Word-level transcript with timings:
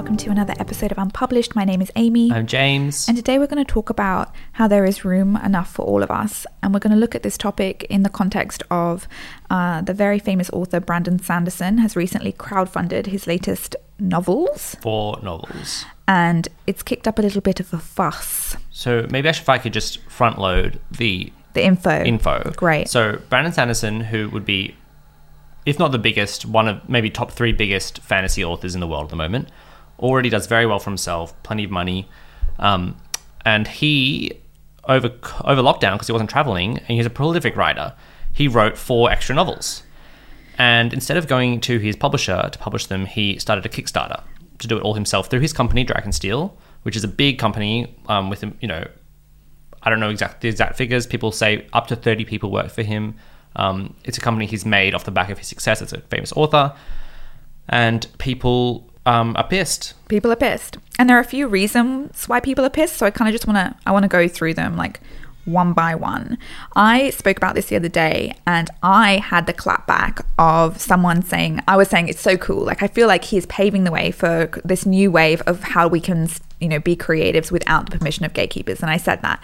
welcome 0.00 0.16
to 0.16 0.30
another 0.30 0.54
episode 0.58 0.90
of 0.90 0.96
Unpublished. 0.96 1.54
My 1.54 1.62
name 1.62 1.82
is 1.82 1.92
Amy. 1.94 2.32
I'm 2.32 2.46
James. 2.46 3.06
And 3.06 3.18
today 3.18 3.38
we're 3.38 3.46
going 3.46 3.62
to 3.62 3.70
talk 3.70 3.90
about 3.90 4.34
how 4.52 4.66
there 4.66 4.86
is 4.86 5.04
room 5.04 5.36
enough 5.36 5.70
for 5.70 5.84
all 5.84 6.02
of 6.02 6.10
us. 6.10 6.46
And 6.62 6.72
we're 6.72 6.80
going 6.80 6.94
to 6.94 6.98
look 6.98 7.14
at 7.14 7.22
this 7.22 7.36
topic 7.36 7.84
in 7.90 8.02
the 8.02 8.08
context 8.08 8.62
of 8.70 9.06
uh, 9.50 9.82
the 9.82 9.92
very 9.92 10.18
famous 10.18 10.48
author 10.54 10.80
Brandon 10.80 11.18
Sanderson 11.18 11.76
has 11.76 11.96
recently 11.96 12.32
crowdfunded 12.32 13.08
his 13.08 13.26
latest 13.26 13.76
novels. 13.98 14.74
Four 14.80 15.18
novels. 15.22 15.84
And 16.08 16.48
it's 16.66 16.82
kicked 16.82 17.06
up 17.06 17.18
a 17.18 17.22
little 17.22 17.42
bit 17.42 17.60
of 17.60 17.70
a 17.74 17.78
fuss. 17.78 18.56
So 18.70 19.06
maybe 19.10 19.28
I 19.28 19.32
should, 19.32 19.42
if 19.42 19.48
I 19.50 19.58
could 19.58 19.74
just 19.74 19.98
front 20.08 20.38
load 20.38 20.80
the 20.90 21.30
The 21.52 21.62
info. 21.62 22.02
info. 22.02 22.50
Great. 22.56 22.88
So 22.88 23.18
Brandon 23.28 23.52
Sanderson, 23.52 24.00
who 24.00 24.30
would 24.30 24.46
be, 24.46 24.74
if 25.66 25.78
not 25.78 25.92
the 25.92 25.98
biggest, 25.98 26.46
one 26.46 26.68
of 26.68 26.88
maybe 26.88 27.10
top 27.10 27.32
three 27.32 27.52
biggest 27.52 27.98
fantasy 27.98 28.42
authors 28.42 28.74
in 28.74 28.80
the 28.80 28.88
world 28.88 29.04
at 29.04 29.10
the 29.10 29.16
moment, 29.16 29.50
already 30.00 30.28
does 30.28 30.46
very 30.46 30.66
well 30.66 30.78
for 30.78 30.90
himself, 30.90 31.40
plenty 31.42 31.64
of 31.64 31.70
money, 31.70 32.08
um, 32.58 32.96
and 33.44 33.68
he 33.68 34.32
over 34.84 35.08
over 35.44 35.62
lockdown 35.62 35.92
because 35.92 36.06
he 36.06 36.12
wasn't 36.12 36.30
traveling, 36.30 36.78
and 36.78 36.88
he's 36.88 37.06
a 37.06 37.10
prolific 37.10 37.56
writer. 37.56 37.94
He 38.32 38.48
wrote 38.48 38.76
four 38.76 39.10
extra 39.10 39.34
novels, 39.34 39.82
and 40.58 40.92
instead 40.92 41.16
of 41.16 41.26
going 41.26 41.60
to 41.62 41.78
his 41.78 41.96
publisher 41.96 42.48
to 42.50 42.58
publish 42.58 42.86
them, 42.86 43.06
he 43.06 43.38
started 43.38 43.64
a 43.66 43.68
Kickstarter 43.68 44.22
to 44.58 44.68
do 44.68 44.76
it 44.76 44.82
all 44.82 44.94
himself 44.94 45.28
through 45.28 45.40
his 45.40 45.52
company 45.52 45.84
Dragonsteel, 45.84 46.52
which 46.82 46.96
is 46.96 47.04
a 47.04 47.08
big 47.08 47.38
company 47.38 47.96
um, 48.08 48.30
with 48.30 48.44
you 48.60 48.68
know 48.68 48.86
I 49.82 49.90
don't 49.90 50.00
know 50.00 50.10
exact 50.10 50.40
the 50.40 50.48
exact 50.48 50.76
figures. 50.76 51.06
People 51.06 51.32
say 51.32 51.66
up 51.72 51.86
to 51.88 51.96
30 51.96 52.24
people 52.24 52.50
work 52.50 52.70
for 52.70 52.82
him. 52.82 53.16
Um, 53.56 53.94
it's 54.04 54.18
a 54.18 54.20
company 54.20 54.46
he's 54.46 54.64
made 54.64 54.94
off 54.94 55.04
the 55.04 55.10
back 55.10 55.30
of 55.30 55.38
his 55.38 55.48
success 55.48 55.82
as 55.82 55.92
a 55.92 56.00
famous 56.02 56.32
author, 56.32 56.74
and 57.68 58.06
people 58.18 58.89
um, 59.06 59.36
are 59.36 59.46
pissed. 59.46 59.94
people 60.08 60.30
are 60.30 60.36
pissed. 60.36 60.78
And 60.98 61.08
there 61.08 61.16
are 61.16 61.20
a 61.20 61.24
few 61.24 61.48
reasons 61.48 62.26
why 62.26 62.40
people 62.40 62.64
are 62.64 62.70
pissed 62.70 62.96
so 62.96 63.06
i 63.06 63.10
kind 63.10 63.28
of 63.28 63.32
just 63.32 63.46
want 63.46 63.56
to 63.56 63.74
i 63.86 63.92
want 63.92 64.02
to 64.04 64.08
go 64.08 64.28
through 64.28 64.54
them 64.54 64.76
like 64.76 65.00
one 65.46 65.72
by 65.72 65.94
one. 65.94 66.36
I 66.76 67.10
spoke 67.10 67.38
about 67.38 67.54
this 67.54 67.66
the 67.66 67.76
other 67.76 67.88
day 67.88 68.34
and 68.46 68.68
i 68.82 69.16
had 69.16 69.46
the 69.46 69.54
clapback 69.54 70.22
of 70.38 70.80
someone 70.80 71.22
saying 71.22 71.60
i 71.66 71.76
was 71.76 71.88
saying 71.88 72.08
it's 72.08 72.20
so 72.20 72.36
cool. 72.36 72.64
Like 72.64 72.82
i 72.82 72.86
feel 72.86 73.08
like 73.08 73.24
he's 73.24 73.46
paving 73.46 73.84
the 73.84 73.90
way 73.90 74.10
for 74.10 74.50
this 74.64 74.84
new 74.84 75.10
wave 75.10 75.40
of 75.42 75.62
how 75.62 75.88
we 75.88 76.00
can 76.00 76.28
you 76.60 76.68
know 76.68 76.78
be 76.78 76.94
creatives 76.96 77.50
without 77.50 77.90
the 77.90 77.98
permission 77.98 78.24
of 78.24 78.32
gatekeepers 78.32 78.80
and 78.80 78.90
i 78.90 78.96
said 78.96 79.20
that 79.22 79.42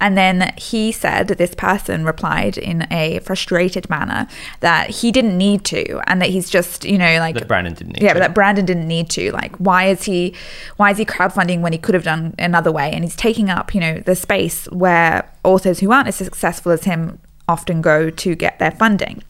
and 0.00 0.16
then 0.16 0.52
he 0.56 0.92
said 0.92 1.28
this 1.28 1.54
person 1.54 2.04
replied 2.04 2.56
in 2.58 2.86
a 2.92 3.18
frustrated 3.20 3.88
manner 3.90 4.26
that 4.60 4.90
he 4.90 5.10
didn't 5.12 5.36
need 5.36 5.64
to 5.64 6.00
and 6.08 6.20
that 6.22 6.28
he's 6.30 6.48
just 6.50 6.84
you 6.84 6.98
know 6.98 7.18
like 7.18 7.34
That 7.34 7.48
Brandon 7.48 7.74
didn't 7.74 7.94
need 7.94 8.02
yeah 8.02 8.12
to. 8.12 8.14
but 8.14 8.20
that 8.20 8.34
Brandon 8.34 8.64
didn't 8.64 8.88
need 8.88 9.08
to. 9.10 9.30
Like, 9.32 9.56
why 9.56 9.86
is 9.86 10.04
he, 10.04 10.34
why 10.76 10.90
is 10.90 10.98
he 10.98 11.04
crowdfunding 11.04 11.60
when 11.60 11.72
he 11.72 11.78
could 11.78 11.94
have 11.94 12.04
done 12.04 12.34
another 12.38 12.70
way? 12.72 12.90
And 12.92 13.04
he's 13.04 13.16
taking 13.16 13.50
up, 13.50 13.74
you 13.74 13.80
know, 13.80 13.98
the 14.00 14.14
space 14.16 14.66
where 14.66 15.30
authors 15.44 15.80
who 15.80 15.90
aren't 15.92 16.08
as 16.08 16.16
successful 16.16 16.72
as 16.72 16.84
him 16.84 17.18
often 17.48 17.80
go 17.80 18.10
to 18.10 18.34
get 18.34 18.58
their 18.58 18.70
funding. 18.70 19.22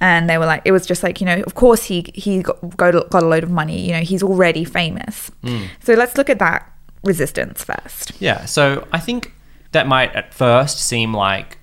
And 0.00 0.28
they 0.28 0.38
were 0.38 0.46
like, 0.46 0.62
it 0.64 0.72
was 0.72 0.86
just 0.86 1.02
like, 1.02 1.20
you 1.20 1.26
know, 1.26 1.42
of 1.42 1.54
course 1.54 1.84
he 1.84 2.06
he 2.14 2.42
got 2.42 2.76
got, 2.76 3.10
got 3.10 3.22
a 3.22 3.26
load 3.26 3.42
of 3.44 3.50
money. 3.50 3.80
You 3.80 3.92
know, 3.92 4.00
he's 4.00 4.22
already 4.22 4.64
famous. 4.64 5.30
Hmm. 5.42 5.64
So 5.82 5.94
let's 5.94 6.16
look 6.16 6.30
at 6.30 6.38
that 6.38 6.69
resistance 7.02 7.64
first. 7.64 8.12
Yeah, 8.20 8.44
so 8.44 8.86
I 8.92 8.98
think 8.98 9.32
that 9.72 9.86
might 9.86 10.14
at 10.14 10.34
first 10.34 10.80
seem 10.80 11.14
like 11.14 11.58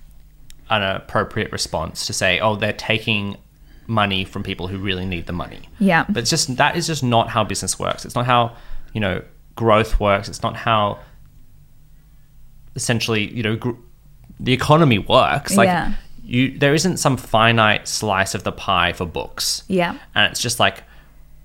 an 0.69 0.83
appropriate 0.83 1.51
response 1.51 2.05
to 2.07 2.13
say, 2.13 2.39
oh, 2.39 2.55
they're 2.55 2.73
taking 2.73 3.37
money 3.85 4.25
from 4.25 4.43
people 4.43 4.67
who 4.67 4.77
really 4.77 5.05
need 5.05 5.25
the 5.27 5.33
money. 5.33 5.61
Yeah. 5.79 6.05
But 6.09 6.17
it's 6.19 6.29
just 6.29 6.57
that 6.57 6.75
is 6.75 6.87
just 6.87 7.03
not 7.03 7.29
how 7.29 7.43
business 7.43 7.79
works. 7.79 8.03
It's 8.05 8.15
not 8.15 8.25
how, 8.25 8.55
you 8.93 8.99
know, 8.99 9.21
growth 9.55 9.99
works. 9.99 10.27
It's 10.27 10.43
not 10.43 10.57
how 10.57 10.99
essentially, 12.75 13.33
you 13.33 13.43
know, 13.43 13.55
gr- 13.55 13.71
the 14.39 14.53
economy 14.53 14.99
works. 14.99 15.55
Like 15.55 15.67
Yeah. 15.67 15.93
you 16.23 16.57
there 16.57 16.73
isn't 16.73 16.97
some 16.97 17.17
finite 17.17 17.87
slice 17.87 18.35
of 18.35 18.43
the 18.43 18.51
pie 18.51 18.93
for 18.93 19.05
books. 19.05 19.63
Yeah. 19.67 19.97
And 20.15 20.31
it's 20.31 20.41
just 20.41 20.59
like 20.59 20.83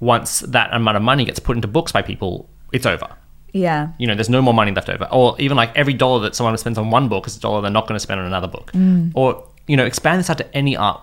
once 0.01 0.41
that 0.41 0.73
amount 0.73 0.97
of 0.97 1.03
money 1.03 1.25
gets 1.25 1.39
put 1.39 1.57
into 1.57 1.69
books 1.69 1.93
by 1.93 2.03
people, 2.03 2.49
it's 2.73 2.87
over 2.87 3.09
Yeah. 3.53 3.89
you 3.99 4.07
know, 4.07 4.15
there's 4.15 4.31
no 4.31 4.41
more 4.43 4.55
money 4.55 4.73
left 4.73 4.89
over. 4.89 5.07
Or 5.13 5.37
even 5.39 5.57
like 5.57 5.77
every 5.77 5.93
dollar 5.95 6.21
that 6.21 6.35
someone 6.35 6.57
spends 6.57 6.79
on 6.79 6.91
one 6.91 7.09
book 7.09 7.27
is 7.27 7.37
a 7.37 7.41
dollar 7.41 7.61
they're 7.61 7.71
not 7.71 7.87
going 7.87 7.97
to 7.97 8.01
spend 8.01 8.19
on 8.21 8.27
another 8.27 8.49
book. 8.49 8.73
Mm. 8.73 9.13
Or, 9.15 9.47
you 9.67 9.77
know, 9.77 9.85
expand 9.85 10.21
this 10.21 10.31
out 10.31 10.39
to 10.39 10.57
any 10.57 10.77
art. 10.77 11.01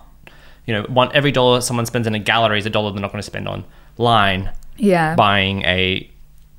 You 0.66 0.74
know, 0.74 0.82
one 0.84 1.10
every 1.14 1.32
dollar 1.32 1.60
someone 1.60 1.86
spends 1.86 2.06
in 2.06 2.14
a 2.14 2.18
gallery 2.18 2.58
is 2.58 2.66
a 2.66 2.70
dollar 2.70 2.90
they're 2.92 3.00
not 3.00 3.12
going 3.12 3.22
to 3.22 3.26
spend 3.26 3.48
online 3.48 4.50
Yeah. 4.76 5.14
buying 5.14 5.62
a, 5.62 6.10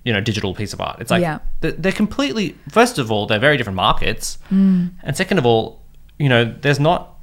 you 0.03 0.13
know, 0.13 0.21
digital 0.21 0.53
piece 0.55 0.73
of 0.73 0.81
art. 0.81 0.99
It's 1.01 1.11
like 1.11 1.21
Yeah. 1.21 1.39
they're, 1.59 1.73
they're 1.73 1.91
completely. 1.91 2.55
First 2.69 2.97
of 2.97 3.11
all, 3.11 3.27
they're 3.27 3.39
very 3.39 3.57
different 3.57 3.75
markets, 3.77 4.37
mm. 4.51 4.89
and 5.03 5.15
second 5.15 5.37
of 5.37 5.45
all, 5.45 5.81
you 6.17 6.29
know, 6.29 6.45
there's 6.61 6.79
not. 6.79 7.19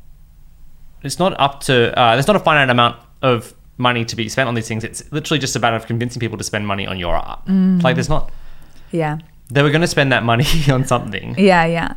It's 1.03 1.19
not 1.19 1.39
up 1.41 1.61
to. 1.63 1.97
Uh, 1.99 2.15
there's 2.15 2.27
not 2.27 2.37
a 2.37 2.41
finite 2.41 2.71
amount 2.71 2.97
of 3.23 3.55
money 3.77 4.05
to 4.05 4.17
be 4.17 4.29
spent 4.29 4.49
on 4.49 4.55
these 4.55 4.67
things. 4.69 4.83
It's 4.85 5.11
literally 5.13 5.39
just 5.39 5.55
a 5.57 5.61
matter 5.61 5.77
of 5.77 5.87
convincing 5.87 6.19
people 6.21 6.37
to 6.39 6.45
spend 6.45 6.67
money 6.67 6.87
on 6.87 6.99
your 6.99 7.15
art. 7.15 7.45
Mm. 7.47 7.83
Like 7.83 7.95
there's 7.97 8.09
not 8.09 8.31
Yeah. 8.93 9.19
they 9.51 9.63
were 9.63 9.71
going 9.71 9.81
to 9.83 9.87
spend 9.89 10.13
that 10.13 10.23
money 10.25 10.47
on 10.71 10.85
something. 10.87 11.35
Yeah, 11.39 11.65
yeah. 11.65 11.95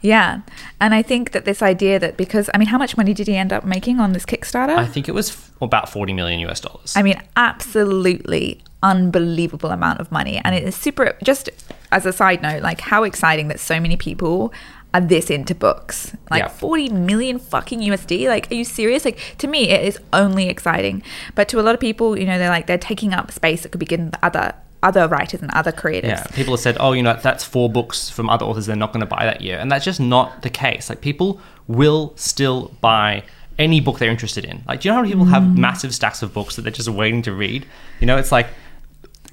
Yeah. 0.00 0.40
And 0.80 0.94
I 0.94 1.02
think 1.02 1.32
that 1.32 1.44
this 1.44 1.60
idea 1.62 1.98
that 1.98 2.16
because, 2.16 2.48
I 2.54 2.58
mean, 2.58 2.68
how 2.68 2.78
much 2.78 2.96
money 2.96 3.12
did 3.14 3.26
he 3.26 3.36
end 3.36 3.52
up 3.52 3.64
making 3.64 3.98
on 3.98 4.12
this 4.12 4.24
Kickstarter? 4.24 4.76
I 4.76 4.86
think 4.86 5.08
it 5.08 5.12
was 5.12 5.30
f- 5.30 5.50
about 5.60 5.88
40 5.88 6.12
million 6.12 6.38
US 6.48 6.60
dollars. 6.60 6.94
I 6.96 7.02
mean, 7.02 7.20
absolutely 7.36 8.62
unbelievable 8.82 9.70
amount 9.70 10.00
of 10.00 10.10
money. 10.12 10.40
And 10.44 10.54
it 10.54 10.62
is 10.62 10.76
super, 10.76 11.16
just 11.22 11.50
as 11.90 12.06
a 12.06 12.12
side 12.12 12.42
note, 12.42 12.62
like 12.62 12.80
how 12.80 13.02
exciting 13.04 13.48
that 13.48 13.58
so 13.60 13.80
many 13.80 13.96
people 13.96 14.52
are 14.94 15.00
this 15.00 15.30
into 15.30 15.54
books. 15.54 16.16
Like 16.30 16.42
Yeah. 16.44 16.48
40 16.48 16.90
million 16.90 17.38
fucking 17.40 17.80
USD. 17.80 18.28
Like, 18.28 18.50
are 18.50 18.54
you 18.54 18.64
serious? 18.64 19.04
Like, 19.04 19.18
to 19.38 19.46
me, 19.48 19.68
it 19.70 19.84
is 19.84 19.98
only 20.12 20.48
exciting. 20.48 21.02
But 21.34 21.48
to 21.48 21.60
a 21.60 21.62
lot 21.62 21.74
of 21.74 21.80
people, 21.80 22.16
you 22.18 22.24
know, 22.24 22.38
they're 22.38 22.48
like, 22.50 22.66
they're 22.68 22.78
taking 22.78 23.12
up 23.12 23.30
space 23.32 23.62
that 23.62 23.70
could 23.70 23.80
be 23.80 23.86
given 23.86 24.12
to 24.12 24.24
other. 24.24 24.54
Other 24.82 25.08
writers 25.08 25.42
and 25.42 25.50
other 25.52 25.72
creators. 25.72 26.10
yeah, 26.10 26.24
people 26.34 26.52
have 26.54 26.60
said, 26.60 26.76
"Oh, 26.78 26.92
you 26.92 27.02
know, 27.02 27.18
that's 27.20 27.42
four 27.44 27.68
books 27.68 28.08
from 28.08 28.30
other 28.30 28.44
authors 28.46 28.66
they're 28.66 28.76
not 28.76 28.92
going 28.92 29.00
to 29.00 29.06
buy 29.06 29.24
that 29.24 29.40
year," 29.40 29.58
and 29.58 29.70
that's 29.72 29.84
just 29.84 29.98
not 30.00 30.42
the 30.42 30.50
case. 30.50 30.88
Like, 30.88 31.00
people 31.00 31.40
will 31.66 32.12
still 32.16 32.72
buy 32.80 33.24
any 33.58 33.80
book 33.80 33.98
they're 33.98 34.10
interested 34.10 34.44
in. 34.44 34.62
Like, 34.68 34.80
do 34.80 34.88
you 34.88 34.92
know 34.92 34.96
how 34.96 35.02
many 35.02 35.12
people 35.14 35.26
have 35.26 35.42
Mm. 35.42 35.56
massive 35.56 35.92
stacks 35.94 36.22
of 36.22 36.32
books 36.32 36.54
that 36.54 36.62
they're 36.62 36.70
just 36.70 36.88
waiting 36.88 37.22
to 37.22 37.32
read? 37.32 37.66
You 37.98 38.06
know, 38.06 38.16
it's 38.16 38.30
like 38.30 38.46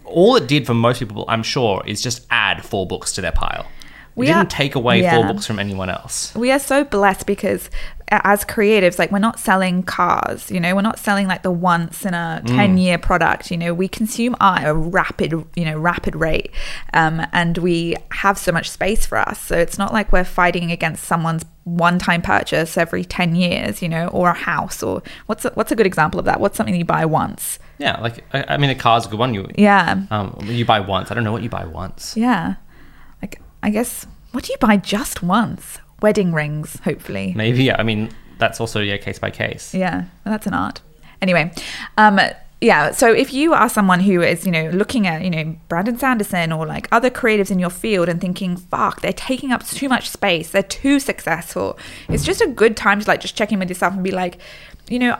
all 0.03 0.35
it 0.35 0.47
did 0.47 0.65
for 0.65 0.73
most 0.73 0.99
people, 0.99 1.25
I'm 1.27 1.43
sure, 1.43 1.83
is 1.85 2.01
just 2.01 2.25
add 2.31 2.63
four 2.65 2.87
books 2.87 3.11
to 3.13 3.21
their 3.21 3.31
pile. 3.31 3.65
We 4.15 4.27
didn't 4.27 4.41
are- 4.43 4.45
take 4.57 4.75
away 4.75 5.01
yeah. 5.01 5.15
four 5.15 5.33
books 5.33 5.45
from 5.45 5.59
anyone 5.59 5.89
else. 5.89 6.33
we 6.35 6.51
are 6.51 6.59
so 6.59 6.83
blessed 6.83 7.25
because 7.25 7.69
as 8.09 8.45
creatives 8.45 8.99
like 8.99 9.11
we're 9.11 9.17
not 9.17 9.39
selling 9.39 9.81
cars 9.81 10.51
you 10.51 10.59
know 10.59 10.75
we're 10.75 10.81
not 10.81 10.99
selling 10.99 11.27
like 11.27 11.41
the 11.41 11.49
once 11.51 12.05
in 12.05 12.13
a 12.13 12.39
10 12.45 12.77
year 12.77 12.99
product 12.99 13.49
you 13.49 13.57
know 13.57 13.73
we 13.73 13.87
consume 13.87 14.35
art 14.39 14.61
at 14.61 14.69
a 14.69 14.73
rapid 14.75 15.33
you 15.55 15.65
know 15.65 15.75
rapid 15.75 16.15
rate 16.15 16.51
um, 16.93 17.25
and 17.33 17.57
we 17.57 17.95
have 18.11 18.37
so 18.37 18.51
much 18.51 18.69
space 18.69 19.07
for 19.07 19.17
us 19.17 19.39
so 19.41 19.57
it's 19.57 19.79
not 19.79 19.91
like 19.91 20.11
we're 20.11 20.23
fighting 20.23 20.71
against 20.71 21.03
someone's 21.03 21.43
one 21.63 21.97
time 21.97 22.21
purchase 22.21 22.77
every 22.77 23.03
10 23.03 23.33
years 23.35 23.81
you 23.81 23.89
know 23.89 24.07
or 24.09 24.29
a 24.29 24.33
house 24.35 24.83
or 24.83 25.01
what's 25.25 25.43
a, 25.43 25.49
what's 25.55 25.71
a 25.71 25.75
good 25.75 25.87
example 25.87 26.19
of 26.19 26.25
that 26.27 26.39
what's 26.39 26.55
something 26.55 26.75
you 26.75 26.85
buy 26.85 27.05
once 27.05 27.57
Yeah, 27.79 27.99
like 28.01 28.23
I, 28.33 28.45
I 28.53 28.57
mean, 28.57 28.69
a 28.69 28.75
car's 28.75 29.07
a 29.07 29.09
good 29.09 29.19
one. 29.19 29.33
You 29.33 29.49
yeah 29.57 30.03
um, 30.11 30.37
you 30.43 30.63
buy 30.63 30.79
once. 30.79 31.09
I 31.09 31.15
don't 31.15 31.23
know 31.23 31.31
what 31.33 31.41
you 31.43 31.49
buy 31.49 31.65
once. 31.65 32.15
yeah 32.15 32.55
i 33.65 33.69
guess 33.69 34.05
what 34.31 34.43
do 34.43 34.51
you 34.51 34.57
buy 34.59 34.77
just 34.77 35.23
once 35.23 35.79
wedding 36.01 36.31
rings 36.33 36.79
hopefully 36.83 37.33
Maybe. 37.35 37.63
Yeah, 37.63 37.77
I 37.79 37.83
mean, 37.83 38.09
that's 38.37 38.59
also 38.59 38.79
yeah, 38.81 38.97
case 38.97 39.17
by 39.19 39.31
case. 39.31 39.73
Yeah, 39.73 40.05
well, 40.23 40.33
that's 40.33 40.45
an 40.45 40.53
art. 40.53 40.81
Anyway, 41.21 41.51
um, 41.97 42.19
yeah. 42.61 42.91
So 42.91 43.11
if 43.11 43.33
you 43.33 43.53
are 43.53 43.69
someone 43.69 44.01
who 44.01 44.21
is, 44.21 44.45
you 44.45 44.51
know, 44.51 44.69
looking 44.69 45.07
at, 45.07 45.23
you 45.23 45.29
know, 45.29 45.55
Brandon 45.69 45.97
Sanderson 45.97 46.51
or 46.51 46.65
like 46.65 46.87
other 46.91 47.09
creatives 47.09 47.49
in 47.49 47.59
your 47.59 47.69
field 47.69 48.09
and 48.09 48.19
thinking, 48.19 48.57
"Fuck, 48.57 49.01
they're 49.01 49.13
taking 49.13 49.51
up 49.51 49.65
too 49.65 49.87
much 49.89 50.09
space. 50.09 50.51
They're 50.51 50.63
too 50.63 50.99
successful." 50.99 51.79
It's 52.09 52.25
just 52.25 52.41
a 52.41 52.47
good 52.47 52.75
time 52.75 52.99
to 52.99 53.07
like 53.07 53.21
just 53.21 53.37
check 53.37 53.51
in 53.51 53.59
with 53.59 53.69
yourself 53.69 53.93
and 53.93 54.03
be 54.03 54.11
like, 54.11 54.37
you 54.89 54.99
know. 54.99 55.17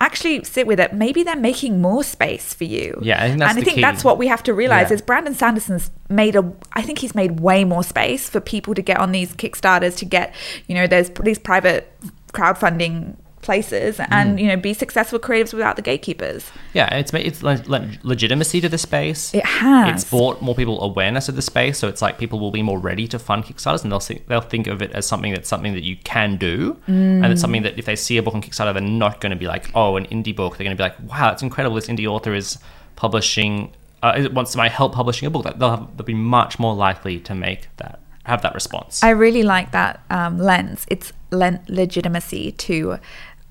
Actually, 0.00 0.44
sit 0.44 0.66
with 0.66 0.78
it. 0.78 0.92
Maybe 0.92 1.24
they're 1.24 1.34
making 1.36 1.80
more 1.80 2.04
space 2.04 2.54
for 2.54 2.64
you. 2.64 2.98
Yeah, 3.02 3.22
I 3.22 3.26
think 3.28 3.40
that's 3.40 3.50
and 3.50 3.58
I 3.60 3.62
think 3.64 3.74
key. 3.76 3.80
that's 3.80 4.04
what 4.04 4.16
we 4.16 4.28
have 4.28 4.42
to 4.44 4.54
realize 4.54 4.90
Yeah. 4.90 4.94
is 4.94 5.02
Brandon 5.02 5.34
Sanderson's 5.34 5.90
made 6.08 6.36
a. 6.36 6.52
I 6.72 6.82
think 6.82 6.98
he's 6.98 7.14
made 7.16 7.40
way 7.40 7.64
more 7.64 7.82
space 7.82 8.28
for 8.28 8.40
people 8.40 8.74
to 8.74 8.82
get 8.82 8.98
on 8.98 9.10
these 9.12 9.34
kickstarters 9.34 9.96
to 9.98 10.04
get. 10.04 10.34
You 10.68 10.76
know, 10.76 10.86
there's 10.86 11.10
these 11.24 11.38
private 11.38 11.92
crowdfunding 12.32 13.16
places 13.42 13.98
Mm. 13.98 14.06
and 14.10 14.40
you 14.40 14.46
know 14.46 14.56
be 14.56 14.74
successful 14.74 15.18
creatives 15.18 15.52
without 15.52 15.76
the 15.76 15.82
gatekeepers. 15.82 16.50
Yeah, 16.74 16.92
it's 16.94 17.12
it's 17.14 17.42
le- 17.42 17.62
le- 17.66 17.88
legitimacy 18.02 18.60
to 18.60 18.68
the 18.68 18.78
space. 18.78 19.32
It 19.34 19.44
has. 19.44 20.02
It's 20.02 20.10
brought 20.10 20.42
more 20.42 20.54
people 20.54 20.82
awareness 20.82 21.28
of 21.28 21.36
the 21.36 21.42
space, 21.42 21.78
so 21.78 21.88
it's 21.88 22.02
like 22.02 22.18
people 22.18 22.38
will 22.38 22.50
be 22.50 22.62
more 22.62 22.78
ready 22.78 23.06
to 23.08 23.18
fund 23.18 23.44
Kickstarters, 23.44 23.82
and 23.82 23.92
they'll 23.92 24.00
see, 24.00 24.20
they'll 24.28 24.40
think 24.40 24.66
of 24.66 24.82
it 24.82 24.90
as 24.92 25.06
something 25.06 25.32
that's 25.32 25.48
something 25.48 25.72
that 25.74 25.84
you 25.84 25.96
can 26.04 26.36
do, 26.36 26.76
and 26.86 27.24
it's 27.26 27.40
something 27.40 27.62
that 27.62 27.78
if 27.78 27.84
they 27.86 27.96
see 27.96 28.16
a 28.18 28.22
book 28.22 28.34
on 28.34 28.42
Kickstarter, 28.42 28.72
they're 28.72 28.82
not 28.82 29.20
going 29.20 29.30
to 29.30 29.36
be 29.36 29.46
like, 29.46 29.70
oh, 29.74 29.96
an 29.96 30.06
indie 30.06 30.34
book. 30.34 30.56
They're 30.56 30.64
going 30.64 30.76
to 30.76 30.80
be 30.82 30.86
like, 30.88 30.96
wow, 31.10 31.32
it's 31.32 31.42
incredible. 31.42 31.76
This 31.76 31.88
indie 31.88 32.06
author 32.06 32.34
is 32.34 32.58
publishing 32.96 33.72
uh, 34.02 34.28
wants 34.32 34.54
my 34.54 34.68
help 34.68 34.92
publishing 34.94 35.26
a 35.26 35.30
book, 35.30 35.42
that 35.44 35.58
they'll, 35.58 35.70
have, 35.76 35.96
they'll 35.96 36.04
be 36.04 36.14
much 36.14 36.58
more 36.58 36.74
likely 36.74 37.18
to 37.20 37.34
make 37.34 37.68
that 37.78 37.98
have 38.28 38.42
that 38.42 38.54
response. 38.54 39.02
I 39.02 39.10
really 39.10 39.42
like 39.42 39.72
that 39.72 40.02
um, 40.10 40.38
lens. 40.38 40.86
It's 40.88 41.12
len- 41.30 41.64
legitimacy 41.68 42.52
to 42.52 42.98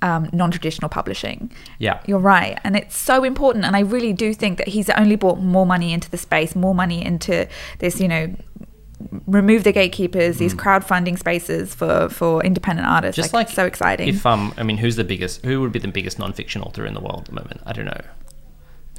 um, 0.01 0.29
non-traditional 0.31 0.89
publishing. 0.89 1.51
Yeah. 1.79 2.01
you're 2.05 2.19
right, 2.19 2.59
and 2.63 2.75
it's 2.75 2.95
so 2.95 3.23
important. 3.23 3.65
And 3.65 3.75
I 3.75 3.79
really 3.81 4.13
do 4.13 4.33
think 4.33 4.57
that 4.59 4.67
he's 4.67 4.89
only 4.91 5.15
brought 5.15 5.39
more 5.39 5.65
money 5.65 5.91
into 5.93 6.09
the 6.09 6.17
space, 6.17 6.55
more 6.55 6.75
money 6.75 7.03
into 7.03 7.47
this. 7.79 7.99
You 7.99 8.07
know, 8.07 8.35
remove 9.25 9.63
the 9.63 9.71
gatekeepers, 9.71 10.37
these 10.37 10.53
crowdfunding 10.53 11.17
spaces 11.17 11.73
for 11.73 12.09
for 12.09 12.43
independent 12.43 12.87
artists. 12.87 13.17
Mm. 13.19 13.23
Just 13.23 13.33
like, 13.33 13.47
like 13.47 13.55
so 13.55 13.65
exciting. 13.65 14.07
If 14.09 14.25
um, 14.25 14.53
I 14.57 14.63
mean, 14.63 14.77
who's 14.77 14.95
the 14.95 15.03
biggest? 15.03 15.43
Who 15.45 15.61
would 15.61 15.71
be 15.71 15.79
the 15.79 15.87
biggest 15.87 16.19
non-fiction 16.19 16.61
author 16.61 16.85
in 16.85 16.93
the 16.93 17.01
world 17.01 17.21
at 17.21 17.25
the 17.25 17.33
moment? 17.33 17.61
I 17.65 17.73
don't 17.73 17.85
know. 17.85 18.01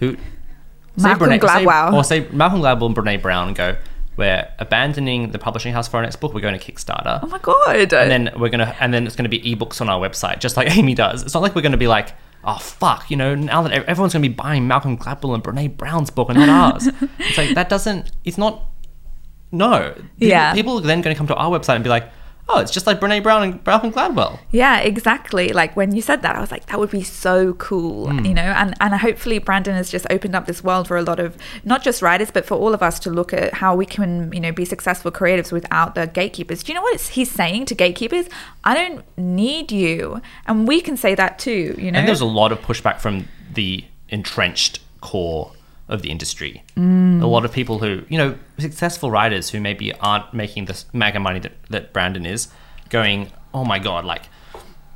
Who? 0.01 0.17
say 0.17 1.05
Malcolm 1.05 1.29
Brene- 1.29 1.41
say- 1.41 1.65
Gladwell. 1.65 1.93
or 1.95 2.05
say 2.05 2.29
Malcolm 2.33 2.61
Gladwell 2.61 2.87
and 2.87 2.97
Brene 2.97 3.23
Brown 3.23 3.49
and 3.49 3.57
go. 3.57 3.77
We're 4.19 4.47
abandoning 4.59 5.31
the 5.31 5.39
publishing 5.39 5.73
house 5.73 5.89
for 5.89 5.97
our 5.99 6.03
next 6.03 6.17
book. 6.17 6.35
We're 6.35 6.41
going 6.41 6.59
to 6.59 6.73
Kickstarter. 6.73 7.21
oh 7.23 7.27
my 7.29 7.39
god! 7.39 7.93
and 7.95 8.11
then 8.11 8.31
we're 8.37 8.49
gonna 8.51 8.75
and 8.81 8.93
then 8.93 9.07
it's 9.07 9.17
gonna 9.17 9.29
be 9.31 9.41
ebooks 9.41 9.81
on 9.81 9.89
our 9.89 9.99
website 10.07 10.41
just 10.41 10.57
like 10.59 10.77
amy 10.77 10.95
does 10.95 11.23
it's 11.23 11.33
not 11.35 11.43
like 11.43 11.55
we're 11.55 11.63
gonna 11.63 11.77
be 11.77 11.87
like 11.89 12.15
oh 12.45 12.59
fuck 12.59 13.11
you 13.11 13.17
know 13.17 13.35
now 13.35 13.63
that 13.63 13.73
everyone's 13.89 14.13
gonna 14.13 14.23
be 14.23 14.29
buying 14.47 14.67
malcolm 14.67 14.99
gladwell 14.99 15.35
and 15.35 15.43
brene 15.45 15.77
brown's 15.77 16.11
book 16.11 16.29
and 16.31 16.39
not 16.39 16.49
ours 16.75 16.87
it's 17.21 17.39
like 17.39 17.55
that 17.55 17.69
doesn't 17.69 18.11
it's 18.25 18.39
not 18.39 18.65
no 19.53 19.93
people, 19.95 20.05
Yeah. 20.19 20.53
people 20.53 20.79
are 20.79 20.83
then 20.83 21.01
gonna 21.01 21.15
come 21.15 21.27
to 21.29 21.35
our 21.35 21.51
website 21.57 21.77
and 21.77 21.85
be 21.85 21.91
like 21.91 22.11
oh 22.49 22.59
it's 22.61 22.71
just 22.71 22.87
like 22.87 22.99
brene 23.01 23.23
brown 23.23 23.43
and 23.43 23.67
malcolm 23.67 23.93
gladwell 23.93 24.39
Yeah, 24.51 24.79
exactly. 24.79 25.49
Like 25.53 25.77
when 25.77 25.95
you 25.95 26.03
said 26.03 26.23
that, 26.23 26.35
I 26.37 26.41
was 26.41 26.51
like, 26.51 26.67
that 26.67 26.79
would 26.81 26.91
be 26.91 27.03
so 27.03 27.53
cool, 27.55 28.09
Hmm. 28.11 28.25
you 28.25 28.35
know. 28.35 28.43
And 28.61 28.75
and 28.81 28.95
hopefully 28.95 29.39
Brandon 29.39 29.75
has 29.75 29.91
just 29.91 30.07
opened 30.11 30.35
up 30.35 30.47
this 30.47 30.65
world 30.65 30.89
for 30.89 30.97
a 30.97 31.03
lot 31.03 31.21
of 31.21 31.37
not 31.65 31.83
just 31.83 32.01
writers, 32.03 32.31
but 32.31 32.47
for 32.47 32.55
all 32.57 32.73
of 32.75 32.83
us 32.83 32.99
to 33.01 33.11
look 33.11 33.33
at 33.33 33.55
how 33.55 33.75
we 33.77 33.85
can, 33.87 34.33
you 34.33 34.41
know, 34.41 34.53
be 34.53 34.65
successful 34.65 35.11
creatives 35.11 35.53
without 35.53 35.95
the 35.95 36.07
gatekeepers. 36.07 36.63
Do 36.63 36.73
you 36.73 36.75
know 36.77 36.83
what 36.83 36.95
it's, 36.95 37.09
he's 37.09 37.31
saying 37.31 37.67
to 37.67 37.75
gatekeepers? 37.75 38.27
I 38.65 38.73
don't 38.75 39.05
need 39.19 39.71
you, 39.71 40.21
and 40.47 40.67
we 40.67 40.81
can 40.81 40.97
say 40.97 41.15
that 41.15 41.39
too, 41.39 41.75
you 41.79 41.91
know. 41.93 41.99
and 41.99 42.09
there's 42.09 42.23
a 42.23 42.33
lot 42.43 42.51
of 42.53 42.59
pushback 42.61 42.99
from 43.01 43.29
the 43.53 43.85
entrenched 44.09 44.81
core 45.01 45.53
of 45.89 46.03
the 46.03 46.11
industry. 46.11 46.63
Mm. 46.77 47.23
A 47.23 47.27
lot 47.27 47.45
of 47.45 47.53
people 47.53 47.79
who, 47.79 48.03
you 48.09 48.19
know, 48.19 48.37
successful 48.59 49.11
writers 49.11 49.51
who 49.51 49.61
maybe 49.61 49.93
aren't 49.95 50.33
making 50.35 50.67
this 50.67 50.85
mega 50.93 51.19
money 51.19 51.39
that, 51.41 51.53
that 51.71 51.93
Brandon 51.93 52.27
is, 52.27 52.49
going, 52.91 53.31
oh 53.55 53.65
my 53.65 53.79
God, 53.79 54.05
like, 54.05 54.23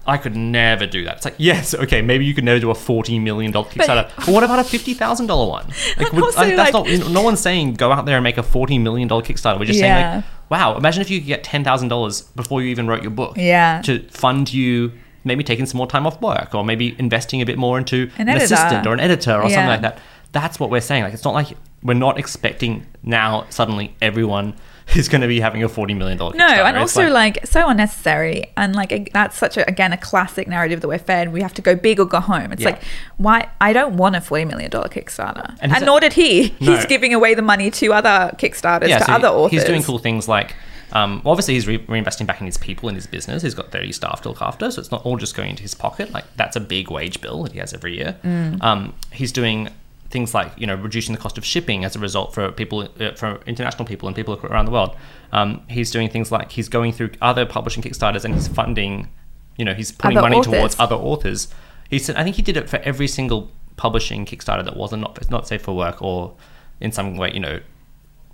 I 0.06 0.16
could 0.16 0.34
never 0.36 0.86
do 0.86 1.04
that. 1.04 1.16
It's 1.18 1.24
like, 1.24 1.36
yes, 1.38 1.74
okay, 1.74 2.02
maybe 2.02 2.24
you 2.24 2.34
could 2.34 2.42
never 2.44 2.58
do 2.58 2.70
a 2.70 2.74
$40 2.74 3.22
million 3.22 3.52
Kickstarter. 3.52 4.10
But, 4.16 4.28
what 4.28 4.42
about 4.42 4.58
a 4.58 4.62
$50,000 4.62 5.48
one? 5.48 5.66
Like, 5.96 6.12
would, 6.12 6.24
also, 6.24 6.40
like, 6.40 6.56
that's 6.56 6.74
like- 6.74 6.98
not, 7.00 7.10
no 7.10 7.22
one's 7.22 7.40
saying 7.40 7.74
go 7.74 7.92
out 7.92 8.04
there 8.06 8.16
and 8.16 8.24
make 8.24 8.36
a 8.38 8.42
$40 8.42 8.80
million 8.82 9.08
Kickstarter. 9.08 9.58
We're 9.58 9.66
just 9.66 9.78
Yeah. 9.78 10.02
saying, 10.12 10.16
like, 10.16 10.24
wow, 10.50 10.76
imagine 10.76 11.00
if 11.02 11.08
you 11.10 11.20
could 11.20 11.28
get 11.28 11.44
$10,000 11.44 12.34
before 12.36 12.60
you 12.62 12.68
even 12.68 12.88
wrote 12.88 13.02
your 13.02 13.12
book 13.12 13.36
Yeah. 13.36 13.80
to 13.84 14.00
fund 14.08 14.52
you 14.52 14.92
maybe 15.24 15.44
taking 15.44 15.66
some 15.66 15.78
more 15.78 15.86
time 15.86 16.04
off 16.04 16.20
work 16.20 16.52
or 16.52 16.64
maybe 16.64 16.96
investing 16.98 17.40
a 17.40 17.46
bit 17.46 17.56
more 17.56 17.78
into 17.78 18.10
An 18.18 18.28
an, 18.28 18.38
assistant 18.38 18.86
or 18.88 18.92
an 18.92 18.98
editor 19.00 19.36
or 19.40 19.44
Yeah. 19.48 19.54
something 19.54 19.66
like 19.68 19.82
that. 19.82 19.98
That's 20.32 20.58
what 20.58 20.70
we're 20.70 20.80
saying. 20.80 21.04
Like 21.04 21.14
it's 21.14 21.24
not 21.24 21.34
like 21.34 21.48
we're 21.82 21.94
not 21.94 22.18
expecting 22.18 22.86
now 23.02 23.44
suddenly 23.50 23.94
everyone 24.00 24.54
is 24.96 25.08
going 25.08 25.20
to 25.20 25.26
be 25.28 25.40
having 25.40 25.62
a 25.62 25.68
forty 25.68 25.94
million 25.94 26.18
dollar. 26.18 26.32
Kickstarter. 26.32 26.38
No, 26.38 26.64
and 26.64 26.76
also 26.78 27.08
like, 27.10 27.46
so 27.46 27.68
unnecessary, 27.68 28.46
and 28.56 28.74
like 28.74 28.92
a, 28.92 29.06
that's 29.12 29.36
such 29.36 29.56
a 29.56 29.68
again 29.68 29.92
a 29.92 29.96
classic 29.96 30.48
narrative 30.48 30.80
that 30.80 30.88
we're 30.88 30.98
fed. 30.98 31.32
We 31.32 31.42
have 31.42 31.54
to 31.54 31.62
go 31.62 31.74
big 31.76 32.00
or 32.00 32.06
go 32.06 32.20
home. 32.20 32.52
It's 32.52 32.62
Yeah. 32.62 32.70
like 32.70 32.82
why 33.16 33.48
I 33.60 33.72
don't 33.72 33.96
want 33.96 34.16
a 34.16 34.20
forty 34.20 34.44
million 34.44 34.70
dollar 34.70 34.88
Kickstarter, 34.88 35.56
And 35.60 35.72
and, 35.72 35.84
nor 35.86 36.00
did 36.00 36.14
he. 36.14 36.54
No. 36.60 36.74
He's 36.76 36.86
giving 36.86 37.12
away 37.14 37.34
the 37.34 37.42
money 37.42 37.70
to 37.70 37.92
other 37.92 38.34
Kickstarters 38.38 38.88
yeah, 38.88 38.98
to 38.98 39.04
so 39.04 39.12
other 39.12 39.28
authors. 39.28 39.52
he's 39.60 39.64
doing 39.64 39.82
cool 39.82 39.98
things 39.98 40.28
like. 40.28 40.54
Um, 40.94 41.22
well, 41.24 41.32
obviously, 41.32 41.54
he's 41.54 41.66
re- 41.66 41.78
reinvesting 41.78 42.26
back 42.26 42.40
in 42.40 42.44
his 42.46 42.58
people 42.58 42.86
in 42.90 42.94
his 42.94 43.06
business. 43.06 43.42
He's 43.42 43.54
got 43.54 43.72
30 43.72 43.92
staff 43.92 44.20
to 44.22 44.28
look 44.28 44.42
after, 44.42 44.70
so 44.70 44.78
it's 44.78 44.90
not 44.90 45.02
all 45.06 45.16
just 45.16 45.34
going 45.34 45.48
into 45.48 45.62
his 45.62 45.74
pocket. 45.74 46.12
Like, 46.12 46.24
that's 46.36 46.54
a 46.54 46.60
big 46.60 46.90
wage 46.90 47.22
bill 47.22 47.44
that 47.44 47.52
he 47.52 47.60
has 47.60 47.72
every 47.72 47.96
year. 47.96 48.18
Mm. 48.22 48.62
Um, 48.62 48.94
he's 49.10 49.32
doing 49.32 49.70
things 50.12 50.34
like, 50.34 50.52
you 50.56 50.66
know, 50.66 50.74
reducing 50.76 51.14
the 51.14 51.20
cost 51.20 51.38
of 51.38 51.44
shipping 51.44 51.84
as 51.84 51.96
a 51.96 51.98
result 51.98 52.34
for 52.34 52.52
people, 52.52 52.88
uh, 53.00 53.12
for 53.14 53.40
international 53.46 53.84
people 53.84 54.06
and 54.06 54.14
people 54.14 54.34
around 54.44 54.66
the 54.66 54.70
world. 54.70 54.94
Um, 55.32 55.62
he's 55.68 55.90
doing 55.90 56.08
things 56.08 56.30
like 56.30 56.52
he's 56.52 56.68
going 56.68 56.92
through 56.92 57.10
other 57.20 57.44
publishing 57.46 57.82
Kickstarters 57.82 58.24
and 58.24 58.34
he's 58.34 58.46
funding, 58.46 59.08
you 59.56 59.64
know, 59.64 59.74
he's 59.74 59.90
putting 59.90 60.18
Other 60.18 60.28
money 60.28 60.36
authors. 60.36 60.52
towards 60.52 60.76
other 60.78 60.96
authors. 60.96 61.48
He 61.90 61.98
said, 61.98 62.16
I 62.16 62.22
think 62.24 62.36
he 62.36 62.42
did 62.42 62.56
it 62.56 62.70
for 62.70 62.76
every 62.78 63.08
single 63.08 63.50
publishing 63.76 64.24
Kickstarter 64.26 64.64
that 64.64 64.76
wasn't 64.76 65.02
not, 65.02 65.30
not 65.30 65.48
safe 65.48 65.62
for 65.62 65.74
work 65.74 66.00
or 66.02 66.34
in 66.80 66.92
some 66.92 67.16
way, 67.16 67.32
you 67.32 67.40
know, 67.40 67.60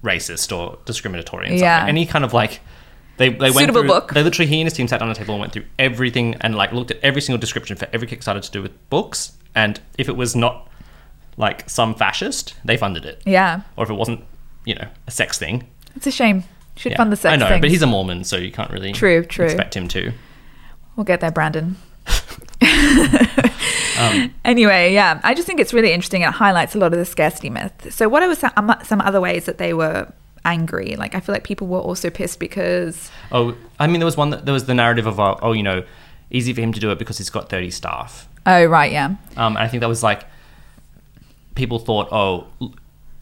racist 0.03 0.57
or 0.57 0.79
discriminatory. 0.85 1.49
In 1.49 1.59
Yeah. 1.59 1.91
he 1.91 2.07
kind 2.07 2.25
of 2.25 2.33
like 2.35 2.61
they 3.17 3.31
they 3.31 3.51
went 3.51 3.55
Suitable 3.55 3.81
through, 3.81 3.89
book. 3.89 4.15
They 4.15 4.23
literally 4.23 4.49
he 4.49 4.61
and 4.61 4.67
his 4.67 4.75
team 4.75 4.87
sat 4.87 5.01
down 5.01 5.11
at 5.11 5.17
a 5.17 5.21
table 5.21 5.35
and 5.35 5.41
went 5.41 5.53
through 5.53 5.65
everything 5.79 6.37
and 6.41 6.55
like 6.55 6.73
looked 6.73 6.93
at 6.93 6.99
every 7.03 7.21
single 7.21 7.39
description 7.41 7.77
for 7.77 7.89
every 7.93 8.07
Kickstarter 8.07 8.41
to 8.41 8.51
do 8.51 8.63
with 8.63 8.73
books. 8.91 9.33
And 9.55 9.81
if 9.99 10.09
it 10.09 10.17
was 10.17 10.37
not 10.37 10.68
like 11.39 11.71
some 11.71 11.95
fascist, 11.95 12.55
they 12.65 12.77
funded 12.77 13.07
it. 13.07 13.23
Yeah, 13.25 13.63
Or 13.77 13.85
if 13.85 13.91
it 13.91 13.95
wasn't, 13.95 14.25
you 14.67 14.75
know, 14.75 14.89
a 15.07 15.11
sex 15.11 15.39
thing. 15.39 15.67
it's 15.97 16.07
a 16.07 16.11
shame. 16.11 16.45
Should 16.77 16.93
yeah. 16.93 16.99
fund 16.99 17.11
the 17.11 17.17
sex 17.17 17.33
I 17.33 17.37
know, 17.37 17.49
things. 17.49 17.61
but 17.63 17.71
he's 17.71 17.81
a 17.83 17.87
Mormon, 17.87 18.23
so 18.25 18.37
you 18.37 18.53
can't 18.53 18.71
really 18.71 18.93
True, 18.93 19.25
true. 19.25 19.47
expect 19.47 19.75
him 19.77 19.89
to. 19.89 20.13
We'll 20.97 21.05
get 21.05 21.21
there, 21.21 21.31
Brandon. 21.33 21.77
Um, 23.99 24.33
Anyway, 24.45 24.95
yeah, 24.95 25.21
I 25.25 25.35
just 25.35 25.47
think 25.47 25.59
it's 25.59 25.75
really 25.75 25.93
interesting. 25.93 26.23
It 26.23 26.31
highlights 26.31 26.75
a 26.77 26.79
lot 26.79 26.93
of 26.93 26.99
the 27.01 27.05
scarcity 27.05 27.51
myth. 27.51 27.93
So, 27.93 28.09
what 28.09 28.23
are 28.23 28.33
some, 28.37 28.53
um, 28.57 28.75
some 28.85 29.01
other 29.01 29.21
ways 29.21 29.47
that 29.47 29.59
they 29.59 29.75
were 29.75 30.13
angry? 30.45 30.95
Like, 30.97 31.17
I 31.17 31.21
feel 31.21 31.35
like 31.35 31.43
people 31.43 31.67
were 31.67 31.81
also 31.81 32.09
pissed 32.09 32.39
because, 32.39 33.11
Oh, 33.33 33.57
I 33.81 33.89
mean, 33.89 33.99
there 33.99 34.05
was 34.07 34.17
one 34.17 34.31
that 34.31 34.45
there 34.45 34.55
was 34.55 34.67
the 34.67 34.75
narrative 34.75 35.07
of 35.07 35.19
uh, 35.19 35.35
oh, 35.43 35.51
you 35.53 35.65
know, 35.65 35.83
easy 36.31 36.53
for 36.53 36.61
him 36.61 36.73
to 36.73 36.79
do 36.81 36.93
it 36.93 36.99
because 37.01 37.19
he's 37.19 37.29
got 37.31 37.49
thirty 37.49 37.71
staff. 37.73 38.29
oh, 38.47 38.65
right, 38.67 38.93
yeah, 38.93 39.17
Um, 39.37 39.57
and 39.57 39.59
I 39.59 39.67
think 39.67 39.81
that 39.81 39.89
was 39.89 40.05
like 40.05 40.23
people 41.59 41.79
thought, 41.79 42.09
oh, 42.11 42.47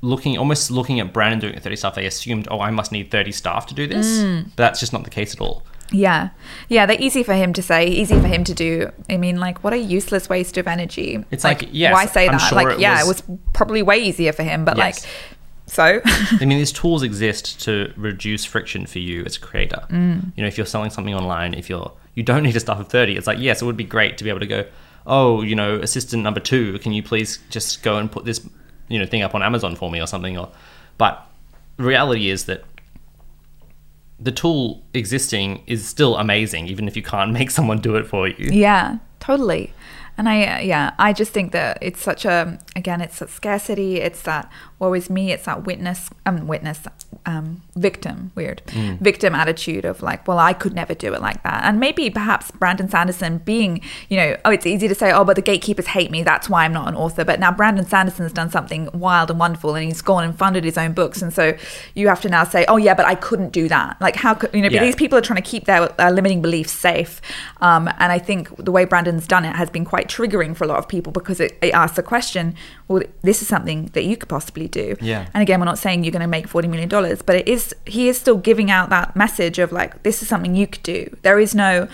looking 0.03 0.39
almost 0.39 0.71
looking 0.71 1.01
at 1.01 1.13
Brandon 1.13 1.41
doing 1.41 1.55
it 1.55 1.63
30 1.63 1.75
staff, 1.77 1.95
they 1.97 2.07
assumed, 2.07 2.47
oh, 2.51 2.61
I 2.61 2.71
must 2.71 2.93
need 2.93 3.11
30 3.11 3.33
staff 3.33 3.67
to 3.67 3.75
do 3.75 3.87
this. 3.89 4.07
Mm. 4.21 4.45
But 4.55 4.57
that's 4.57 4.79
just 4.81 4.93
not 4.93 5.03
the 5.05 5.11
case 5.11 5.35
at 5.35 5.41
all. 5.41 5.63
yeah, 5.91 6.29
yeah. 6.69 6.85
They're 6.87 7.01
easy 7.01 7.23
for 7.23 7.35
him 7.35 7.53
to 7.55 7.63
say, 7.63 7.87
easy 7.89 8.21
for 8.21 8.27
him 8.29 8.45
to 8.45 8.55
do. 8.55 8.91
I 9.11 9.17
mean, 9.17 9.41
like, 9.41 9.65
what 9.65 9.73
a 9.73 9.79
useless 9.79 10.29
waste 10.29 10.57
of 10.59 10.69
energy. 10.69 11.25
It's 11.31 11.45
like, 11.45 11.69
yes, 11.73 11.93
why 11.93 12.07
say 12.07 12.27
I'm 12.27 12.33
that? 12.33 12.39
sure 12.39 12.57
like, 12.57 12.75
it 12.77 12.81
yeah, 12.81 13.03
was- 13.05 13.21
it 13.21 13.29
was 13.29 13.39
probably 13.53 13.83
way 13.83 13.99
easier 13.99 14.33
for 14.33 14.43
him, 14.45 14.65
but 14.65 14.77
Yes. 14.77 15.03
like, 15.05 15.11
so 15.69 16.01
I 16.07 16.39
mean, 16.45 16.59
these 16.59 16.71
tools 16.73 17.03
exist 17.03 17.61
to 17.63 17.93
reduce 17.97 18.45
friction 18.45 18.87
for 18.87 19.01
you 19.01 19.25
as 19.25 19.37
a 19.37 19.41
creator. 19.41 19.85
Mm. 19.91 20.33
You 20.37 20.43
know, 20.43 20.47
if 20.49 20.57
you're 20.57 20.67
selling 20.67 20.91
something 20.91 21.15
online, 21.15 21.55
if 21.55 21.69
you're 21.69 21.91
you 22.15 22.23
don't 22.23 22.43
need 22.45 22.55
a 22.57 22.61
staff 22.61 22.79
of 22.81 22.89
30, 22.89 23.17
it's 23.17 23.27
like, 23.27 23.39
yes, 23.39 23.61
it 23.63 23.65
would 23.65 23.77
be 23.77 23.85
great 23.85 24.17
to 24.19 24.25
be 24.25 24.31
able 24.31 24.41
to 24.41 24.47
go, 24.47 24.65
oh, 25.07 25.43
you 25.43 25.55
know, 25.55 25.77
assistant 25.77 26.23
number 26.23 26.41
two, 26.41 26.79
can 26.81 26.93
you 26.93 27.03
please 27.03 27.39
just 27.49 27.83
go 27.83 27.97
and 27.97 28.11
put 28.11 28.25
this, 28.25 28.47
you 28.89 28.99
know, 28.99 29.07
thing 29.07 29.23
up 29.23 29.35
on 29.35 29.43
Amazon 29.43 29.77
for 29.77 29.91
me 29.91 30.01
or 30.01 30.07
something? 30.07 30.37
Or, 30.37 30.51
but 30.99 31.27
reality 31.79 32.29
is 32.29 32.47
that 32.47 32.65
the 34.19 34.33
tool 34.33 34.83
existing 34.95 35.63
is 35.67 35.87
still 35.87 36.17
amazing, 36.17 36.67
even 36.67 36.89
if 36.89 36.97
you 36.97 37.03
can't 37.03 37.33
make 37.39 37.51
someone 37.51 37.79
do 37.79 37.97
it 37.97 38.07
for 38.07 38.29
you. 38.29 38.51
Yeah, 38.51 38.99
totally. 39.21 39.73
And 40.19 40.29
I, 40.29 40.45
uh, 40.45 40.61
yeah, 40.61 40.95
I 40.99 41.13
just 41.13 41.33
think 41.33 41.53
that 41.53 41.79
it's 41.83 42.01
such 42.01 42.25
a, 42.25 42.59
again, 42.75 43.03
it's 43.03 43.19
that 43.19 43.29
scarcity. 43.29 43.97
It's 44.01 44.23
that 44.23 44.51
woe 44.79 44.95
is 44.95 45.11
me. 45.11 45.31
It's 45.31 45.45
that 45.45 45.65
witness, 45.65 46.09
um, 46.25 46.47
witness, 46.47 46.81
um, 47.27 47.63
victim, 47.77 48.33
weird, 48.35 48.63
Mm. 48.69 48.99
victim 49.01 49.35
attitude 49.35 49.85
of 49.85 50.03
like, 50.03 50.27
well, 50.27 50.39
I 50.39 50.53
could 50.55 50.75
never 50.75 50.95
do 50.95 51.13
it 51.15 51.21
like 51.21 51.43
that. 51.43 51.63
And 51.65 51.79
maybe 51.79 52.09
perhaps 52.11 52.51
Brandon 52.51 52.89
Sanderson 52.89 53.39
being, 53.39 53.81
you 54.09 54.17
know, 54.17 54.37
oh, 54.45 54.51
it's 54.51 54.67
easy 54.67 54.89
to 54.89 54.95
say, 54.95 55.13
oh, 55.13 55.25
but 55.25 55.37
the 55.37 55.43
gatekeepers 55.43 55.89
hate 55.89 56.11
me. 56.11 56.23
That's 56.23 56.49
why 56.49 56.65
I'm 56.65 56.73
not 56.73 56.89
an 56.89 56.95
author. 56.95 57.25
But 57.25 57.39
now 57.39 57.53
Brandon 57.53 57.85
Sanderson's 57.87 58.33
done 58.33 58.51
something 58.51 58.89
wild 58.95 59.31
and 59.31 59.39
wonderful 59.39 59.75
and 59.75 59.85
he's 59.85 60.01
gone 60.03 60.25
and 60.25 60.37
funded 60.37 60.65
his 60.65 60.79
own 60.79 60.93
books. 60.93 61.21
And 61.23 61.33
so 61.33 61.55
you 61.95 62.09
have 62.09 62.21
to 62.23 62.29
now 62.29 62.45
say, 62.45 62.65
oh, 62.67 62.77
yeah, 62.79 62.95
but 62.95 63.05
I 63.07 63.15
couldn't 63.15 63.51
do 63.53 63.69
that. 63.69 64.01
Like, 64.01 64.17
how 64.17 64.35
could, 64.35 64.51
you 64.55 64.63
know, 64.63 64.69
but 64.69 64.75
Yeah. 64.77 64.85
these 64.85 64.97
people 64.97 65.19
are 65.19 65.23
trying 65.23 65.43
to 65.43 65.49
keep 65.49 65.67
their 65.67 65.93
uh, 66.01 66.11
limiting 66.11 66.41
beliefs 66.43 66.73
safe. 66.73 67.21
Um, 67.61 67.89
and 67.99 68.11
I 68.11 68.19
think 68.19 68.57
the 68.57 68.73
way 68.73 68.85
Brandon's 68.87 69.27
done 69.27 69.45
it 69.45 69.55
has 69.55 69.69
been 69.71 69.85
quite 69.85 70.09
triggering 70.09 70.57
for 70.57 70.65
a 70.65 70.67
lot 70.67 70.79
of 70.79 70.89
people 70.89 71.13
because 71.13 71.41
it, 71.41 71.57
it 71.61 71.75
asks 71.75 71.97
the 71.97 72.03
question, 72.03 72.55
well, 72.89 73.03
this 73.23 73.43
is 73.43 73.49
something 73.49 73.91
that 73.93 74.05
you 74.05 74.17
could 74.17 74.29
possibly 74.29 74.69
do. 74.69 74.97
Yeah. 75.01 75.27
And 75.35 75.43
again, 75.43 75.61
we're 75.61 75.67
not 75.67 75.79
saying 75.79 76.05
you're 76.05 76.13
going 76.13 76.23
to 76.23 76.27
make 76.29 76.49
$40 76.49 76.69
million, 76.71 76.89
but 76.89 77.37
it 77.37 77.47
is, 77.49 77.66
he 77.87 78.09
is 78.09 78.19
still 78.19 78.37
giving 78.37 78.71
out 78.71 78.91
that 78.91 79.17
message 79.17 79.59
of 79.59 79.73
like, 79.73 80.03
this 80.03 80.23
is 80.23 80.29
something 80.29 80.55
you 80.55 80.67
could 80.67 80.83
do. 80.83 81.17
There 81.23 81.39
is 81.39 81.55
no, 81.55 81.89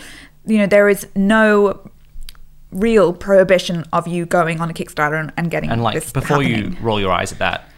you 0.46 0.58
know, 0.58 0.66
there 0.66 0.88
is 0.88 1.06
no 1.14 1.90
real 2.70 3.12
prohibition 3.12 3.84
of 3.92 4.08
you 4.08 4.24
going 4.26 4.60
on 4.60 4.70
a 4.70 4.72
Kickstarter 4.72 5.20
and, 5.20 5.32
and 5.36 5.50
getting 5.50 5.70
And 5.70 5.82
like 5.82 6.12
before 6.12 6.42
you 6.42 6.74
roll 6.80 6.98
your 6.98 7.12
eyes 7.12 7.32
at 7.32 7.38
that, 7.38 7.68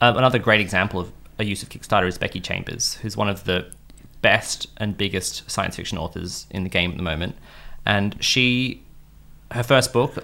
uh, 0.00 0.14
another 0.16 0.38
great 0.38 0.60
example 0.60 1.00
of 1.00 1.12
a 1.38 1.44
use 1.44 1.62
of 1.62 1.68
Kickstarter 1.68 2.06
is 2.06 2.18
Becky 2.18 2.40
Chambers, 2.40 2.94
who's 2.96 3.16
one 3.16 3.28
of 3.28 3.44
the 3.44 3.66
best 4.22 4.66
and 4.78 4.96
biggest 4.96 5.48
science 5.50 5.76
fiction 5.76 5.98
authors 5.98 6.46
in 6.50 6.62
the 6.62 6.68
game 6.70 6.90
at 6.90 6.96
the 6.96 7.02
moment. 7.02 7.36
And 7.84 8.16
she, 8.22 8.82
her 9.52 9.62
first 9.62 9.92
book, 9.92 10.16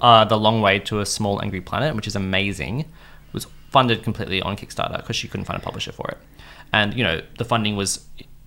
uh, 0.00 0.24
The 0.24 0.38
Long 0.38 0.60
Way 0.60 0.78
to 0.80 1.00
a 1.00 1.06
Small 1.06 1.42
Angry 1.42 1.60
Planet, 1.60 1.94
which 1.94 2.06
is 2.06 2.16
amazing, 2.16 2.84
funded 3.70 4.02
completely 4.02 4.40
on 4.42 4.56
Kickstarter 4.56 4.96
because 4.98 5.16
she 5.16 5.28
couldn't 5.28 5.46
find 5.46 5.60
a 5.60 5.62
publisher 5.62 5.92
for 5.92 6.08
it, 6.08 6.18
and 6.72 6.94
you 6.94 7.04
know 7.04 7.20
the 7.38 7.44
funding 7.44 7.76
was 7.76 8.06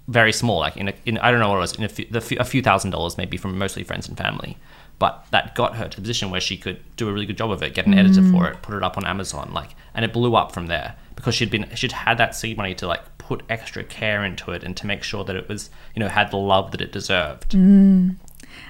very 0.10 0.34
small, 0.34 0.60
like 0.60 0.76
in, 0.76 0.88
a, 0.90 0.94
in 1.06 1.18
I 1.20 1.30
don't 1.30 1.40
know 1.40 1.50
what 1.50 1.58
it 1.58 1.60
was, 1.60 1.76
in 1.76 1.84
a 1.84 1.90
few, 1.90 2.08
the 2.10 2.20
few, 2.20 2.38
a 2.40 2.44
few 2.44 2.62
thousand 2.62 2.92
dollars 2.92 3.18
maybe 3.18 3.38
from 3.38 3.58
mostly 3.58 3.84
friends 3.84 4.08
and 4.08 4.18
family. 4.18 4.58
But 4.98 5.26
that 5.32 5.56
got 5.56 5.78
her 5.78 5.88
to 5.88 5.96
the 5.96 6.02
position 6.02 6.30
where 6.30 6.42
she 6.42 6.58
could 6.58 6.80
do 6.98 7.08
a 7.08 7.14
really 7.14 7.26
good 7.26 7.38
job 7.38 7.52
of 7.52 7.64
it, 7.64 7.74
get 7.74 7.86
an 7.86 7.94
editor 7.94 8.20
mm. 8.20 8.32
for 8.32 8.50
it, 8.50 8.62
put 8.62 8.76
it 8.76 8.84
up 8.84 8.98
on 8.98 9.06
Amazon, 9.06 9.52
like, 9.54 9.76
and 9.94 10.04
it 10.04 10.12
blew 10.12 10.36
up 10.36 10.52
from 10.52 10.68
there 10.68 10.96
because 11.16 11.36
she'd 11.36 11.52
been 11.52 11.70
she'd 11.76 11.92
had 11.92 12.18
that 12.18 12.36
seed 12.36 12.58
money 12.58 12.74
to 12.76 12.88
like 12.88 13.18
put 13.18 13.44
extra 13.50 13.84
care 13.84 14.26
into 14.26 14.52
it 14.52 14.64
and 14.64 14.76
to 14.76 14.88
make 14.88 15.04
sure 15.04 15.24
that 15.24 15.36
it 15.36 15.48
was 15.48 15.70
you 15.96 16.00
know 16.00 16.10
had 16.10 16.32
the 16.32 16.38
love 16.38 16.72
that 16.72 16.82
it 16.82 16.92
deserved. 16.92 17.52
Mm. 17.52 18.16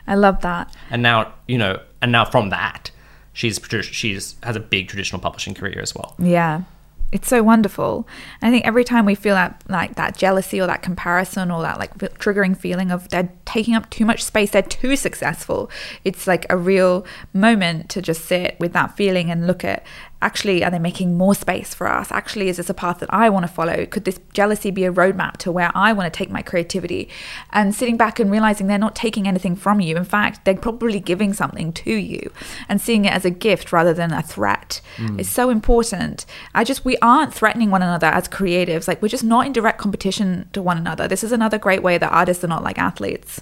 I 0.06 0.16
love 0.16 0.42
that. 0.42 0.76
And 0.92 1.02
now 1.02 1.34
you 1.48 1.58
know, 1.58 1.82
and 2.02 2.12
now 2.12 2.26
from 2.26 2.50
that, 2.50 2.92
she's 3.40 3.58
she's 3.84 4.36
has 4.44 4.58
a 4.58 4.60
big 4.60 4.90
traditional 4.90 5.22
publishing 5.22 5.54
career 5.54 5.80
as 5.82 5.96
well. 5.96 6.14
Yeah. 6.20 6.64
It's 7.12 7.28
so 7.28 7.42
wonderful. 7.42 8.08
I 8.42 8.52
think 8.52 8.68
every 8.68 8.84
time 8.84 9.06
we 9.06 9.16
feel 9.16 9.34
that 9.34 9.64
like 9.68 9.96
that 9.96 10.16
jealousy 10.16 10.62
or 10.62 10.68
that 10.68 10.84
comparison 10.84 11.50
or 11.50 11.62
that 11.64 11.80
like 11.80 11.98
triggering 11.98 12.56
feeling 12.56 12.92
of 12.92 13.08
they're 13.10 13.32
taking 13.46 13.74
up 13.74 13.90
too 13.90 14.06
much 14.06 14.24
space, 14.24 14.52
they're 14.52 14.62
too 14.62 14.96
successful. 14.96 15.72
It's 16.04 16.28
like 16.28 16.46
a 16.50 16.58
real 16.58 17.06
moment 17.34 17.90
to 17.92 18.02
just 18.02 18.26
sit 18.26 18.58
with 18.60 18.74
that 18.74 18.96
feeling 18.96 19.32
and 19.32 19.48
look 19.48 19.64
at 19.64 19.84
actually 20.22 20.64
are 20.64 20.72
they 20.72 20.80
making 20.80 21.18
more 21.18 21.36
space 21.36 21.74
for 21.74 21.88
us? 21.88 22.12
Actually 22.12 22.50
is 22.50 22.58
this 22.58 22.70
a 22.70 22.74
path 22.74 23.00
that 23.00 23.14
I 23.14 23.30
want 23.30 23.46
to 23.46 23.52
follow? 23.52 23.86
Could 23.86 24.06
this 24.06 24.20
jealousy 24.34 24.72
be 24.72 24.86
a 24.86 24.92
roadmap 24.92 25.38
to 25.38 25.52
where 25.52 25.72
I 25.76 25.94
want 25.94 26.12
to 26.12 26.18
take 26.18 26.30
my 26.30 26.42
creativity? 26.42 27.10
And 27.52 27.74
sitting 27.74 27.98
back 27.98 28.20
and 28.20 28.32
realizing 28.32 28.68
they're 28.68 28.78
not 28.78 28.96
taking 28.96 29.28
anything 29.28 29.56
from 29.56 29.80
you. 29.80 29.96
In 29.96 30.04
fact, 30.04 30.46
they're 30.46 30.56
probably 30.56 31.00
giving 31.00 31.34
something 31.34 31.72
to 31.74 31.94
you 31.94 32.32
and 32.68 32.82
seeing 32.82 33.06
it 33.06 33.14
as 33.14 33.26
a 33.26 33.30
gift 33.30 33.72
rather 33.72 33.94
than 33.94 34.12
a 34.12 34.22
threat 34.22 34.82
hmm. 34.98 35.20
is 35.20 35.30
so 35.30 35.50
important. 35.50 36.26
I 36.54 36.64
just 36.64 36.86
we 36.86 36.98
aren't 36.98 37.34
threatening 37.34 37.72
one 37.72 37.82
another 37.82 38.08
as 38.08 38.28
creatives. 38.28 38.88
Like 38.88 39.02
we're 39.02 39.10
just 39.10 39.24
not 39.24 39.46
in 39.46 39.54
direct 39.54 39.80
competition 39.80 40.50
to 40.54 40.62
one 40.62 40.78
another. 40.78 41.08
This 41.08 41.24
is 41.24 41.32
another 41.32 41.58
great 41.58 41.84
way 41.84 41.98
that 41.98 42.12
artists 42.12 42.44
are 42.44 42.48
not 42.48 42.64
like 42.64 42.78
athletes. 42.78 43.42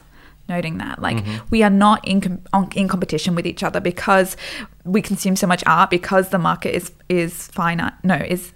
Noting 0.50 0.78
that, 0.78 1.02
like 1.02 1.18
mm-hmm. 1.18 1.46
we 1.50 1.62
are 1.64 1.70
not 1.70 2.08
in 2.08 2.22
com- 2.22 2.42
on, 2.54 2.72
in 2.76 2.88
competition 2.88 3.36
with 3.36 3.46
each 3.46 3.64
other 3.64 3.80
because 3.80 4.38
we 4.86 5.02
consume 5.02 5.36
so 5.36 5.46
much 5.46 5.64
art 5.66 5.90
because 5.90 6.30
the 6.30 6.40
market 6.40 6.74
is 6.74 6.92
is 7.10 7.48
finite. 7.48 7.94
No, 8.04 8.16
is 8.16 8.54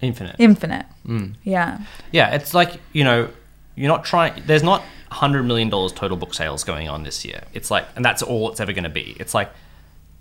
Infinite. 0.00 0.36
infinite. 0.38 0.86
Mm. 1.06 1.34
Yeah, 1.42 1.78
Yeah, 2.12 2.34
it's 2.34 2.52
like 2.52 2.80
you 2.92 3.04
know, 3.04 3.30
you're 3.74 3.88
not 3.88 4.04
trying. 4.04 4.42
There's 4.46 4.62
not 4.62 4.82
hundred 5.10 5.44
million 5.44 5.70
dollars 5.70 5.92
total 5.92 6.16
book 6.16 6.34
sales 6.34 6.64
going 6.64 6.88
on 6.88 7.04
this 7.04 7.24
year. 7.24 7.44
It's 7.54 7.70
like, 7.70 7.86
and 7.96 8.04
that's 8.04 8.22
all 8.22 8.50
it's 8.50 8.60
ever 8.60 8.72
going 8.72 8.84
to 8.84 8.90
be. 8.90 9.16
It's 9.18 9.32
like 9.32 9.50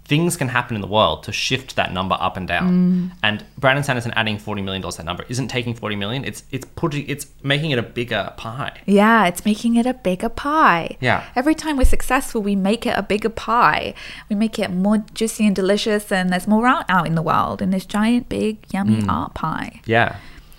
things 0.06 0.36
can 0.36 0.50
happen 0.50 0.76
in 0.76 0.82
the 0.82 0.88
world 0.88 1.24
to 1.24 1.32
shift 1.32 1.76
that 1.76 1.94
number 1.94 2.18
up 2.20 2.36
and 2.36 2.48
down. 2.48 3.12
Mm. 3.12 3.18
And 3.24 3.46
Brandon 3.58 3.84
Sanderson 3.84 4.12
adding 4.16 4.38
forty 4.38 4.62
million 4.62 4.82
dollars 4.82 4.96
to 4.96 5.02
that 5.02 5.06
number 5.06 5.26
isn't 5.30 5.48
taking 5.48 5.74
forty 5.74 5.96
million. 5.96 6.26
It's 6.26 6.44
it's 6.52 6.66
putting 6.76 7.08
it's 7.08 7.28
making 7.42 7.72
it 7.72 7.80
a 7.80 7.84
bigger 7.84 8.34
pie. 8.38 8.82
yeah, 8.86 9.26
it's 9.28 9.46
making 9.46 9.76
it 9.76 9.86
a 9.86 9.94
bigger 9.94 10.30
pie. 10.30 10.98
Yeah. 11.00 11.26
Every 11.36 11.56
time 11.56 11.78
we're 11.78 11.86
successful, 11.86 12.42
we 12.42 12.56
make 12.56 12.86
it 12.86 12.98
a 12.98 13.04
bigger 13.04 13.30
pie. 13.30 13.94
We 14.30 14.36
make 14.36 14.60
it 14.60 14.70
more 14.72 15.04
juicy 15.14 15.46
and 15.46 15.56
delicious, 15.56 16.12
and 16.12 16.30
there's 16.32 16.48
more 16.48 16.68
art 16.68 16.86
out 16.90 17.08
in 17.08 17.16
the 17.16 17.22
world 17.22 17.62
in 17.62 17.70
this 17.70 17.86
giant, 17.86 18.30
big, 18.30 18.66
yummy 18.72 19.02
mm. 19.02 19.10
art 19.10 19.34
pie. 19.34 19.82
Yeah. 19.86 20.18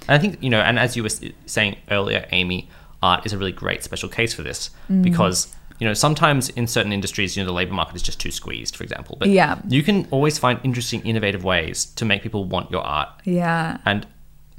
And 0.08 0.16
I 0.16 0.18
think, 0.18 0.42
you 0.42 0.50
know, 0.50 0.60
and 0.60 0.78
as 0.78 0.96
you 0.96 1.02
were 1.02 1.10
saying 1.46 1.76
earlier, 1.90 2.26
Amy, 2.32 2.68
art 3.02 3.24
is 3.26 3.32
a 3.32 3.38
really 3.38 3.52
great 3.52 3.82
special 3.82 4.08
case 4.08 4.34
for 4.34 4.42
this 4.42 4.70
mm. 4.90 5.02
because, 5.02 5.54
you 5.78 5.86
know, 5.86 5.94
sometimes 5.94 6.48
in 6.50 6.66
certain 6.66 6.92
industries, 6.92 7.36
you 7.36 7.42
know, 7.42 7.46
the 7.46 7.52
labor 7.52 7.72
market 7.72 7.96
is 7.96 8.02
just 8.02 8.20
too 8.20 8.30
squeezed, 8.30 8.76
for 8.76 8.84
example. 8.84 9.16
But 9.18 9.28
Yeah. 9.28 9.58
you 9.68 9.82
can 9.82 10.06
always 10.10 10.38
find 10.38 10.60
interesting, 10.62 11.00
innovative 11.02 11.44
ways 11.44 11.84
to 11.96 12.04
make 12.04 12.22
people 12.22 12.44
want 12.44 12.70
your 12.70 12.82
art. 12.82 13.08
Yeah. 13.24 13.78
And, 13.84 14.06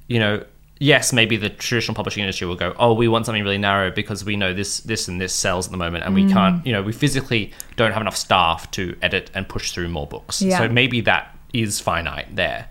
you 0.07 0.19
know, 0.19 0.43
yes, 0.79 1.13
maybe 1.13 1.37
the 1.37 1.49
traditional 1.49 1.95
publishing 1.95 2.21
industry 2.21 2.47
will 2.47 2.55
go, 2.55 2.75
oh, 2.77 2.93
we 2.93 3.07
want 3.07 3.25
something 3.25 3.43
really 3.43 3.57
narrow 3.57 3.91
because 3.91 4.25
we 4.25 4.35
know 4.35 4.53
this, 4.53 4.81
this, 4.81 5.07
and 5.07 5.21
this 5.21 5.33
sells 5.33 5.67
at 5.67 5.71
the 5.71 5.77
moment, 5.77 6.03
and 6.03 6.13
we 6.13 6.25
mm. 6.25 6.33
can't, 6.33 6.65
you 6.65 6.73
know, 6.73 6.81
we 6.81 6.91
physically 6.91 7.53
don't 7.77 7.93
have 7.93 8.01
enough 8.01 8.17
staff 8.17 8.69
to 8.71 8.95
edit 9.01 9.31
and 9.33 9.47
push 9.47 9.71
through 9.71 9.87
more 9.87 10.07
books. 10.07 10.41
Yeah. 10.41 10.57
So 10.57 10.67
maybe 10.67 10.99
that 11.01 11.35
is 11.53 11.79
finite 11.79 12.35
there, 12.35 12.67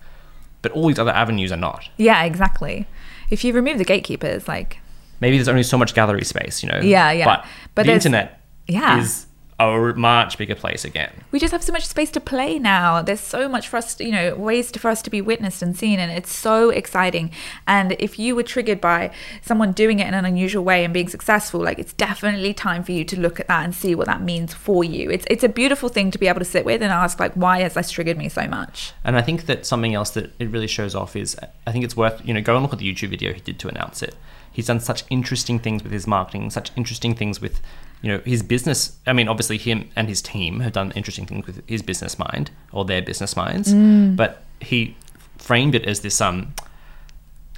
but 0.61 0.71
all 0.73 0.87
these 0.87 0.99
other 0.99 1.11
avenues 1.11 1.51
are 1.51 1.57
not. 1.57 1.89
Yeah, 1.97 2.23
exactly. 2.23 2.87
If 3.31 3.43
you 3.43 3.53
remove 3.53 3.79
the 3.79 3.85
gatekeepers, 3.85 4.47
like 4.47 4.79
Maybe 5.21 5.37
there's 5.37 5.47
only 5.47 5.63
so 5.63 5.77
much 5.77 5.93
gallery 5.93 6.25
space, 6.25 6.63
you 6.63 6.69
know. 6.69 6.79
Yeah, 6.79 7.11
yeah. 7.11 7.25
But, 7.25 7.45
But 7.73 7.85
the 7.85 7.93
internet 7.93 8.41
yeah. 8.67 8.99
is 8.99 9.27
a 9.57 9.93
much 9.95 10.37
bigger 10.37 10.55
place 10.55 10.83
again. 10.83 11.11
we 11.31 11.39
just 11.39 11.53
have 11.53 11.63
so 11.63 11.71
much 11.71 11.85
space 11.85 12.11
to 12.11 12.19
play 12.19 12.59
now. 12.59 13.01
There's 13.01 13.21
so 13.21 13.47
much 13.47 13.69
for 13.69 13.77
us, 13.77 13.95
to, 13.95 14.03
you 14.03 14.11
know, 14.11 14.35
ways 14.35 14.69
to, 14.71 14.79
for 14.79 14.89
us 14.89 15.01
to 15.03 15.09
be 15.09 15.21
witnessed 15.21 15.61
and 15.61 15.77
seen, 15.77 15.97
and 15.97 16.11
it's 16.11 16.31
so 16.31 16.69
exciting. 16.69 17.31
And 17.65 17.93
if 17.93 18.19
you 18.19 18.35
were 18.35 18.43
triggered 18.43 18.81
by 18.81 19.11
someone 19.41 19.71
doing 19.71 19.99
it 19.99 20.07
in 20.07 20.13
an 20.13 20.25
unusual 20.25 20.63
way 20.63 20.83
and 20.83 20.93
being 20.93 21.07
successful, 21.07 21.61
like 21.61 21.79
it's 21.79 21.93
definitely 21.93 22.53
time 22.53 22.83
for 22.83 22.91
you 22.91 23.05
to 23.05 23.19
look 23.19 23.39
at 23.39 23.47
that 23.47 23.63
and 23.63 23.73
see 23.73 23.95
what 23.95 24.07
that 24.07 24.21
means 24.21 24.53
for 24.53 24.83
you. 24.83 25.09
It's 25.09 25.25
it's 25.29 25.43
a 25.43 25.49
beautiful 25.49 25.87
thing 25.87 26.11
to 26.11 26.17
be 26.17 26.27
able 26.27 26.39
to 26.39 26.45
sit 26.45 26.65
with 26.65 26.81
and 26.81 26.91
ask, 26.91 27.19
like, 27.19 27.33
why 27.35 27.61
has 27.61 27.75
this 27.75 27.89
triggered 27.89 28.17
me 28.17 28.27
so 28.27 28.47
much? 28.47 28.91
And 29.05 29.15
I 29.15 29.21
think 29.21 29.45
that 29.45 29.65
something 29.65 29.93
else 29.93 30.09
that 30.11 30.33
it 30.37 30.49
really 30.49 30.67
shows 30.67 30.95
off 30.95 31.15
is 31.15 31.37
I 31.65 31.71
think 31.71 31.85
it's 31.85 31.95
worth, 31.95 32.21
you 32.25 32.33
know, 32.33 32.41
go 32.41 32.55
and 32.55 32.63
look 32.63 32.73
at 32.73 32.79
the 32.79 32.93
YouTube 32.93 33.09
video 33.09 33.31
he 33.31 33.39
did 33.39 33.57
to 33.59 33.69
announce 33.69 34.03
it. 34.03 34.15
He's 34.55 34.67
done 34.67 34.79
such 34.79 35.03
interesting 35.09 35.59
things 35.59 35.83
with 35.83 35.91
his 35.91 36.07
marketing, 36.07 36.49
such 36.49 36.71
interesting 36.77 37.13
things 37.13 37.41
with, 37.41 37.59
you 38.01 38.09
know, 38.09 38.19
his 38.23 38.41
business. 38.41 38.97
I 39.05 39.11
mean, 39.11 39.27
obviously 39.27 39.57
him 39.57 39.89
and 39.97 40.07
his 40.07 40.21
team 40.21 40.61
have 40.61 40.71
done 40.71 40.93
interesting 40.93 41.25
things 41.25 41.45
with 41.45 41.61
his 41.67 41.81
business 41.81 42.17
mind 42.17 42.51
or 42.71 42.85
their 42.85 43.01
business 43.01 43.35
minds, 43.35 43.73
but 44.15 44.43
he 44.61 44.95
framed 45.37 45.75
it 45.75 45.83
as 45.83 45.99
this 45.99 46.21
um 46.21 46.53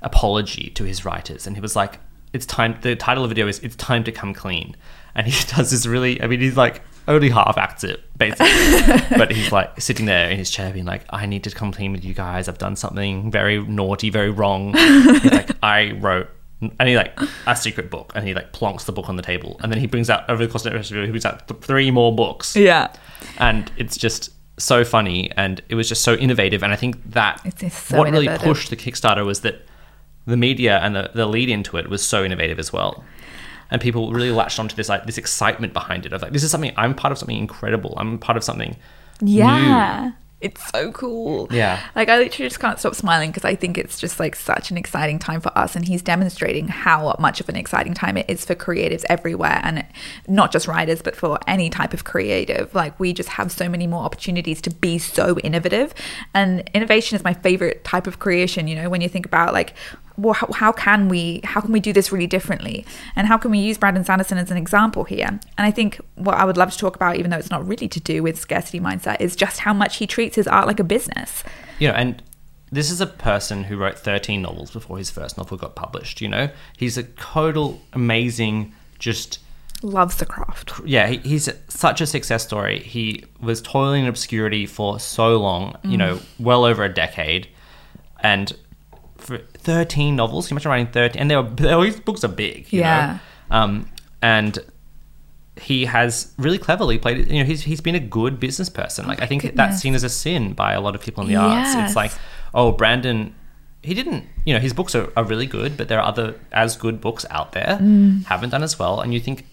apology 0.02 0.72
to 0.72 0.86
his 0.86 1.06
writers. 1.06 1.46
And 1.46 1.56
he 1.56 1.62
was 1.62 1.76
like 1.76 2.00
it's 2.34 2.48
time 2.48 2.80
the 2.82 2.96
title 2.96 3.24
of 3.24 3.30
the 3.30 3.36
video 3.36 3.48
is 3.48 3.60
it's 3.60 3.76
time 3.76 4.04
to 4.06 4.12
come 4.12 4.34
clean. 4.34 4.76
And 5.14 5.28
he 5.28 5.46
does 5.56 5.70
this 5.70 5.86
really 5.86 6.20
i 6.22 6.26
mean 6.26 6.40
he's 6.40 6.58
like 6.58 6.82
only 7.08 7.30
half 7.30 7.60
acts 7.60 7.84
it 7.84 8.02
basically. 8.18 8.48
But 9.18 9.32
he's 9.32 9.52
like 9.52 9.80
sitting 9.80 10.08
there 10.08 10.32
in 10.32 10.38
his 10.40 10.50
chair 10.50 10.74
being 10.74 10.86
like 10.86 11.06
i 11.12 11.28
need 11.28 11.44
to 11.44 11.52
come 11.52 11.72
clean 11.72 11.92
with 11.92 12.04
you 12.04 12.16
guys. 12.16 12.48
I've 12.50 12.58
done 12.58 12.76
something 12.76 13.30
very 13.30 13.62
naughty 13.64 14.10
very 14.10 14.32
wrong. 14.32 14.74
He's 14.74 15.32
like 15.32 15.52
i 15.64 15.92
wrote 15.92 16.30
and 16.62 16.90
he 16.90 16.96
like 16.96 17.18
a 17.46 17.56
secret 17.56 17.90
book 17.90 18.12
and 18.16 18.28
he 18.28 18.34
like 18.34 18.52
plonks 18.54 18.86
the 18.86 18.92
book 18.92 19.10
on 19.10 19.16
the 19.16 19.22
table. 19.22 19.60
And 19.62 19.72
then 19.72 19.80
he 19.80 19.88
brings 19.88 20.10
out 20.10 20.30
over 20.30 20.46
the 20.46 20.52
course 20.52 20.66
of 20.66 20.72
the 20.72 20.78
rest 20.78 20.92
of 20.92 20.98
the 20.98 21.04
he 21.04 21.12
brings 21.12 21.26
out 21.26 21.48
th- 21.48 21.62
three 21.62 21.92
more 21.92 22.16
books. 22.16 22.56
Yeah, 22.56 22.92
and 23.38 23.72
it's 23.78 23.98
just 23.98 24.32
so 24.60 24.84
funny 24.84 25.30
and 25.38 25.62
it 25.70 25.76
was 25.76 25.88
just 25.88 26.02
so 26.02 26.16
innovative 26.16 26.64
and 26.64 26.74
i 26.74 26.76
think 26.76 26.96
that 27.12 27.40
so 27.72 27.96
what 27.96 28.10
really 28.10 28.28
pushed 28.40 28.72
the 28.72 28.76
kickstarter 28.76 29.24
was 29.24 29.42
that 29.42 29.62
the 30.28 30.38
media 30.38 30.80
and 30.80 30.96
the, 30.96 31.10
the 31.16 31.26
lead 31.26 31.50
into 31.50 31.78
it 31.78 31.90
was 31.90 32.06
so 32.06 32.24
innovative 32.24 32.60
as 32.60 32.72
well. 32.72 33.04
And 33.72 33.82
people 33.82 34.12
really 34.12 34.32
latched 34.32 34.60
onto 34.60 34.76
this 34.76 34.90
like 34.90 35.06
this 35.06 35.18
excitement 35.18 35.74
behind 35.74 36.06
it 36.06 36.14
of 36.14 36.22
like 36.22 36.34
this 36.34 36.44
is 36.44 36.52
something 36.52 36.74
i'm 36.78 36.94
part 36.94 37.12
of 37.12 37.18
something 37.18 37.38
incredible. 37.38 37.94
I'm 37.98 38.20
part 38.20 38.38
of 38.38 38.44
something 38.44 38.76
yeah. 39.22 40.12
It's 40.40 40.70
so 40.70 40.92
cool. 40.92 41.48
Yeah. 41.50 41.82
Like 41.96 42.10
I 42.10 42.18
literally 42.18 42.48
just 42.48 42.60
can't 42.60 42.78
stop 42.78 42.94
smiling 42.94 43.32
because 43.32 43.44
I 43.44 43.56
think 43.56 43.76
it's 43.76 44.00
just 44.00 44.20
like 44.20 44.36
such 44.36 44.70
an 44.70 44.78
exciting 44.78 45.18
time 45.18 45.42
for 45.42 45.56
us 45.58 45.76
and 45.76 45.84
he's 45.88 46.04
demonstrating 46.04 46.68
how 46.68 47.16
much 47.18 47.42
of 47.42 47.50
an 47.50 47.56
exciting 47.56 47.96
time 47.96 48.18
it 48.18 48.30
is 48.30 48.46
for 48.46 48.54
creatives 48.54 49.04
everywhere 49.10 49.60
and 49.64 49.84
not 50.28 50.52
just 50.52 50.68
writers 50.68 51.02
but 51.02 51.16
for 51.16 51.40
any 51.48 51.72
type 51.72 51.92
of 51.92 52.04
creative. 52.04 52.74
Like 52.76 53.00
we 53.00 53.14
just 53.14 53.30
have 53.30 53.52
so 53.52 53.68
many 53.68 53.88
more 53.88 54.04
opportunities 54.04 54.62
to 54.62 54.70
be 54.70 55.00
so 55.00 55.40
innovative 55.40 55.96
and 56.36 56.70
innovation 56.76 57.16
is 57.16 57.24
my 57.24 57.34
favorite 57.34 57.84
type 57.84 58.06
of 58.06 58.20
creation, 58.20 58.68
you 58.68 58.76
know, 58.76 58.90
when 58.90 59.02
you 59.02 59.10
think 59.10 59.26
about 59.26 59.54
like 59.54 59.74
well, 60.18 60.34
how, 60.34 60.52
how 60.52 60.72
can 60.72 61.10
we 61.10 61.42
how 61.44 61.62
can 61.62 61.72
we 61.72 61.80
do 61.80 61.94
this 61.94 62.12
really 62.12 62.28
differently? 62.28 62.86
And 63.16 63.28
how 63.28 63.38
can 63.38 63.52
we 63.52 63.60
use 63.60 63.78
brandon 63.78 64.04
sanderson 64.04 64.38
as 64.38 64.52
an 64.52 64.58
example 64.58 65.04
here? 65.04 65.28
And 65.28 65.42
i 65.58 65.72
think 65.72 66.00
what 66.16 66.36
i 66.36 66.44
would 66.44 66.58
love 66.58 66.72
to 66.72 66.78
talk 66.78 66.96
about 66.96 67.18
even 67.18 67.32
though 67.32 67.38
it's 67.38 67.52
not 67.52 67.66
really 67.68 67.88
to 67.88 68.00
do 68.00 68.24
with 68.24 68.40
scarcity 68.40 68.80
mindset 68.80 69.22
is 69.22 69.36
just 69.36 69.60
how 69.60 69.74
much 69.74 69.98
he 69.98 70.08
treats 70.08 70.36
his 70.36 70.48
art 70.48 70.68
like 70.68 70.80
a 70.80 70.84
business. 70.84 71.44
You 71.80 71.90
know 71.90 71.94
and 71.94 72.22
this 72.70 72.92
is 72.92 73.00
a 73.00 73.08
person 73.08 73.64
who 73.66 73.78
wrote 73.78 73.98
13 73.98 74.42
novels 74.42 74.72
before 74.72 74.98
his 74.98 75.10
first 75.10 75.38
novel 75.38 75.58
got 75.58 75.76
published 75.76 76.20
you 76.20 76.28
know? 76.28 76.50
He's 76.78 76.98
a 76.98 77.04
total 77.04 77.82
amazing 77.94 78.74
just 79.00 79.40
loves 79.84 80.18
the 80.18 80.26
craft. 80.26 80.74
yeah, 80.86 81.08
he, 81.08 81.18
he's 81.18 81.48
such 81.68 82.02
a 82.02 82.08
success 82.08 82.44
story. 82.44 82.80
He 82.80 83.24
was 83.40 83.62
toiling 83.62 84.04
in 84.04 84.10
obscurity 84.10 84.66
for 84.66 85.00
so 85.00 85.38
long, 85.38 85.78
you 85.84 85.98
know, 85.98 86.16
mm. 86.16 86.26
well 86.40 86.66
over 86.66 86.84
a 86.84 86.92
decade, 86.92 87.48
and 88.22 88.58
for 89.68 89.72
thirteen 89.74 90.16
novels. 90.16 90.48
Can 90.48 90.56
you 90.56 90.58
imagine 90.58 90.72
writing 90.72 90.88
thirteen? 90.94 91.22
And 91.22 91.32
they 91.32 91.36
were 91.76 91.86
his 91.92 92.00
books 92.00 92.24
are 92.24 92.28
big, 92.30 92.72
you 92.72 92.80
Yeah. 92.82 93.20
know? 93.52 93.56
Um, 93.58 93.90
and 94.22 94.60
he 95.60 95.86
has 95.86 96.34
really 96.38 96.58
cleverly 96.58 96.98
played 97.00 97.18
it. 97.20 97.28
You 97.30 97.40
know, 97.40 97.46
he's 97.46 97.64
he's 97.64 97.82
been 97.82 97.96
a 97.96 98.00
good 98.00 98.40
business 98.40 98.70
person. 98.70 99.08
Like 99.08 99.22
I 99.22 99.26
think 99.26 99.56
that's 99.56 99.80
seen 99.80 99.96
as 99.96 100.04
a 100.04 100.10
sin 100.10 100.54
by 100.54 100.74
a 100.74 100.82
lot 100.82 100.96
of 100.96 101.02
people 101.02 101.24
in 101.24 101.30
the 101.30 101.36
arts. 101.36 101.74
It's 101.76 101.96
like, 101.96 102.12
oh, 102.54 102.72
Brandon. 102.72 103.34
He 103.84 103.94
didn't, 103.94 104.26
you 104.46 104.54
know, 104.54 104.60
his 104.60 104.74
books 104.74 104.96
are, 104.96 105.08
are 105.16 105.24
really 105.24 105.46
good, 105.46 105.78
but 105.78 105.88
there 105.88 106.00
are 106.00 106.06
other 106.06 106.36
as 106.52 106.76
good 106.76 107.00
books 107.00 107.26
out 107.30 107.52
there 107.54 107.78
Mm. 107.82 108.26
haven't 108.26 108.50
done 108.50 108.64
as 108.64 108.78
well. 108.78 109.00
And 109.02 109.14
you 109.14 109.20
think, 109.20 109.46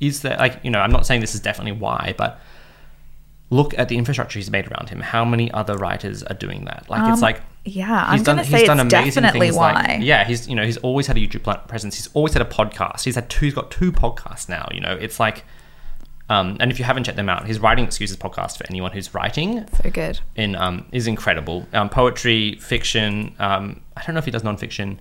is 0.00 0.22
there 0.22 0.36
like 0.38 0.58
you 0.64 0.70
know 0.70 0.78
i'm 0.80 0.92
not 0.92 1.04
saying 1.06 1.20
this 1.20 1.34
is 1.34 1.40
definitely 1.40 1.72
why 1.72 2.14
but 2.16 2.40
look 3.50 3.76
at 3.78 3.88
the 3.88 3.96
infrastructure 3.98 4.38
he's 4.38 4.50
made 4.50 4.66
around 4.70 4.88
him 4.90 5.00
how 5.00 5.24
many 5.24 5.50
other 5.52 5.76
writers 5.76 6.22
are 6.22 6.34
doing 6.34 6.64
that 6.66 6.84
like 6.88 7.00
it's 7.08 7.18
Um, 7.18 7.20
like 7.28 7.40
Yeah, 7.68 8.04
I'm 8.06 8.22
gonna 8.22 8.44
say 8.44 8.64
it's 8.64 8.88
definitely 8.88 9.50
why. 9.52 9.72
Like, 9.72 9.98
yeah, 10.02 10.24
he's 10.24 10.48
you 10.48 10.54
know 10.54 10.64
he's 10.64 10.76
always 10.78 11.06
had 11.06 11.16
a 11.16 11.20
YouTube 11.20 11.42
presence. 11.68 11.96
He's 11.96 12.08
always 12.14 12.32
had 12.32 12.42
a 12.42 12.46
podcast. 12.46 13.04
He's 13.04 13.14
had 13.14 13.28
two. 13.28 13.44
He's 13.46 13.54
got 13.54 13.70
two 13.70 13.92
podcasts 13.92 14.48
now. 14.48 14.68
You 14.72 14.80
know, 14.80 14.92
it's 15.00 15.18
like, 15.20 15.44
um, 16.30 16.56
and 16.60 16.70
if 16.70 16.78
you 16.78 16.84
haven't 16.84 17.04
checked 17.04 17.16
them 17.16 17.28
out, 17.28 17.46
his 17.46 17.58
writing 17.58 17.84
excuses 17.84 18.16
podcast 18.16 18.58
for 18.58 18.64
anyone 18.68 18.92
who's 18.92 19.14
writing 19.14 19.66
So 19.82 19.90
good. 19.90 20.20
in 20.36 20.56
um 20.56 20.86
is 20.92 21.06
incredible. 21.06 21.66
Um, 21.72 21.88
poetry, 21.88 22.56
fiction. 22.56 23.34
Um, 23.38 23.82
I 23.96 24.02
don't 24.04 24.14
know 24.14 24.18
if 24.18 24.24
he 24.24 24.30
does 24.30 24.42
nonfiction. 24.42 24.98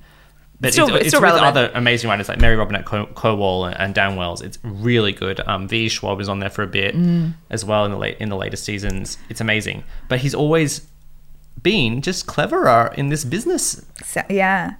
But 0.59 0.73
Still- 0.73 0.87
it's, 0.87 0.95
it's 0.95 1.01
it's 1.01 1.09
still 1.09 1.21
with 1.21 1.33
relevant. 1.33 1.55
other 1.55 1.71
amazing 1.75 2.09
writers 2.09 2.27
like 2.27 2.39
Mary 2.39 2.55
Robinette 2.55 2.83
Co- 2.83 3.05
Kowal 3.05 3.71
and 3.77 3.93
Dan 3.93 4.15
Wells. 4.15 4.41
It's 4.41 4.57
really 4.63 5.11
good. 5.11 5.39
Um, 5.45 5.67
V. 5.67 5.87
Schwab 5.87 6.19
is 6.19 6.27
on 6.27 6.39
there 6.39 6.49
for 6.49 6.63
a 6.63 6.67
bit 6.67 6.95
Mm. 6.95 7.35
as 7.51 7.63
well 7.63 7.85
in 7.85 7.91
the 7.91 7.97
late 7.97 8.17
in 8.19 8.29
the 8.29 8.35
later 8.35 8.57
seasons. 8.57 9.19
It's 9.29 9.39
amazing. 9.39 9.83
But 10.09 10.19
he's 10.21 10.33
always 10.33 10.87
been 11.63 12.01
just 12.01 12.27
cleverer 12.27 12.93
in 12.97 13.09
this 13.09 13.25
business 13.25 13.83
So, 14.03 14.21
yeah. 14.29 14.75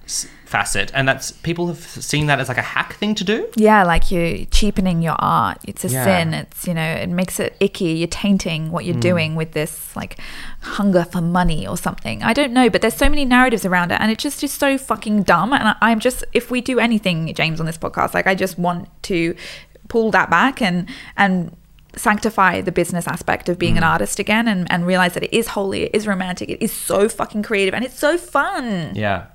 facet, 0.46 0.92
and 0.94 1.08
that's 1.08 1.32
people 1.32 1.68
have 1.68 1.80
seen 1.80 2.28
that 2.28 2.40
as 2.40 2.48
like 2.48 2.58
a 2.58 2.62
hack 2.62 2.94
thing 2.96 3.16
to 3.16 3.24
do. 3.24 3.48
Yeah, 3.56 3.84
like 3.84 4.12
you're 4.12 4.46
cheapening 4.46 5.02
your 5.02 5.16
art. 5.20 5.58
It's 5.68 5.84
a 5.84 5.90
Yeah. 5.90 6.04
sin. 6.06 6.34
It's, 6.34 6.68
you 6.68 6.74
know, 6.74 6.82
it 6.90 7.10
makes 7.10 7.40
it 7.40 7.58
icky. 7.60 7.90
You're 7.94 8.08
tainting 8.08 8.72
what 8.72 8.86
you're 8.86 8.94
Hmm. 8.96 9.00
doing 9.12 9.36
with 9.36 9.52
this 9.54 9.96
like 9.96 10.18
hunger 10.62 11.04
for 11.04 11.20
money 11.22 11.68
or 11.68 11.78
something. 11.78 12.24
I 12.24 12.34
don't 12.34 12.54
know, 12.54 12.70
but 12.70 12.82
there's 12.82 12.94
so 12.96 13.10
many 13.10 13.26
narratives 13.26 13.66
around 13.66 13.92
it 13.92 14.00
and 14.00 14.12
it 14.12 14.18
just 14.20 14.44
is 14.44 14.54
so 14.54 14.78
fucking 14.78 15.24
dumb. 15.24 15.52
And 15.54 15.70
I, 15.70 15.76
I'm 15.82 16.00
just, 16.00 16.24
if 16.34 16.50
we 16.52 16.62
do 16.62 16.80
anything, 16.80 17.34
James, 17.34 17.60
on 17.60 17.66
this 17.66 17.78
podcast, 17.78 18.14
like 18.14 18.28
I 18.28 18.36
just 18.36 18.58
want 18.58 18.88
to 19.04 19.36
pull 19.90 20.12
that 20.12 20.30
back 20.30 20.62
and, 20.62 20.88
and, 21.18 21.56
sanctify 21.98 22.62
the 22.62 22.72
business 22.72 23.08
aspect 23.08 23.50
of 23.50 23.58
being 23.60 23.74
Hmm. 23.74 23.80
an 23.80 23.84
artist 23.84 24.20
again 24.20 24.48
and, 24.48 24.72
and 24.72 24.86
realize 24.86 25.14
that 25.16 25.24
it 25.24 25.34
is 25.36 25.48
holy 25.50 25.84
it 25.84 25.92
is 25.94 26.08
romantic 26.08 26.50
it 26.50 26.62
is 26.64 26.72
so 26.72 27.10
fucking 27.10 27.44
creative 27.44 27.74
and 27.74 27.84
it's 27.84 27.98
so 28.00 28.18
fun 28.18 28.92
Yeah. 28.96 29.26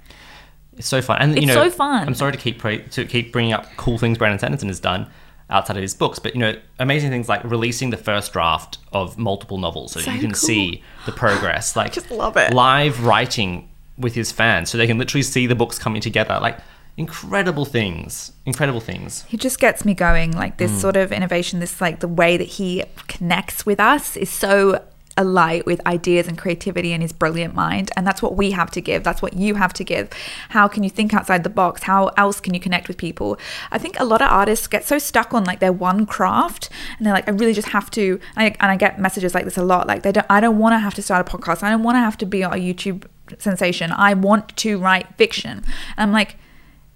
It's 0.79 0.89
so 0.89 1.03
fun, 1.03 1.19
and 1.21 1.39
you 1.39 1.47
know, 1.47 1.53
so 1.55 1.69
fun. 1.71 2.07
I'm 2.09 2.15
sorry 2.15 2.33
to 2.33 2.39
keep 2.39 2.59
pra- 2.59 2.79
to 2.89 3.05
keep 3.05 3.31
bringing 3.31 3.53
up 3.53 3.67
cool 3.77 3.99
things 3.99 4.17
Brandon 4.17 4.39
Sanderson 4.39 4.69
has 4.69 4.81
done 4.81 5.07
outside 5.51 5.77
of 5.77 5.83
his 5.83 5.93
books, 5.95 6.19
but 6.19 6.35
you 6.35 6.41
know, 6.41 6.55
amazing 6.79 7.11
things 7.11 7.29
like 7.29 7.45
releasing 7.45 7.91
the 7.91 7.99
first 7.99 8.33
draft 8.33 8.79
of 8.91 9.19
multiple 9.19 9.59
novels, 9.59 9.93
so, 9.93 10.01
So 10.01 10.11
you 10.11 10.19
can 10.21 10.31
cool. 10.31 10.39
see 10.49 10.83
the 11.05 11.13
progress. 11.13 11.77
Like, 11.81 11.93
just 11.93 12.11
love 12.11 12.39
it. 12.39 12.55
Live 12.55 13.05
writing 13.05 13.69
with 13.99 14.15
his 14.15 14.33
fans, 14.33 14.71
so 14.71 14.79
they 14.79 14.87
can 14.87 14.97
literally 14.97 15.23
see 15.23 15.47
the 15.47 15.55
books 15.55 15.79
coming 15.79 16.01
together. 16.01 16.39
Like, 16.41 16.57
incredible 16.97 17.65
things, 17.65 18.33
incredible 18.45 18.81
things. 18.81 19.25
he 19.29 19.37
just 19.37 19.59
gets 19.59 19.85
me 19.85 19.95
going 19.95 20.33
like 20.33 20.59
this 20.59 20.71
mm. 20.71 20.81
sort 20.81 20.97
of 20.97 21.11
innovation 21.11 21.59
this 21.61 21.81
like 21.81 22.01
the 22.01 22.09
way 22.09 22.37
that 22.37 22.45
he 22.45 22.85
connects 23.09 23.65
with 23.65 23.81
us 23.81 24.17
is 24.17 24.29
so 24.29 24.83
alight 25.17 25.67
with 25.67 25.85
ideas 25.87 26.27
and 26.27 26.39
creativity 26.39 26.93
and 26.93 27.03
his 27.03 27.13
brilliant 27.13 27.55
mind 27.55 27.91
and 27.97 28.07
that's 28.07 28.23
what 28.23 28.37
we 28.37 28.53
have 28.53 28.71
to 28.71 28.81
give. 28.81 29.05
That's 29.05 29.23
what 29.23 29.35
you 29.35 29.57
have 29.57 29.73
to 29.75 29.85
give. 29.85 30.09
How 30.51 30.69
can 30.69 30.83
you 30.83 30.91
think 30.91 31.13
outside 31.13 31.45
the 31.45 31.51
box? 31.51 31.85
How 31.85 32.09
else 32.17 32.41
can 32.41 32.55
you 32.55 32.61
connect 32.61 32.89
with 32.89 32.97
people? 32.97 33.39
I 33.71 33.79
think 33.79 33.99
a 33.99 34.05
lot 34.05 34.23
of 34.23 34.31
artists 34.31 34.67
get 34.67 34.85
so 34.85 34.99
stuck 34.99 35.35
on 35.35 35.45
like 35.45 35.61
their 35.61 35.73
one 35.73 36.07
craft 36.07 36.71
and 36.97 37.07
they're 37.07 37.15
like 37.15 37.29
i 37.29 37.33
really 37.33 37.53
just 37.53 37.69
have 37.69 37.91
to 37.91 38.21
and 38.37 38.47
I, 38.47 38.57
and 38.61 38.71
I 38.71 38.77
get 38.77 38.99
messages 38.99 39.35
like 39.35 39.45
this 39.45 39.57
a 39.57 39.63
lot 39.63 39.87
like 39.87 40.03
they 40.03 40.13
don't 40.13 40.27
i 40.31 40.41
don't 40.41 40.59
want 40.59 40.73
to 40.75 40.79
have 40.79 40.95
to 40.95 41.03
start 41.03 41.27
a 41.27 41.31
podcast. 41.31 41.63
I 41.63 41.71
don't 41.71 41.83
want 41.83 41.97
to 41.97 42.01
have 42.01 42.17
to 42.19 42.27
be 42.27 42.43
a 42.43 42.51
youtube 42.51 43.07
sensation. 43.39 43.93
I 43.93 44.15
want 44.15 44.57
to 44.59 44.79
write 44.79 45.15
fiction. 45.17 45.65
And 45.97 45.99
i'm 45.99 46.13
like 46.13 46.37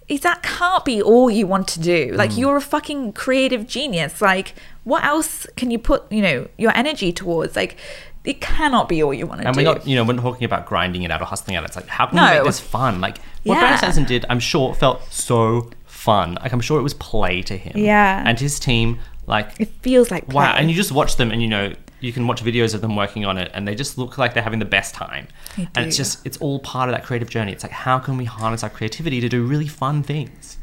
is 0.07 0.21
that 0.21 0.41
can't 0.43 0.85
be 0.85 1.01
all 1.01 1.29
you 1.29 1.45
want 1.45 1.67
to 1.69 1.79
do. 1.79 2.11
Like 2.15 2.31
Mm. 2.31 2.37
you're 2.37 2.57
a 2.57 2.61
fucking 2.61 3.13
creative 3.13 3.67
genius. 3.67 4.21
Like 4.21 4.53
what 4.83 5.03
else 5.03 5.45
can 5.57 5.69
you 5.71 5.77
put, 5.79 6.09
you 6.11 6.21
know, 6.21 6.47
your 6.57 6.71
energy 6.75 7.11
towards? 7.11 7.55
Like 7.55 7.75
it 8.23 8.39
cannot 8.41 8.87
be 8.89 9.01
all 9.03 9.13
you 9.13 9.25
want 9.27 9.41
to 9.41 9.47
And 9.47 9.53
do. 9.55 9.59
And 9.61 9.67
we're 9.67 9.73
not, 9.75 9.87
you 9.87 9.95
know, 9.95 10.03
we're 10.03 10.13
not 10.13 10.21
talking 10.21 10.45
about 10.45 10.65
grinding 10.65 11.03
it 11.03 11.11
out 11.11 11.21
or 11.21 11.25
hustling 11.25 11.55
out. 11.57 11.63
It's 11.65 11.75
like, 11.75 11.87
how 11.87 12.05
can 12.07 12.15
we 12.17 12.21
No. 12.25 12.33
make 12.35 12.43
this 12.43 12.59
fun? 12.59 12.99
Like, 13.01 13.17
what 13.43 13.55
Yeah. 13.55 13.59
Brandon 13.61 13.79
Sanderson 13.79 14.03
did, 14.05 14.25
I'm 14.29 14.39
sure, 14.41 14.73
felt 14.73 15.01
so 15.11 15.69
fun. 15.85 16.37
Like, 16.41 16.51
I'm 16.51 16.59
sure 16.59 16.77
it 16.79 16.83
was 16.83 16.93
play 16.93 17.41
to 17.43 17.55
him. 17.57 17.73
Yeah. 17.77 18.23
And 18.25 18.37
his 18.39 18.59
team, 18.59 18.99
like, 19.27 19.51
it 19.59 19.69
feels 19.81 20.09
like 20.09 20.27
wow. 20.29 20.55
And 20.55 20.69
you 20.69 20.75
just 20.75 20.91
watch 20.91 21.17
them 21.17 21.31
and, 21.31 21.41
you 21.41 21.47
know, 21.47 21.73
you 21.99 22.13
can 22.13 22.27
watch 22.27 22.43
videos 22.43 22.73
of 22.73 22.81
them 22.81 22.95
working 22.95 23.25
on 23.25 23.37
it 23.37 23.51
and 23.53 23.67
they 23.67 23.75
just 23.75 23.97
look 23.97 24.17
like 24.17 24.33
they're 24.33 24.43
having 24.43 24.59
the 24.59 24.65
best 24.65 24.95
time. 24.95 25.27
And 25.57 25.85
it's 25.87 25.97
just, 25.97 26.25
it's 26.25 26.37
all 26.37 26.59
part 26.59 26.89
of 26.89 26.95
that 26.95 27.03
creative 27.03 27.29
journey. 27.29 27.51
It's 27.51 27.63
like, 27.63 27.71
how 27.71 27.99
can 27.99 28.17
we 28.17 28.25
harness 28.25 28.63
our 28.63 28.69
creativity 28.69 29.19
to 29.21 29.29
do 29.29 29.43
really 29.43 29.67
fun 29.67 30.01
things? 30.03 30.57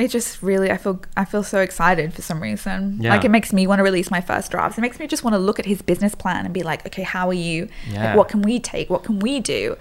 it 0.00 0.08
just 0.08 0.42
really 0.42 0.70
I 0.70 0.76
feel 0.76 1.00
I 1.16 1.24
feel 1.24 1.42
so 1.42 1.60
excited 1.60 2.12
for 2.14 2.22
some 2.22 2.42
reason. 2.42 2.98
Yeah. 3.00 3.10
Like 3.10 3.24
it 3.24 3.30
makes 3.30 3.52
me 3.52 3.66
want 3.66 3.78
to 3.78 3.82
release 3.82 4.10
my 4.10 4.20
first 4.20 4.50
drafts. 4.50 4.78
It 4.78 4.80
makes 4.80 4.98
me 4.98 5.06
just 5.06 5.24
want 5.24 5.34
to 5.34 5.38
look 5.38 5.58
at 5.58 5.66
his 5.66 5.82
business 5.82 6.14
plan 6.14 6.44
and 6.44 6.54
be 6.54 6.62
like, 6.62 6.86
okay, 6.86 7.02
how 7.02 7.28
are 7.28 7.34
you? 7.34 7.68
Yeah. 7.88 8.06
Like, 8.06 8.16
what 8.16 8.28
can 8.28 8.42
we 8.42 8.58
take? 8.58 8.90
What 8.90 9.04
can 9.04 9.18
we 9.18 9.40
do? 9.40 9.76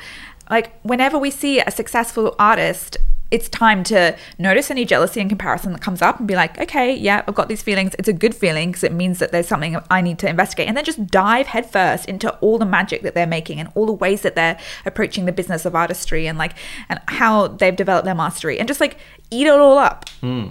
Like 0.50 0.80
whenever 0.82 1.18
we 1.18 1.32
see 1.32 1.60
a 1.60 1.72
successful 1.72 2.36
artist, 2.38 2.98
it's 3.32 3.48
time 3.50 3.84
to 3.86 4.16
notice 4.38 4.72
any 4.72 4.86
jealousy 4.86 5.20
and 5.22 5.30
comparison 5.30 5.72
that 5.74 5.82
comes 5.82 6.02
up 6.02 6.20
and 6.20 6.28
be 6.28 6.36
like, 6.36 6.60
okay, 6.60 6.94
yeah, 6.94 7.24
I've 7.28 7.36
got 7.36 7.48
these 7.48 7.62
feelings. 7.62 7.96
It's 8.00 8.08
a 8.08 8.14
good 8.14 8.34
feeling 8.34 8.72
because 8.72 8.84
it 8.84 8.92
means 8.92 9.20
that 9.20 9.32
there's 9.32 9.48
something 9.48 9.78
I 9.90 10.02
need 10.02 10.18
to 10.20 10.30
investigate. 10.30 10.68
And 10.68 10.76
then 10.76 10.84
just 10.84 11.08
dive 11.08 11.48
headfirst 11.48 12.06
into 12.06 12.32
all 12.38 12.58
the 12.58 12.66
magic 12.66 13.04
that 13.04 13.14
they're 13.14 13.28
making 13.28 13.60
and 13.60 13.72
all 13.76 13.86
the 13.86 13.94
ways 13.94 14.24
that 14.24 14.36
they're 14.36 14.58
approaching 14.86 15.26
the 15.26 15.32
business 15.32 15.66
of 15.66 15.76
artistry 15.76 16.28
and 16.28 16.38
like 16.38 16.54
and 16.90 17.00
how 17.08 17.48
they've 17.48 17.76
developed 17.76 18.06
their 18.06 18.16
mastery 18.16 18.58
and 18.58 18.68
just 18.68 18.82
like 18.82 18.98
eat 19.30 19.46
it 19.46 19.54
all 19.54 19.78
up. 19.78 20.10
Hmm. 20.22 20.48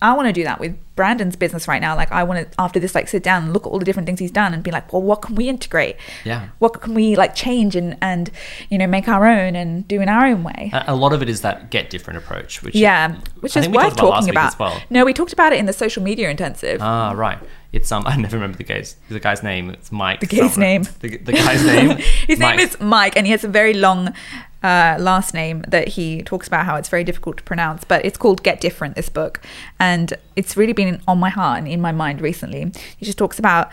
I 0.00 0.14
want 0.14 0.28
to 0.28 0.32
do 0.32 0.44
that 0.44 0.60
with 0.60 0.76
Brandon's 0.94 1.34
business 1.36 1.66
right 1.66 1.80
now. 1.80 1.96
Like 1.96 2.12
I 2.12 2.22
want 2.22 2.50
to 2.52 2.60
after 2.60 2.78
this 2.78 2.94
like 2.94 3.08
sit 3.08 3.22
down 3.22 3.44
and 3.44 3.52
look 3.52 3.66
at 3.66 3.70
all 3.70 3.78
the 3.78 3.84
different 3.84 4.06
things 4.06 4.20
he's 4.20 4.30
done 4.30 4.54
and 4.54 4.62
be 4.62 4.70
like, 4.70 4.92
well, 4.92 5.02
what 5.02 5.22
can 5.22 5.34
we 5.34 5.48
integrate? 5.48 5.96
Yeah. 6.24 6.48
What 6.58 6.80
can 6.80 6.94
we 6.94 7.16
like 7.16 7.34
change 7.34 7.74
and 7.76 7.96
and 8.00 8.30
you 8.70 8.78
know 8.78 8.86
make 8.86 9.08
our 9.08 9.26
own 9.26 9.56
and 9.56 9.86
do 9.88 10.00
in 10.00 10.08
our 10.08 10.26
own 10.26 10.44
way? 10.44 10.70
A, 10.72 10.84
a 10.88 10.94
lot 10.94 11.12
of 11.12 11.22
it 11.22 11.28
is 11.28 11.40
that 11.42 11.70
get 11.70 11.90
different 11.90 12.18
approach, 12.18 12.62
which 12.62 12.74
yeah, 12.74 13.16
which 13.40 13.56
I 13.56 13.60
is 13.60 13.66
think 13.66 13.76
we 13.76 13.82
worth 13.82 13.96
talked 13.96 14.00
about 14.00 14.10
talking 14.20 14.30
about. 14.30 14.46
as 14.52 14.58
well. 14.58 14.82
No, 14.90 15.04
we 15.04 15.12
talked 15.12 15.32
about 15.32 15.52
it 15.52 15.58
in 15.58 15.66
the 15.66 15.72
social 15.72 16.02
media 16.02 16.30
intensive. 16.30 16.80
Ah, 16.80 17.12
right. 17.12 17.38
It's 17.72 17.90
um, 17.92 18.04
I 18.06 18.16
never 18.16 18.36
remember 18.36 18.56
the 18.56 18.64
guy's 18.64 18.96
the 19.08 19.20
guy's 19.20 19.42
name. 19.42 19.70
It's 19.70 19.90
Mike. 19.92 20.20
The 20.20 20.26
guy's 20.26 20.52
something. 20.54 20.60
name. 20.60 20.82
The, 21.00 21.16
the 21.18 21.32
guy's 21.32 21.64
name. 21.64 21.96
His 22.26 22.38
Mike. 22.38 22.56
name 22.56 22.66
is 22.66 22.80
Mike, 22.80 23.16
and 23.16 23.26
he 23.26 23.32
has 23.32 23.44
a 23.44 23.48
very 23.48 23.74
long 23.74 24.14
uh, 24.62 24.96
last 24.98 25.34
name 25.34 25.64
that 25.68 25.88
he 25.88 26.22
talks 26.22 26.46
about 26.46 26.66
how 26.66 26.76
it's 26.76 26.88
very 26.88 27.04
difficult 27.04 27.38
to 27.38 27.42
pronounce. 27.42 27.84
But 27.84 28.04
it's 28.04 28.18
called 28.18 28.42
Get 28.42 28.60
Different. 28.60 28.96
This 28.96 29.08
book, 29.08 29.40
and 29.78 30.14
it's 30.36 30.56
really 30.56 30.72
been 30.72 31.00
on 31.06 31.18
my 31.18 31.30
heart 31.30 31.58
and 31.58 31.68
in 31.68 31.80
my 31.80 31.92
mind 31.92 32.20
recently. 32.20 32.72
He 32.96 33.06
just 33.06 33.18
talks 33.18 33.38
about 33.38 33.70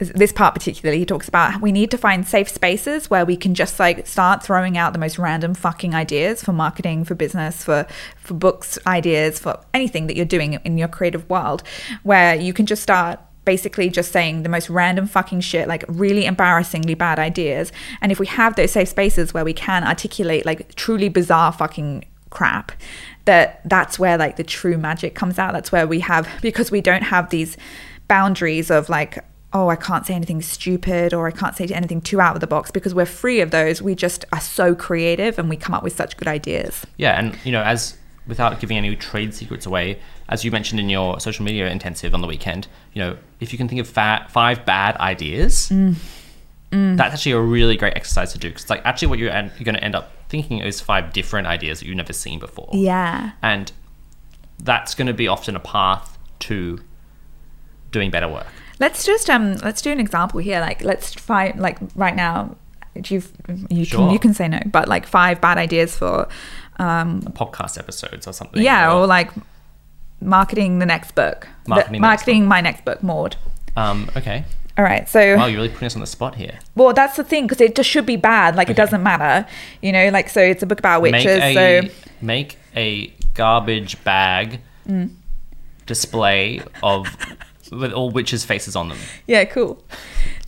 this 0.00 0.32
part 0.32 0.54
particularly 0.54 0.98
he 0.98 1.04
talks 1.04 1.28
about 1.28 1.60
we 1.60 1.70
need 1.70 1.90
to 1.90 1.98
find 1.98 2.26
safe 2.26 2.48
spaces 2.48 3.10
where 3.10 3.26
we 3.26 3.36
can 3.36 3.54
just 3.54 3.78
like 3.78 4.06
start 4.06 4.42
throwing 4.42 4.78
out 4.78 4.94
the 4.94 4.98
most 4.98 5.18
random 5.18 5.52
fucking 5.52 5.94
ideas 5.94 6.42
for 6.42 6.54
marketing 6.54 7.04
for 7.04 7.14
business 7.14 7.62
for 7.62 7.86
for 8.16 8.32
books 8.32 8.78
ideas 8.86 9.38
for 9.38 9.60
anything 9.74 10.06
that 10.06 10.16
you're 10.16 10.24
doing 10.24 10.54
in 10.64 10.78
your 10.78 10.88
creative 10.88 11.28
world 11.28 11.62
where 12.02 12.34
you 12.34 12.54
can 12.54 12.64
just 12.64 12.82
start 12.82 13.20
basically 13.54 13.88
just 13.90 14.12
saying 14.12 14.44
the 14.44 14.48
most 14.48 14.70
random 14.70 15.08
fucking 15.08 15.40
shit 15.40 15.66
like 15.66 15.84
really 15.88 16.24
embarrassingly 16.24 16.94
bad 16.94 17.18
ideas. 17.18 17.72
And 18.00 18.12
if 18.12 18.20
we 18.20 18.28
have 18.28 18.54
those 18.54 18.70
safe 18.70 18.88
spaces 18.88 19.34
where 19.34 19.44
we 19.44 19.52
can 19.52 19.82
articulate 19.82 20.46
like 20.46 20.72
truly 20.76 21.08
bizarre 21.08 21.50
fucking 21.50 22.04
crap 22.30 22.70
that 23.24 23.60
that's 23.64 23.98
where 23.98 24.16
like 24.16 24.36
the 24.36 24.44
true 24.44 24.78
magic 24.78 25.16
comes 25.16 25.36
out. 25.36 25.52
That's 25.52 25.72
where 25.72 25.88
we 25.88 25.98
have 25.98 26.28
because 26.42 26.70
we 26.70 26.80
don't 26.80 27.02
have 27.02 27.30
these 27.30 27.56
boundaries 28.06 28.70
of 28.70 28.88
like 28.88 29.24
oh 29.52 29.68
i 29.68 29.76
can't 29.76 30.06
say 30.06 30.14
anything 30.14 30.40
stupid 30.42 31.12
or 31.12 31.26
i 31.26 31.30
can't 31.30 31.56
say 31.56 31.64
anything 31.66 32.00
too 32.00 32.20
out 32.20 32.34
of 32.36 32.40
the 32.40 32.46
box 32.46 32.70
because 32.70 32.94
we're 32.94 33.04
free 33.22 33.40
of 33.40 33.50
those. 33.50 33.82
We 33.82 33.96
just 33.96 34.24
are 34.32 34.40
so 34.40 34.76
creative 34.76 35.40
and 35.40 35.48
we 35.48 35.56
come 35.56 35.74
up 35.74 35.82
with 35.82 35.96
such 35.96 36.16
good 36.16 36.28
ideas. 36.28 36.86
Yeah, 36.98 37.18
and 37.18 37.36
you 37.42 37.50
know, 37.50 37.62
as 37.62 37.96
without 38.28 38.60
giving 38.60 38.76
any 38.76 38.94
trade 38.94 39.34
secrets 39.34 39.66
away, 39.66 39.98
as 40.30 40.44
you 40.44 40.50
mentioned 40.50 40.80
in 40.80 40.88
your 40.88 41.20
social 41.20 41.44
media 41.44 41.68
intensive 41.68 42.14
on 42.14 42.20
the 42.22 42.26
weekend, 42.26 42.66
you 42.94 43.02
know, 43.02 43.16
if 43.40 43.52
you 43.52 43.58
can 43.58 43.68
think 43.68 43.80
of 43.80 43.88
fa- 43.88 44.26
five 44.30 44.64
bad 44.64 44.96
ideas, 44.96 45.68
Mm. 45.70 46.96
that's 46.96 47.12
actually 47.14 47.32
a 47.32 47.40
really 47.40 47.76
great 47.76 47.94
exercise 47.96 48.32
to 48.32 48.38
do 48.38 48.48
because, 48.48 48.70
like, 48.70 48.80
actually, 48.86 49.08
what 49.08 49.18
you're, 49.18 49.32
en- 49.32 49.50
you're 49.58 49.64
going 49.64 49.74
to 49.74 49.82
end 49.84 49.96
up 49.96 50.12
thinking 50.28 50.58
is 50.60 50.80
five 50.80 51.12
different 51.12 51.48
ideas 51.48 51.80
that 51.80 51.86
you've 51.86 51.96
never 51.96 52.12
seen 52.12 52.38
before. 52.38 52.68
yeah 52.72 53.32
and 53.42 53.72
that's 54.62 54.94
going 54.94 55.08
to 55.08 55.14
be 55.14 55.26
often 55.26 55.56
a 55.56 55.60
path 55.60 56.16
to 56.38 56.78
doing 57.90 58.10
better 58.10 58.28
work. 58.28 58.46
let's 58.78 59.04
just 59.04 59.28
um 59.28 59.54
let's 59.64 59.82
do 59.82 59.90
an 59.90 59.98
example 59.98 60.38
here 60.38 60.60
like 60.60 60.80
let's 60.84 61.12
find 61.14 61.58
like 61.58 61.78
right 61.96 62.14
now 62.14 62.54
you've 63.08 63.32
you 63.68 63.84
Sure. 63.84 64.00
can 64.00 64.10
you 64.12 64.18
can 64.20 64.32
say 64.34 64.46
no 64.48 64.60
but 64.66 64.86
like 64.86 65.06
five 65.06 65.40
bad 65.40 65.58
ideas 65.58 65.96
for 65.96 66.28
um 66.78 67.20
Podcast 67.42 67.76
episodes 67.78 68.26
or 68.28 68.32
something. 68.32 68.62
yeah 68.62 68.92
or 68.94 69.06
like 69.08 69.30
marketing 70.20 70.78
the 70.78 70.86
next 70.86 71.14
book 71.14 71.48
Marketing 71.66 71.92
the 71.92 71.98
next 71.98 72.00
marketing 72.00 72.46
my 72.46 72.60
next 72.60 72.84
book 72.84 73.02
maud 73.02 73.36
um, 73.76 74.10
okay. 74.16 74.44
all 74.76 74.84
right 74.84 75.08
so 75.08 75.36
Wow, 75.36 75.46
you're 75.46 75.56
really 75.56 75.68
putting 75.68 75.86
us 75.86 75.94
on 75.94 76.00
the 76.00 76.06
spot 76.06 76.34
here. 76.34 76.58
Well, 76.74 76.92
that's 76.92 77.16
the 77.16 77.24
thing 77.24 77.46
because 77.46 77.60
it 77.60 77.74
just 77.74 77.88
should 77.88 78.04
be 78.06 78.16
bad. 78.16 78.56
Like 78.56 78.68
it 78.68 78.76
doesn't 78.76 79.02
matter, 79.02 79.48
you 79.80 79.92
know. 79.92 80.08
Like 80.10 80.28
so, 80.28 80.40
it's 80.40 80.62
a 80.62 80.66
book 80.66 80.78
about 80.80 81.02
witches. 81.02 81.24
make 81.38 81.56
a 81.56 81.82
so 81.88 81.88
make 82.20 82.58
a 82.76 83.12
garbage 83.34 84.02
bag 84.04 84.60
Mm. 84.88 85.10
display 85.86 86.60
of 86.82 87.06
with 87.70 87.92
all 87.92 88.10
witches' 88.10 88.44
faces 88.44 88.74
on 88.74 88.88
them. 88.88 88.98
yeah, 89.26 89.44
cool. 89.44 89.82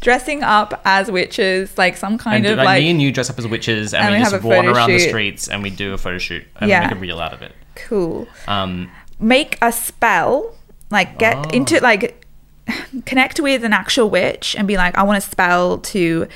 dressing 0.00 0.42
up 0.42 0.80
as 0.84 1.10
witches, 1.10 1.78
like 1.78 1.96
some 1.96 2.18
kind 2.18 2.44
And 2.44 2.52
of 2.54 2.58
like, 2.58 2.64
like 2.66 2.82
me 2.82 2.90
and 2.90 3.00
you 3.00 3.12
dress 3.12 3.30
up 3.30 3.38
as 3.38 3.46
witches, 3.46 3.94
and, 3.94 4.02
And 4.04 4.12
we, 4.14 4.18
we 4.18 4.22
just 4.24 4.32
have 4.32 4.44
a 4.44 4.48
run 4.48 4.64
photo 4.64 4.76
around 4.76 4.90
the 4.90 4.98
streets, 4.98 5.48
and 5.48 5.62
we 5.62 5.70
do 5.70 5.92
a 5.94 5.98
photo 5.98 6.18
shoot 6.18 6.44
and 6.56 6.68
Yeah. 6.68 6.80
make 6.80 6.90
a 6.90 6.96
reel 6.96 7.20
out 7.20 7.32
of 7.32 7.42
it. 7.42 7.52
cool. 7.76 8.26
Um, 8.48 8.90
Make 9.22 9.56
a 9.62 9.72
spell, 9.72 10.54
like 10.90 11.18
get 11.18 11.36
Oh. 11.36 11.50
into 11.50 11.80
like 11.80 12.24
connect 13.06 13.40
with 13.40 13.64
an 13.64 13.72
actual 13.72 14.10
witch 14.10 14.54
and 14.58 14.66
be 14.68 14.76
like, 14.76 14.96
I 14.96 15.02
want 15.02 15.18
a 15.18 15.20
spell 15.20 15.78
to 15.78 16.26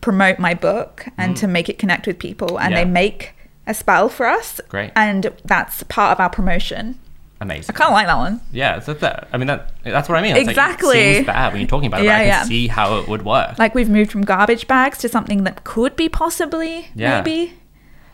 promote 0.00 0.38
my 0.38 0.54
book 0.54 1.06
and 1.18 1.36
to 1.36 1.46
make 1.46 1.68
it 1.68 1.78
connect 1.78 2.06
with 2.06 2.18
people, 2.18 2.58
and 2.58 2.72
Mm. 2.72 2.76
Yeah. 2.78 2.84
they 2.84 2.90
make 2.90 3.34
a 3.66 3.74
spell 3.74 4.08
for 4.08 4.26
us. 4.26 4.60
Great. 4.68 4.90
and 4.96 5.30
that's 5.44 5.82
part 5.84 6.12
of 6.12 6.20
our 6.20 6.30
promotion. 6.30 6.98
Amazing. 7.42 7.74
I 7.74 7.78
kind 7.78 7.88
of 7.88 7.94
like 7.94 8.06
that 8.06 8.16
one. 8.18 8.40
Yeah, 8.52 8.76
it's 8.76 8.84
that, 8.86 9.00
that. 9.00 9.28
I 9.32 9.38
mean, 9.38 9.46
that 9.46 9.70
that's 9.82 10.08
what 10.10 10.18
I 10.18 10.22
mean. 10.22 10.36
It's 10.36 10.46
like, 10.46 10.50
Exactly. 10.56 10.98
it 10.98 11.14
seems 11.16 11.26
bad 11.26 11.52
when 11.52 11.60
you're 11.62 11.68
talking 11.68 11.86
about 11.86 12.02
it. 12.02 12.04
Yeah, 12.04 12.16
I 12.16 12.18
can 12.20 12.26
yeah. 12.28 12.42
see 12.44 12.66
how 12.66 12.98
it 12.98 13.08
would 13.08 13.24
work. 13.24 13.58
Like 13.58 13.74
we've 13.74 13.88
moved 13.88 14.10
from 14.12 14.22
garbage 14.22 14.66
bags 14.68 14.98
to 14.98 15.08
something 15.08 15.44
that 15.44 15.64
could 15.64 15.96
be 15.96 16.08
possibly 16.10 16.88
Yeah. 16.94 17.22
maybe 17.22 17.54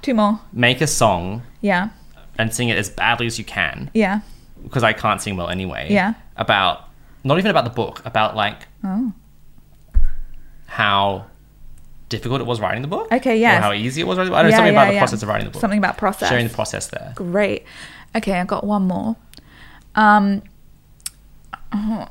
two 0.02 0.14
more. 0.14 0.40
Make 0.52 0.80
a 0.80 0.86
song 0.86 1.42
Yeah, 1.60 1.88
and 2.38 2.54
sing 2.54 2.68
it 2.68 2.76
as 2.78 2.90
badly 2.90 3.26
as 3.26 3.38
you 3.38 3.44
can, 3.44 3.90
yeah. 3.94 4.20
because 4.62 4.82
I 4.82 4.92
can't 4.92 5.20
sing 5.20 5.36
well 5.36 5.48
anyway. 5.48 5.88
Yeah. 5.90 6.14
About 6.36 6.88
not 7.24 7.38
even 7.38 7.50
about 7.50 7.64
the 7.64 7.70
book, 7.70 8.02
about 8.04 8.36
like 8.36 8.66
Oh, 8.84 9.12
how 10.66 11.26
difficult 12.08 12.40
it 12.40 12.44
was 12.46 12.60
writing 12.60 12.82
the 12.82 12.88
book. 12.88 13.10
Okay, 13.10 13.38
yeah. 13.40 13.58
Or 13.58 13.62
how 13.62 13.72
easy 13.72 14.00
it 14.00 14.06
was 14.06 14.16
writing 14.18 14.30
the 14.30 14.36
book. 14.36 14.38
I 14.38 14.42
don't 14.42 14.50
know 14.50 14.54
Yeah, 14.54 14.56
something 14.58 14.74
yeah, 14.74 14.80
about 14.80 14.88
the 14.88 14.94
yeah. 14.94 15.00
process 15.00 15.22
of 15.22 15.28
writing 15.28 15.44
the 15.46 15.50
book. 15.50 15.60
Something 15.60 15.78
about 15.78 15.98
process. 15.98 16.28
Sharing 16.28 16.46
the 16.48 16.54
process 16.54 16.86
there. 16.88 17.12
great. 17.16 17.64
Okay, 18.14 18.38
I 18.40 18.44
got 18.44 18.64
one 18.64 18.82
more. 18.86 19.16
Um, 19.94 20.42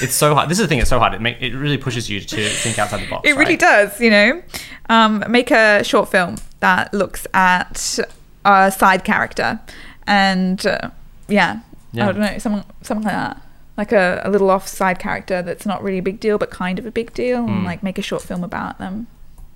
It's 0.00 0.14
so 0.14 0.34
hard. 0.34 0.48
This 0.48 0.58
is 0.58 0.64
the 0.64 0.68
thing. 0.68 0.78
It's 0.78 0.88
so 0.90 0.98
hard. 0.98 1.14
It 1.14 1.20
make, 1.20 1.40
it 1.40 1.54
really 1.54 1.76
pushes 1.78 2.08
you 2.10 2.20
to 2.20 2.48
think 2.48 2.78
outside 2.78 3.02
the 3.02 3.08
box. 3.10 3.28
it 3.28 3.32
really 3.36 3.52
right? 3.52 3.60
does, 3.60 4.00
you 4.00 4.10
know. 4.10 4.42
Um, 4.88 5.22
make 5.28 5.50
a 5.52 5.84
short 5.84 6.08
film 6.08 6.36
that 6.60 6.92
looks 6.92 7.26
at 7.34 7.98
a 8.44 8.70
side 8.72 9.04
character, 9.04 9.60
and 10.06 10.64
uh, 10.66 10.90
yeah, 11.28 11.60
Yeah. 11.92 12.08
I 12.08 12.12
don't 12.12 12.20
know, 12.20 12.38
something 12.38 12.64
something 12.82 13.04
like 13.04 13.14
that. 13.14 13.42
Like 13.76 13.92
a, 13.92 14.20
a 14.24 14.30
little 14.30 14.50
off 14.50 14.68
side 14.68 14.98
character 14.98 15.40
that's 15.42 15.64
not 15.64 15.82
really 15.82 15.98
a 15.98 16.02
big 16.02 16.20
deal, 16.20 16.36
but 16.38 16.50
kind 16.50 16.78
of 16.78 16.86
a 16.86 16.90
big 16.90 17.12
deal, 17.14 17.44
and 17.46 17.62
Mm. 17.62 17.64
like 17.64 17.82
make 17.82 17.98
a 17.98 18.02
short 18.02 18.22
film 18.22 18.44
about 18.44 18.78
them. 18.78 19.06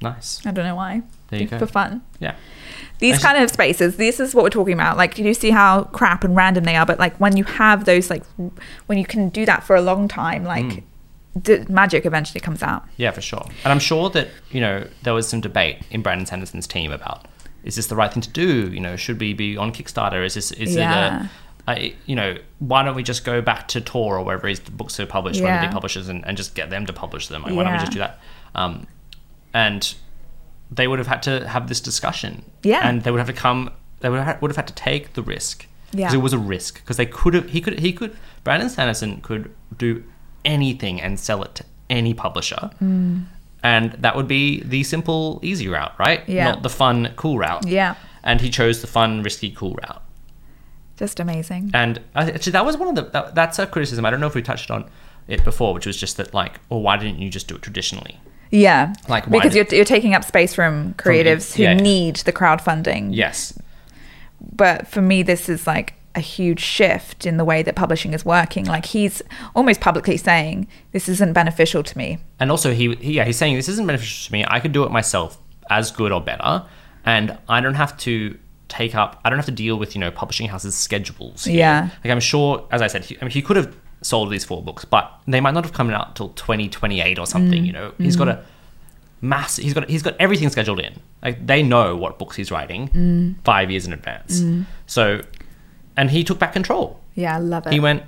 Nice. 0.01 0.41
I 0.47 0.51
don't 0.53 0.65
know 0.65 0.77
why. 0.77 1.03
There 1.29 1.41
you 1.41 1.47
go. 1.47 1.59
For 1.59 1.67
fun. 1.67 2.03
Yeah. 2.21 2.35
These 2.99 3.19
kind 3.23 3.43
of 3.43 3.51
spaces, 3.51 3.97
this 3.97 4.21
is 4.21 4.35
what 4.35 4.43
we're 4.45 4.51
talking 4.51 4.73
about. 4.75 4.97
Like, 4.97 5.19
you 5.19 5.35
see 5.35 5.51
how 5.51 5.85
crap 5.85 6.25
and 6.25 6.35
random 6.37 6.65
they 6.65 6.77
are, 6.77 6.87
but 6.87 6.99
like 6.99 7.17
when 7.19 7.37
you 7.37 7.45
have 7.45 7.85
those, 7.85 8.09
like, 8.11 8.23
when 8.87 8.97
you 8.99 9.05
can 9.05 9.29
do 9.31 9.45
that 9.47 9.65
for 9.65 9.77
a 9.77 9.83
long 9.83 10.09
time, 10.09 10.45
like, 10.45 10.65
Mm. 10.65 10.83
the 11.35 11.67
magic 11.69 12.07
eventually 12.07 12.41
comes 12.41 12.63
out. 12.63 12.85
Yeah, 12.97 13.11
for 13.11 13.21
sure. 13.21 13.45
And 13.65 13.73
I'm 13.73 13.79
sure 13.81 14.09
that, 14.11 14.29
you 14.51 14.61
know, 14.63 14.87
there 15.03 15.13
was 15.13 15.29
some 15.29 15.41
debate 15.43 15.79
in 15.91 16.01
Brandon 16.01 16.25
Sanderson's 16.27 16.67
team 16.67 16.91
about 16.93 17.27
is 17.67 17.77
this 17.77 17.89
the 17.89 17.97
right 17.97 18.11
thing 18.13 18.23
to 18.23 18.31
do? 18.31 18.71
You 18.73 18.81
know, 18.81 18.97
should 18.97 19.21
we 19.21 19.35
be 19.35 19.57
on 19.57 19.73
Kickstarter? 19.73 20.25
Is 20.25 20.35
this 20.35 20.53
is 20.53 20.75
Yeah. 20.77 21.25
it 21.25 21.27
a, 21.27 21.31
I, 21.69 21.95
you 22.07 22.15
know, 22.15 22.37
why 22.61 22.83
don't 22.85 22.95
we 22.95 23.03
just 23.03 23.25
go 23.25 23.43
back 23.43 23.67
to 23.69 23.81
Tor 23.81 24.17
or 24.19 24.25
wherever 24.25 24.47
his 24.47 24.61
books 24.61 24.99
are 25.01 25.07
published, 25.07 25.43
one 25.43 25.53
of 25.53 25.61
the 25.61 25.67
Yeah. 25.67 25.73
publishers, 25.73 26.09
and, 26.09 26.25
and 26.27 26.37
just 26.37 26.55
get 26.55 26.71
them 26.71 26.87
to 26.87 26.93
publish 26.93 27.27
them? 27.29 27.43
Like, 27.43 27.55
why 27.55 27.65
don't 27.65 27.73
we 27.73 27.79
just 27.81 27.93
do 27.93 27.99
that? 27.99 28.21
Um, 28.55 28.87
and 29.53 29.95
they 30.71 30.87
would 30.89 30.99
have 31.01 31.09
had 31.09 31.23
to 31.25 31.47
have 31.49 31.69
this 31.69 31.81
discussion. 31.81 32.45
Yeah. 32.63 32.89
And 32.89 33.03
they 33.03 33.11
would 33.11 33.19
have 33.19 33.27
to 33.27 33.33
come. 33.33 33.71
They 34.01 34.09
would 34.11 34.21
have, 34.23 34.41
would 34.41 34.51
have 34.51 34.57
had 34.57 34.69
to 34.69 34.75
take 34.75 35.15
the 35.15 35.23
risk. 35.23 35.67
Yeah. 35.93 36.07
Because 36.07 36.15
it 36.15 36.19
was 36.23 36.33
a 36.33 36.39
risk. 36.39 36.81
Because 36.83 36.97
they 36.99 37.07
could 37.07 37.35
have. 37.35 37.51
He 37.51 37.61
could. 37.61 37.81
He 37.81 37.93
could. 37.93 38.17
Brandon 38.45 38.69
Sanderson 38.69 39.21
could 39.21 39.53
do 39.77 40.05
anything 40.45 41.01
and 41.01 41.19
sell 41.19 41.43
it 41.43 41.55
to 41.57 41.65
any 41.91 42.15
publisher. 42.15 42.71
Mm. 42.83 43.25
And 43.67 43.95
that 43.95 44.15
would 44.15 44.29
be 44.29 44.63
the 44.63 44.85
simple, 44.85 45.41
easy 45.43 45.67
route, 45.67 45.93
right? 45.99 46.23
Yeah. 46.29 46.45
Not 46.45 46.63
the 46.63 46.69
fun, 46.69 47.13
cool 47.17 47.37
route. 47.37 47.67
Yeah. 47.67 47.97
And 48.23 48.41
he 48.41 48.49
chose 48.49 48.81
the 48.81 48.87
fun, 48.87 49.25
risky, 49.25 49.51
cool 49.51 49.75
route. 49.75 50.03
Just 50.97 51.19
amazing. 51.19 51.73
And 51.75 52.01
actually, 52.15 52.53
that 52.53 52.65
was 52.65 52.77
one 52.77 52.91
of 52.91 52.95
the. 52.95 53.03
That, 53.11 53.35
that's 53.35 53.59
a 53.59 53.67
criticism. 53.67 54.07
I 54.07 54.11
don't 54.11 54.21
know 54.21 54.29
if 54.29 54.37
we 54.37 54.43
touched 54.43 54.71
on 54.71 54.89
it 55.27 55.43
before, 55.43 55.75
which 55.75 55.85
was 55.85 55.97
just 55.97 56.17
that, 56.19 56.33
like, 56.33 56.61
well, 56.69 56.81
why 56.81 56.97
didn't 56.97 57.19
you 57.19 57.29
just 57.29 57.49
do 57.49 57.57
it 57.57 57.63
traditionally? 57.63 58.21
Yeah. 58.53 58.95
Like, 59.09 59.27
why 59.27 59.33
because 59.33 59.55
did- 59.55 59.73
you're, 59.73 59.79
you're 59.79 59.85
taking 59.85 60.15
up 60.15 60.23
space 60.23 60.55
from 60.55 60.95
creatives 60.95 61.57
who 61.57 61.65
yeah. 61.65 61.75
need 61.75 62.17
the 62.19 62.33
crowdfunding. 62.33 63.17
Yes. 63.17 63.59
But 64.41 64.87
for 64.87 65.03
me, 65.03 65.25
this 65.25 65.49
is 65.49 65.67
like 65.67 65.95
a 66.17 66.21
huge 66.21 66.61
shift 66.61 67.27
in 67.27 67.37
the 67.37 67.45
way 67.45 67.63
that 67.63 67.77
publishing 67.77 68.15
is 68.15 68.25
working. 68.25 68.65
Like 68.65 68.87
he's 68.87 69.23
almost 69.55 69.81
publicly 69.81 70.17
saying, 70.17 70.67
this 70.93 71.09
isn't 71.09 71.33
beneficial 71.35 71.83
to 71.83 71.99
me. 71.99 72.19
And 72.41 72.51
also, 72.51 72.73
he, 72.73 72.95
he 72.97 73.13
yeah, 73.15 73.25
he's 73.25 73.37
saying 73.37 73.55
this 73.57 73.69
isn't 73.69 73.87
beneficial 73.87 74.27
to 74.29 74.33
me. 74.33 74.45
I 74.49 74.59
could 74.61 74.73
do 74.73 74.83
it 74.85 74.91
myself 74.91 75.39
as 75.71 75.91
good 75.91 76.13
or 76.13 76.21
better, 76.21 76.65
and 77.05 77.37
I 77.49 77.61
don't 77.61 77.75
have 77.75 77.97
to 77.99 78.39
take 78.69 78.95
up. 78.95 79.21
I 79.25 79.31
don't 79.31 79.39
have 79.39 79.47
to 79.47 79.53
deal 79.53 79.77
with 79.79 79.95
you 79.95 80.01
know 80.01 80.11
publishing 80.11 80.49
houses' 80.49 80.75
schedules. 80.75 81.45
here. 81.45 81.59
Yeah. 81.59 81.91
like 82.03 82.11
I'm 82.11 82.21
sure, 82.21 82.67
as 82.73 82.83
I 82.83 82.87
said, 82.89 83.05
he, 83.05 83.17
I 83.21 83.25
mean, 83.25 83.31
he 83.31 83.43
could 83.43 83.57
have 83.57 83.77
sold 84.03 84.31
these 84.31 84.45
four 84.45 84.63
books, 84.63 84.85
but 84.85 85.13
they 85.27 85.41
might 85.41 85.55
not 85.55 85.65
have 85.65 85.73
come 85.73 85.91
out 85.91 86.17
till 86.17 86.29
2028 86.31 87.19
or 87.19 87.27
something. 87.27 87.63
Mm. 87.63 87.67
You 87.67 87.73
know, 87.73 87.93
he's 87.99 88.17
got 88.17 88.29
a 88.29 88.45
mass. 89.21 89.57
He's 89.57 89.75
got 89.75 89.89
he's 89.89 90.03
got 90.03 90.17
everything 90.21 90.49
scheduled 90.51 90.81
in. 90.81 90.95
Like 91.23 91.47
they 91.47 91.63
know 91.63 91.97
what 91.97 92.19
books 92.19 92.37
he's 92.37 92.51
writing 92.51 92.89
Mm. 92.89 93.35
five 93.45 93.71
years 93.71 93.87
in 93.87 93.93
advance. 93.93 94.43
So, 94.87 95.23
and 95.97 96.11
he 96.11 96.25
took 96.25 96.39
back 96.39 96.53
control. 96.53 97.01
Yeah, 97.15 97.35
I 97.37 97.39
love 97.39 97.67
it. 97.67 97.73
He 97.73 97.81
went, 97.81 98.03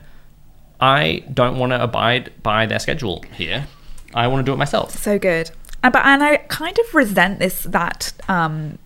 I 0.80 1.24
don't 1.32 1.58
want 1.58 1.72
to 1.72 1.82
abide 1.82 2.32
by 2.42 2.66
their 2.66 2.78
schedule 2.78 3.24
here. 3.34 3.66
I 4.14 4.26
want 4.28 4.44
to 4.44 4.50
do 4.50 4.54
it 4.54 4.56
myself. 4.58 4.92
so 4.96 5.18
good. 5.18 5.50
Uh, 5.82 5.90
But 5.90 6.04
and 6.06 6.22
I 6.22 6.38
kind 6.48 6.76
of 6.78 6.94
resent 6.94 7.38
this 7.38 7.62
that 7.64 8.12
um 8.28 8.78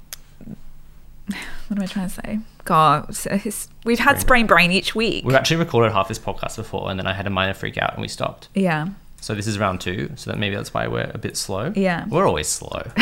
what 1.26 1.78
am 1.78 1.82
I 1.82 1.86
trying 1.86 2.08
to 2.08 2.14
say? 2.14 2.38
God, 2.64 3.14
so 3.16 3.36
his, 3.36 3.66
we've 3.84 3.98
had 3.98 4.20
sprain 4.20 4.46
brain 4.46 4.70
each 4.70 4.94
week. 4.94 5.24
We've 5.24 5.34
actually 5.34 5.56
recorded 5.56 5.92
half 5.92 6.06
this 6.06 6.18
podcast 6.18 6.54
before, 6.56 6.88
and 6.90 6.98
then 6.98 7.08
I 7.08 7.12
had 7.12 7.26
a 7.26 7.30
minor 7.30 7.54
freak 7.54 7.76
out, 7.76 7.94
and 7.94 8.02
we 8.02 8.06
stopped. 8.08 8.48
yeah. 8.54 8.88
So 9.20 9.34
this 9.36 9.46
is 9.46 9.56
round 9.58 9.80
two. 9.80 10.10
So 10.16 10.30
that 10.32 10.38
maybe 10.38 10.56
that's 10.56 10.74
why 10.74 10.86
we're 10.88 11.10
a 11.14 11.18
bit 11.18 11.36
slow. 11.36 11.72
Yeah. 11.76 12.06
we're 12.08 12.26
always 12.26 12.48
slow. 12.48 12.82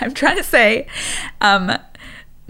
I'm 0.00 0.14
trying 0.14 0.36
to 0.36 0.44
say, 0.44 0.86
um, 1.40 1.76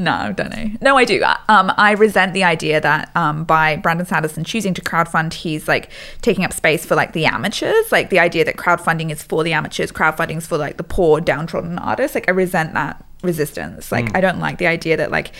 no, 0.02 0.12
I 0.12 0.32
don't 0.32 0.50
know. 0.50 0.70
No, 0.80 0.96
I 0.96 1.04
do. 1.04 1.22
Um, 1.48 1.72
I 1.76 1.92
resent 1.92 2.34
the 2.34 2.44
idea 2.44 2.80
that 2.80 3.10
um, 3.16 3.44
by 3.44 3.76
Brandon 3.76 4.06
Sanderson 4.06 4.44
choosing 4.44 4.74
to 4.74 4.82
crowdfund, 4.82 5.32
he's 5.32 5.68
like 5.68 5.90
taking 6.20 6.44
up 6.44 6.52
space 6.52 6.84
for 6.84 6.94
like 6.94 7.12
the 7.12 7.26
amateurs. 7.26 7.90
Like 7.92 8.10
the 8.10 8.18
idea 8.18 8.44
that 8.44 8.56
crowdfunding 8.56 9.10
is 9.10 9.22
for 9.22 9.44
the 9.44 9.52
amateurs, 9.52 9.92
crowdfunding 9.92 10.38
is 10.38 10.46
for 10.46 10.58
like 10.58 10.76
the 10.76 10.84
poor, 10.84 11.20
downtrodden 11.20 11.78
artists. 11.78 12.14
Like 12.14 12.28
I 12.28 12.32
resent 12.32 12.74
that 12.74 13.04
resistance. 13.22 13.92
Like 13.92 14.14
I 14.16 14.20
don't 14.20 14.40
like 14.40 14.58
the 14.58 14.66
idea 14.66 14.96
that 14.96 15.10
like 15.10 15.32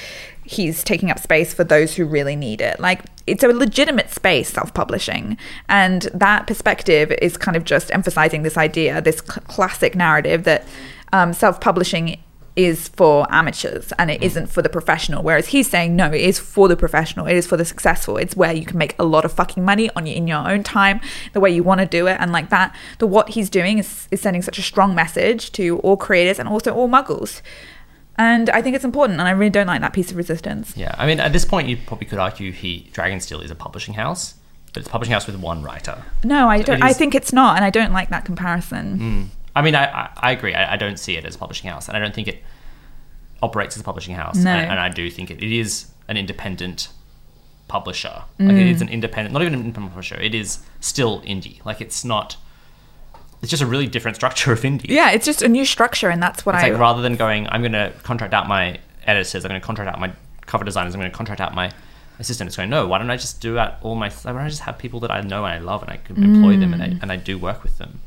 he's 0.44 0.82
taking 0.84 1.10
up 1.10 1.18
space 1.18 1.52
for 1.52 1.64
those 1.64 1.94
who 1.94 2.04
really 2.04 2.36
need 2.36 2.60
it. 2.60 2.78
Like 2.80 3.02
it's 3.26 3.42
a 3.42 3.48
legitimate 3.48 4.10
space, 4.10 4.48
self-publishing, 4.50 5.36
and 5.68 6.02
that 6.14 6.46
perspective 6.46 7.12
is 7.20 7.36
kind 7.36 7.56
of 7.56 7.64
just 7.64 7.92
emphasizing 7.92 8.42
this 8.42 8.56
idea, 8.56 9.00
this 9.00 9.18
cl- 9.18 9.44
classic 9.46 9.94
narrative 9.94 10.44
that 10.44 10.66
um, 11.12 11.32
self-publishing 11.32 12.22
is 12.54 12.88
for 12.88 13.26
amateurs 13.32 13.92
and 13.98 14.10
it 14.10 14.20
mm. 14.20 14.24
isn't 14.24 14.46
for 14.48 14.60
the 14.62 14.68
professional. 14.68 15.22
Whereas 15.22 15.48
he's 15.48 15.70
saying 15.70 15.96
no, 15.96 16.12
it 16.12 16.20
is 16.20 16.38
for 16.38 16.68
the 16.68 16.76
professional. 16.76 17.26
It 17.26 17.36
is 17.36 17.46
for 17.46 17.56
the 17.56 17.64
successful. 17.64 18.16
It's 18.16 18.36
where 18.36 18.52
you 18.52 18.66
can 18.66 18.78
make 18.78 18.94
a 18.98 19.04
lot 19.04 19.24
of 19.24 19.32
fucking 19.32 19.64
money 19.64 19.90
on 19.96 20.06
your, 20.06 20.16
in 20.16 20.26
your 20.26 20.48
own 20.48 20.62
time, 20.62 21.00
the 21.32 21.40
way 21.40 21.50
you 21.50 21.62
want 21.62 21.80
to 21.80 21.86
do 21.86 22.06
it, 22.06 22.16
and 22.20 22.32
like 22.32 22.50
that. 22.50 22.74
The 22.98 23.06
what 23.06 23.30
he's 23.30 23.48
doing 23.48 23.78
is, 23.78 24.08
is 24.10 24.20
sending 24.20 24.42
such 24.42 24.58
a 24.58 24.62
strong 24.62 24.94
message 24.94 25.52
to 25.52 25.78
all 25.78 25.96
creators 25.96 26.38
and 26.38 26.48
also 26.48 26.74
all 26.74 26.88
muggles. 26.88 27.40
And 28.16 28.50
I 28.50 28.60
think 28.60 28.76
it's 28.76 28.84
important, 28.84 29.18
and 29.18 29.26
I 29.26 29.30
really 29.30 29.50
don't 29.50 29.66
like 29.66 29.80
that 29.80 29.94
piece 29.94 30.10
of 30.10 30.16
resistance. 30.18 30.76
yeah, 30.76 30.94
I 30.98 31.06
mean, 31.06 31.18
at 31.18 31.32
this 31.32 31.46
point, 31.46 31.68
you 31.68 31.78
probably 31.78 32.06
could 32.06 32.18
argue 32.18 32.52
he 32.52 32.90
Dragonsteel 32.92 33.42
is 33.42 33.50
a 33.50 33.54
publishing 33.54 33.94
house, 33.94 34.34
but 34.74 34.80
it's 34.80 34.88
a 34.88 34.90
publishing 34.90 35.14
house 35.14 35.26
with 35.26 35.36
one 35.36 35.62
writer. 35.62 36.02
No, 36.22 36.48
I 36.48 36.58
So 36.58 36.64
don't. 36.64 36.76
it 36.76 36.82
I 36.84 36.92
think 36.92 37.14
it's 37.14 37.32
not, 37.32 37.56
and 37.56 37.64
I 37.64 37.70
don't 37.70 37.92
like 37.92 38.10
that 38.10 38.26
comparison. 38.26 38.98
Mm. 38.98 39.41
I 39.54 39.62
mean, 39.62 39.74
I, 39.74 40.10
I, 40.16 40.32
agree. 40.32 40.54
I, 40.54 40.74
I 40.74 40.76
don't 40.76 40.98
see 40.98 41.16
it 41.16 41.24
as 41.24 41.34
a 41.34 41.38
publishing 41.38 41.70
house, 41.70 41.88
and 41.88 41.96
I 41.96 42.00
don't 42.00 42.14
think 42.14 42.28
it 42.28 42.42
operates 43.42 43.76
as 43.76 43.82
a 43.82 43.84
publishing 43.84 44.14
house. 44.14 44.36
No. 44.36 44.50
And, 44.50 44.70
and 44.70 44.80
I 44.80 44.88
do 44.88 45.10
think 45.10 45.30
it, 45.30 45.42
it 45.42 45.52
is 45.52 45.86
an 46.08 46.16
independent 46.16 46.88
publisher. 47.68 48.24
Like 48.38 48.50
it 48.50 48.54
mm. 48.54 48.70
is 48.70 48.82
an 48.82 48.88
independent, 48.88 49.32
not 49.32 49.42
even 49.42 49.54
an 49.54 49.60
independent 49.60 49.92
publisher. 49.92 50.20
It 50.20 50.34
is 50.34 50.60
still 50.80 51.22
indie. 51.22 51.64
Like 51.64 51.80
it's 51.80 52.04
not. 52.04 52.36
It's 53.40 53.50
just 53.50 53.62
a 53.62 53.66
really 53.66 53.88
different 53.88 54.16
structure 54.16 54.52
of 54.52 54.60
indie. 54.60 54.88
Yeah, 54.88 55.10
it's 55.10 55.26
just 55.26 55.42
a 55.42 55.48
new 55.48 55.64
structure, 55.64 56.08
and 56.08 56.22
that's 56.22 56.46
what 56.46 56.54
It's 56.54 56.64
I. 56.64 56.68
like 56.70 56.78
rather 56.78 57.02
than 57.02 57.16
going, 57.16 57.48
I'm 57.48 57.60
going 57.60 57.72
to 57.72 57.92
contract 58.04 58.34
out 58.34 58.46
my 58.46 58.78
editors, 59.04 59.44
I'm 59.44 59.48
going 59.48 59.60
to 59.60 59.66
contract 59.66 59.92
out 59.92 59.98
my 59.98 60.12
cover 60.46 60.64
designers, 60.64 60.94
I'm 60.94 61.00
going 61.00 61.10
to 61.10 61.16
contract 61.16 61.40
out 61.40 61.52
my 61.54 61.72
assistant. 62.20 62.48
It's 62.48 62.56
going, 62.56 62.70
no, 62.70 62.86
why 62.86 62.98
don't 62.98 63.10
I 63.10 63.16
just 63.16 63.40
do 63.40 63.58
out 63.58 63.78
all 63.82 63.96
my, 63.96 64.10
why 64.10 64.32
don't 64.32 64.42
I 64.42 64.48
just 64.48 64.60
have 64.60 64.78
people 64.78 65.00
that 65.00 65.10
I 65.10 65.22
know 65.22 65.44
and 65.44 65.54
I 65.54 65.58
love 65.58 65.82
and 65.82 65.90
I 65.90 65.96
can 65.96 66.16
mm. 66.16 66.24
employ 66.24 66.56
them 66.56 66.72
and 66.72 66.82
I, 66.82 66.86
and 67.02 67.10
I 67.10 67.16
do 67.16 67.36
work 67.36 67.64
with 67.64 67.78
them. 67.78 68.00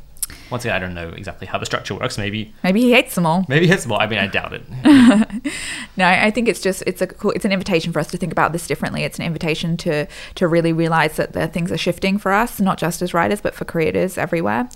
Once 0.56 0.64
again, 0.64 0.76
I 0.76 0.80
don't 0.80 0.94
know 0.94 1.10
exactly 1.10 1.48
how 1.48 1.58
the 1.58 1.66
structure 1.66 1.94
works. 1.96 2.18
Maybe 2.18 2.54
Maybe 2.64 2.80
he 2.82 2.94
hates 2.94 3.14
them 3.16 3.26
all. 3.26 3.44
maybe 3.50 3.70
it's 3.70 3.86
all. 3.86 4.00
I 4.00 4.08
mean, 4.08 4.20
I 4.20 4.28
doubt 4.28 4.54
it. 4.54 4.64
No, 5.98 6.06
I 6.06 6.30
think 6.32 6.48
it's 6.50 6.60
just 6.62 6.82
it's 6.88 7.02
a 7.02 7.08
cool, 7.08 7.32
it's 7.32 7.46
an 7.46 7.52
invitation 7.52 7.94
for 7.94 8.00
us 8.00 8.08
to 8.12 8.18
think 8.18 8.32
about 8.32 8.52
this 8.54 8.68
differently. 8.68 9.04
It's 9.04 9.18
an 9.20 9.26
invitation 9.26 9.78
to 9.78 10.08
to 10.36 10.48
really 10.48 10.74
realize 10.74 11.16
that 11.18 11.34
the 11.34 11.48
things 11.48 11.72
are 11.72 11.78
shifting 11.78 12.18
for 12.18 12.32
us, 12.34 12.60
not 12.60 12.78
just 12.78 13.02
as 13.02 13.14
writers, 13.14 13.42
but 13.42 13.54
for 13.54 13.66
creators 13.66 14.18
everywhere. 14.18 14.70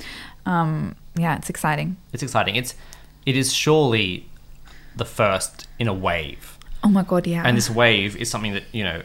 Um, 0.46 0.96
yeah, 1.18 1.38
it's 1.38 1.50
exciting. 1.50 1.96
It's 2.14 2.24
exciting. 2.24 2.56
It's 2.56 2.74
it 3.26 3.36
is 3.38 3.54
surely 3.54 4.28
the 4.96 5.06
first 5.06 5.68
in 5.78 5.88
a 5.88 5.94
wave, 5.94 6.58
Oh 6.84 6.90
my 6.90 7.04
god, 7.04 7.26
yeah. 7.28 7.44
and 7.46 7.58
this 7.58 7.70
wave 7.70 8.16
is 8.18 8.30
something 8.30 8.54
that 8.54 8.64
you 8.74 8.84
know 8.84 9.02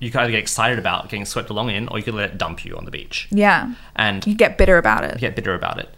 you 0.00 0.10
can 0.12 0.20
either 0.20 0.30
get 0.30 0.40
excited 0.40 0.78
about 0.78 1.08
getting 1.08 1.24
swept 1.24 1.50
along 1.50 1.70
in, 1.70 1.88
or 1.88 1.98
you 1.98 2.04
could 2.04 2.14
let 2.14 2.30
it 2.30 2.38
dump 2.38 2.64
you 2.64 2.76
on 2.76 2.84
the 2.84 2.90
beach 2.92 3.26
yeah, 3.32 3.74
and 3.96 4.24
you 4.26 4.34
get 4.36 4.56
bitter 4.58 4.78
about 4.78 5.02
it. 5.04 5.14
You 5.14 5.20
get 5.20 5.34
bitter 5.36 5.54
about 5.54 5.78
it. 5.80 5.88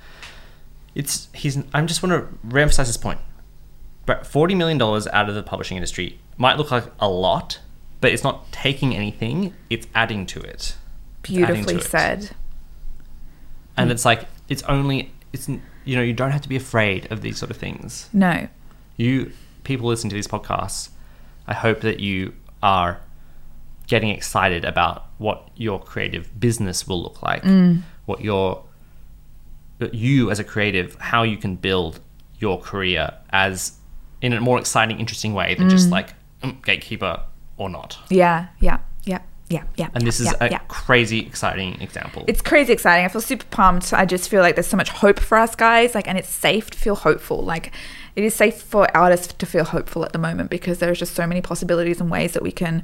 It's 0.95 1.29
he's. 1.33 1.59
I 1.73 1.83
just 1.83 2.03
want 2.03 2.13
to 2.13 2.47
reemphasize 2.47 2.87
this 2.87 2.97
point. 2.97 3.21
But 4.07 4.27
forty 4.27 4.55
million 4.55 4.79
dollars 4.79 5.07
out 5.09 5.29
of 5.29 5.35
the 5.35 5.43
publishing 5.43 5.77
industry 5.77 6.19
might 6.37 6.57
look 6.57 6.71
like 6.71 6.85
a 6.99 7.09
lot, 7.09 7.61
but 8.01 8.13
it's 8.13 8.25
not 8.25 8.51
taking 8.53 8.95
anything; 8.95 9.55
it's 9.69 9.87
adding 9.95 10.27
to 10.27 10.41
it. 10.41 10.77
Beautifully 11.23 11.75
to 11.75 11.81
it. 11.81 11.85
said. 11.85 12.31
And 13.77 13.89
mm. 13.89 13.93
it's 13.93 14.05
like 14.05 14.27
it's 14.49 14.63
only 14.65 15.13
it's 15.33 15.49
you 15.49 15.97
know 15.97 16.03
you 16.03 16.13
don't 16.13 16.33
have 16.33 16.43
to 16.43 16.49
be 16.49 16.57
afraid 16.57 17.11
of 17.13 17.23
these 17.23 17.39
sort 17.39 17.51
of 17.51 17.57
things. 17.57 18.09
No, 18.13 18.49
You 18.97 19.33
people 19.65 19.89
listening 19.89 20.11
to 20.11 20.17
these 20.17 20.27
podcasts, 20.27 20.91
I 21.47 21.55
hope 21.55 21.81
that 21.81 22.01
you 22.01 22.35
are 22.63 23.01
getting 23.87 24.11
excited 24.11 24.65
about 24.65 25.07
what 25.19 25.49
your 25.57 25.81
creative 25.81 26.39
business 26.39 26.87
will 26.87 27.03
look 27.03 27.23
like, 27.23 27.43
mm. 27.43 27.83
what 28.07 28.21
your 28.21 28.65
you 29.93 30.31
as 30.31 30.39
a 30.39 30.45
creative, 30.45 30.95
how 30.97 31.23
you 31.23 31.37
can 31.37 31.57
build 31.57 32.01
your 32.39 32.61
career 32.61 33.13
as 33.31 33.73
in 34.23 34.33
a 34.33 34.41
more 34.41 34.59
exciting, 34.59 34.99
interesting 34.99 35.35
way 35.35 35.55
than 35.55 35.71
just 35.71 35.91
like 35.91 36.15
mm, 36.43 36.63
gatekeeper 36.65 37.23
or 37.57 37.69
not. 37.69 37.99
yeah, 38.11 38.49
yeah, 38.61 38.79
yeah, 39.05 39.21
yeah, 39.49 39.65
yeah. 39.77 39.89
And 39.95 40.07
this 40.07 40.21
is 40.21 40.27
yeah, 40.27 40.47
a 40.47 40.51
yeah. 40.51 40.59
crazy 40.69 41.21
exciting 41.21 41.81
example. 41.81 42.25
It's 42.29 42.41
crazy 42.41 42.73
exciting. 42.73 43.05
I 43.05 43.09
feel 43.09 43.21
super 43.21 43.47
pumped. 43.47 43.93
I 43.93 44.05
just 44.05 44.29
feel 44.29 44.43
like 44.43 44.55
there's 44.55 44.67
so 44.67 44.77
much 44.77 44.91
hope 44.91 45.19
for 45.19 45.37
us 45.37 45.55
guys. 45.55 45.95
Like, 45.95 46.09
and 46.09 46.17
it's 46.17 46.29
safe 46.29 46.71
to 46.71 46.79
feel 46.79 46.95
hopeful. 46.95 47.43
Like, 47.43 47.73
it 48.17 48.25
is 48.25 48.35
safe 48.35 48.61
for 48.63 48.95
artists 48.97 49.33
to 49.33 49.47
feel 49.47 49.65
hopeful 49.65 50.05
at 50.05 50.13
the 50.13 50.19
moment 50.19 50.51
because 50.51 50.79
there's 50.79 50.99
just 50.99 51.15
so 51.15 51.27
many 51.27 51.41
possibilities 51.41 52.01
and 52.01 52.11
ways 52.11 52.33
that 52.33 52.43
we 52.43 52.53
can 52.53 52.83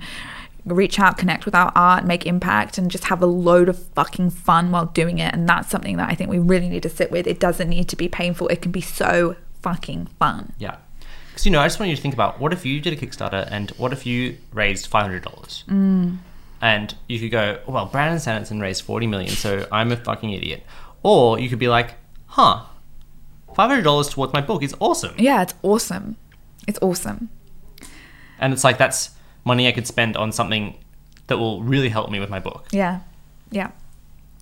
reach 0.66 0.98
out, 0.98 1.16
connect 1.16 1.44
with 1.44 1.54
our 1.54 1.72
art, 1.74 2.04
make 2.04 2.26
impact, 2.26 2.76
and 2.76 2.90
just 2.90 3.04
have 3.04 3.22
a 3.22 3.26
load 3.26 3.68
of 3.68 3.78
fucking 3.78 4.30
fun 4.30 4.70
while 4.70 4.86
doing 4.86 5.18
it. 5.18 5.32
And 5.32 5.48
that's 5.48 5.70
something 5.70 5.96
that 5.96 6.10
I 6.10 6.14
think 6.14 6.28
we 6.28 6.38
really 6.38 6.68
need 6.68 6.82
to 6.82 6.88
sit 6.88 7.10
with. 7.10 7.26
It 7.26 7.38
doesn't 7.38 7.68
need 7.68 7.88
to 7.88 7.96
be 7.96 8.08
painful. 8.08 8.48
It 8.48 8.62
can 8.62 8.72
be 8.72 8.80
so 8.80 9.36
fucking 9.62 10.06
fun. 10.18 10.52
Yeah. 10.58 10.76
Because, 11.28 11.46
you 11.46 11.52
know, 11.52 11.60
I 11.60 11.66
just 11.66 11.78
want 11.78 11.90
you 11.90 11.96
to 11.96 12.02
think 12.02 12.14
about 12.14 12.40
what 12.40 12.52
if 12.52 12.64
you 12.64 12.80
did 12.80 12.92
a 12.92 12.96
Kickstarter 12.96 13.46
and 13.50 13.70
what 13.72 13.92
if 13.92 14.06
you 14.06 14.38
raised 14.52 14.90
$500? 14.90 15.22
Mm. 15.66 16.18
And 16.62 16.94
you 17.08 17.20
could 17.20 17.30
go, 17.30 17.60
well, 17.66 17.86
Brandon 17.86 18.18
Sanderson 18.18 18.60
raised 18.60 18.82
40 18.82 19.06
million, 19.06 19.30
so 19.30 19.66
I'm 19.70 19.92
a 19.92 19.96
fucking 19.96 20.30
idiot. 20.30 20.64
Or 21.02 21.38
you 21.38 21.50
could 21.50 21.58
be 21.58 21.68
like, 21.68 21.94
huh, 22.26 22.64
$500 23.54 24.10
towards 24.10 24.32
my 24.32 24.40
book 24.40 24.62
is 24.62 24.74
awesome. 24.80 25.14
Yeah, 25.18 25.42
it's 25.42 25.54
awesome. 25.62 26.16
It's 26.66 26.78
awesome. 26.80 27.28
And 28.38 28.52
it's 28.52 28.64
like, 28.64 28.78
that's 28.78 29.10
money 29.46 29.66
I 29.68 29.72
could 29.72 29.86
spend 29.86 30.16
on 30.16 30.32
something 30.32 30.76
that 31.28 31.38
will 31.38 31.62
really 31.62 31.88
help 31.88 32.10
me 32.10 32.20
with 32.20 32.28
my 32.28 32.40
book. 32.40 32.66
Yeah. 32.72 33.00
Yeah. 33.50 33.70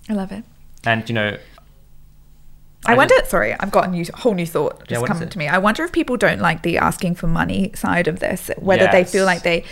I 0.08 0.14
love 0.14 0.32
it. 0.32 0.44
And, 0.84 1.08
you 1.08 1.14
know, 1.14 1.38
I, 2.86 2.92
I 2.92 2.96
wonder. 2.96 3.14
Sorry, 3.26 3.54
I've 3.58 3.70
got 3.70 3.86
a 3.88 3.90
new, 3.90 4.04
whole 4.12 4.34
new 4.34 4.44
thought 4.46 4.86
just 4.88 5.06
come 5.06 5.26
to 5.26 5.38
me. 5.38 5.48
I 5.48 5.56
wonder 5.56 5.84
if 5.84 5.92
people 5.92 6.18
don't 6.18 6.40
like 6.40 6.62
the 6.62 6.76
asking 6.76 7.14
for 7.14 7.26
money 7.26 7.72
side 7.74 8.08
of 8.08 8.20
this. 8.20 8.50
Whether 8.58 8.88
they 8.92 9.04
feel 9.04 9.24
like 9.24 9.42
they 9.42 9.64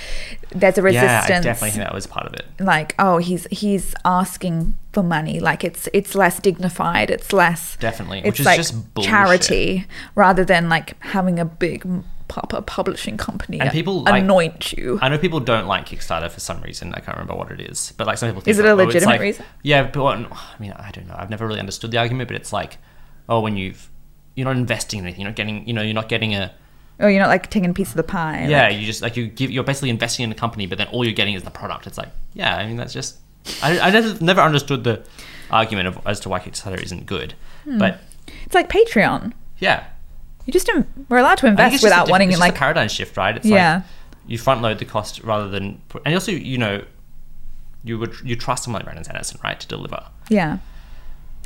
there's 0.50 0.78
a 0.78 0.80
yeah, 0.80 0.86
resistance. 0.86 1.30
I 1.30 1.50
definitely 1.50 1.70
think 1.72 1.84
that 1.84 1.94
was 1.94 2.06
part 2.06 2.26
of 2.26 2.32
it. 2.32 2.46
like 2.58 2.94
oh 2.98 3.18
he's 3.18 3.46
he's 3.50 3.94
asking 4.06 4.78
for 4.92 5.02
money 5.02 5.40
like 5.40 5.64
it's 5.64 5.88
it's 5.94 6.14
less 6.14 6.38
dignified 6.40 7.10
it's 7.10 7.32
less 7.32 7.76
Definitely, 7.76 8.18
it's 8.18 8.26
which 8.26 8.40
is 8.40 8.46
like 8.46 8.56
just 8.56 8.94
bullshit. 8.94 9.10
charity 9.10 9.86
rather 10.14 10.44
than 10.44 10.68
like 10.68 11.02
having 11.02 11.38
a 11.38 11.44
big 11.44 11.86
proper 12.32 12.62
publishing 12.62 13.16
company 13.18 13.60
And 13.60 13.70
people, 13.70 14.02
like- 14.04 14.22
anoint 14.22 14.72
you 14.72 14.98
I 15.02 15.08
know 15.10 15.18
people 15.18 15.38
don't 15.40 15.66
like 15.66 15.86
Kickstarter 15.86 16.30
for 16.30 16.40
some 16.40 16.62
reason. 16.62 16.94
I 16.94 17.00
can't 17.00 17.16
remember 17.18 17.34
what 17.34 17.50
it 17.50 17.60
is, 17.60 17.92
but 17.98 18.06
like 18.06 18.16
some 18.16 18.28
people 18.30 18.40
think 18.40 18.52
Is 18.52 18.58
it 18.58 18.62
like, 18.62 18.70
a 18.70 18.72
oh, 18.72 18.86
legitimate 18.86 19.12
like- 19.12 19.20
reason? 19.20 19.44
Yeah, 19.62 19.82
but 19.84 20.02
I 20.04 20.16
mean, 20.58 20.72
I 20.72 20.90
don't 20.92 21.06
know. 21.06 21.14
I've 21.18 21.28
never 21.28 21.46
really 21.46 21.60
understood 21.60 21.90
the 21.90 21.98
argument, 21.98 22.28
but 22.28 22.36
it's 22.36 22.52
like, 22.52 22.78
oh, 23.28 23.40
when 23.40 23.56
you've 23.56 23.90
you're 24.34 24.46
not 24.46 24.56
investing 24.56 25.00
in 25.00 25.04
anything, 25.04 25.20
you're 25.20 25.30
not 25.30 25.36
getting, 25.36 25.66
you 25.68 25.74
know, 25.74 25.82
you're 25.82 25.92
not 26.02 26.08
getting 26.08 26.34
a 26.34 26.50
oh 27.00 27.06
you're 27.06 27.20
not 27.20 27.28
like 27.28 27.50
taking 27.50 27.68
a 27.70 27.74
piece 27.74 27.90
of 27.90 27.96
the 27.96 28.02
pie 28.02 28.46
yeah. 28.48 28.68
like- 28.68 28.78
you 28.78 28.86
just 28.86 29.02
like 29.02 29.16
you 29.16 29.26
give, 29.26 29.50
you're 29.50 29.64
basically 29.64 29.90
investing 29.90 30.24
in 30.24 30.32
a 30.32 30.34
company, 30.34 30.66
but 30.66 30.78
then 30.78 30.86
all 30.88 31.04
you're 31.04 31.12
getting 31.14 31.34
is 31.34 31.42
the 31.42 31.50
product. 31.50 31.86
It's 31.86 31.98
like, 31.98 32.10
yeah, 32.32 32.56
I 32.56 32.66
mean, 32.66 32.76
that's 32.76 32.94
just. 32.94 33.18
I, 33.62 33.78
I 33.78 33.90
never, 33.90 34.24
never 34.24 34.40
understood 34.40 34.84
the 34.84 35.02
argument 35.50 35.88
of 35.88 35.98
as 36.06 36.20
to 36.20 36.28
why 36.30 36.38
Kickstarter 36.38 36.80
isn't 36.82 37.04
good, 37.06 37.34
Hmm. 37.64 37.78
but 37.78 37.98
it's 38.44 38.54
like 38.54 38.68
patreon 38.70 39.32
yeah, 39.58 39.84
you 40.46 40.52
just 40.52 40.68
we're 41.08 41.18
allowed 41.18 41.38
to 41.38 41.46
invest 41.46 41.74
it's 41.74 41.82
just 41.82 41.84
a 41.84 41.86
without 41.96 42.10
wanting 42.10 42.28
it's 42.28 42.34
just 42.38 42.40
like 42.40 42.54
a 42.54 42.58
paradigm 42.58 42.88
shift, 42.88 43.16
right? 43.16 43.36
It's 43.36 43.46
Yeah. 43.46 43.74
like 43.76 43.84
you 44.26 44.38
front 44.38 44.62
load 44.62 44.78
the 44.78 44.84
cost 44.84 45.20
rather 45.24 45.48
than 45.48 45.80
put, 45.88 46.02
and 46.04 46.14
also 46.14 46.32
you 46.32 46.58
know 46.58 46.84
you 47.84 47.98
would 47.98 48.14
you 48.24 48.36
trust 48.36 48.64
someone 48.64 48.80
like 48.80 48.84
Brandon 48.86 49.04
Sanderson, 49.04 49.40
right, 49.42 49.58
to 49.58 49.66
deliver. 49.68 50.02
yeah 50.28 50.58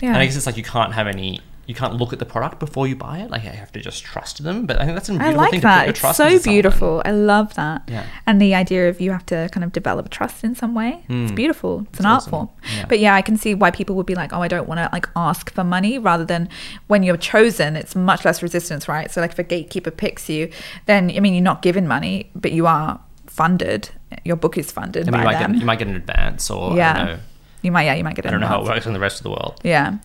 yeah 0.02 0.08
And 0.08 0.18
I 0.18 0.24
guess 0.26 0.36
it's 0.36 0.46
like 0.46 0.56
you 0.58 0.62
can't 0.62 0.92
have 0.92 1.06
any 1.06 1.40
you 1.66 1.74
can't 1.74 1.94
look 1.94 2.12
at 2.12 2.18
the 2.20 2.24
product 2.24 2.60
before 2.60 2.86
you 2.86 2.94
buy 2.96 3.18
it. 3.18 3.30
Like 3.30 3.42
you 3.44 3.50
have 3.50 3.72
to 3.72 3.80
just 3.80 4.04
trust 4.04 4.42
them. 4.44 4.66
But 4.66 4.80
I 4.80 4.84
think 4.84 4.96
that's 4.96 5.08
a 5.08 5.14
I 5.14 5.16
beautiful 5.18 5.36
like 5.42 5.50
thing 5.50 5.60
to 5.60 5.66
put 5.66 5.70
that. 5.70 5.84
your 5.86 5.90
It's 5.90 6.00
so 6.00 6.12
someone. 6.12 6.42
beautiful. 6.42 7.02
I 7.04 7.10
love 7.10 7.54
that. 7.54 7.82
Yeah. 7.88 8.06
And 8.26 8.40
the 8.40 8.54
idea 8.54 8.88
of 8.88 9.00
you 9.00 9.10
have 9.10 9.26
to 9.26 9.48
kind 9.52 9.64
of 9.64 9.72
develop 9.72 10.08
trust 10.10 10.44
in 10.44 10.54
some 10.54 10.74
way. 10.74 11.04
It's 11.08 11.32
beautiful. 11.32 11.86
It's, 11.90 12.00
an 12.00 12.06
Hmm. 12.06 12.14
It's 12.16 12.24
art 12.26 12.30
form. 12.30 12.48
Yeah. 12.76 12.86
But 12.88 13.00
yeah, 13.00 13.14
I 13.14 13.22
can 13.22 13.36
see 13.36 13.54
why 13.54 13.70
people 13.70 13.96
would 13.96 14.06
be 14.06 14.14
like, 14.14 14.32
oh, 14.32 14.40
I 14.42 14.48
don't 14.48 14.68
want 14.68 14.78
to 14.78 14.88
like 14.92 15.08
ask 15.16 15.52
for 15.52 15.64
money 15.64 15.98
rather 15.98 16.24
than 16.24 16.48
when 16.86 17.02
you're 17.02 17.16
chosen, 17.16 17.74
it's 17.76 17.94
much 17.96 18.24
less 18.24 18.42
resistance, 18.42 18.88
right? 18.88 19.10
So 19.10 19.20
like 19.20 19.32
if 19.32 19.38
a 19.38 19.42
gatekeeper 19.42 19.90
picks 19.90 20.28
you, 20.28 20.50
then 20.86 21.10
I 21.16 21.20
mean 21.20 21.34
you're 21.34 21.42
not 21.42 21.62
given 21.62 21.88
money, 21.88 22.30
but 22.34 22.52
you 22.52 22.66
are 22.66 23.00
funded. 23.26 23.90
Your 24.24 24.36
book 24.36 24.56
is 24.56 24.70
funded 24.70 25.08
I 25.08 25.10
by 25.10 25.18
you 25.18 25.24
might 25.24 25.38
them. 25.40 25.52
get 25.52 25.60
you 25.60 25.66
might 25.66 25.78
get 25.78 25.88
an 25.88 25.96
advance 25.96 26.48
or 26.50 26.76
yeah. 26.76 26.92
I 26.92 27.04
know. 27.04 27.18
You 27.62 27.72
might 27.72 27.84
yeah, 27.84 27.94
you 27.94 28.04
might 28.04 28.14
get 28.14 28.26
I 28.26 28.30
don't 28.30 28.40
know 28.40 28.46
how 28.46 28.60
it 28.60 28.64
works 28.66 28.86
in 28.86 28.92
the 28.92 29.00
rest 29.00 29.18
of 29.18 29.24
the 29.24 29.30
world. 29.30 29.60
Yeah. 29.64 29.96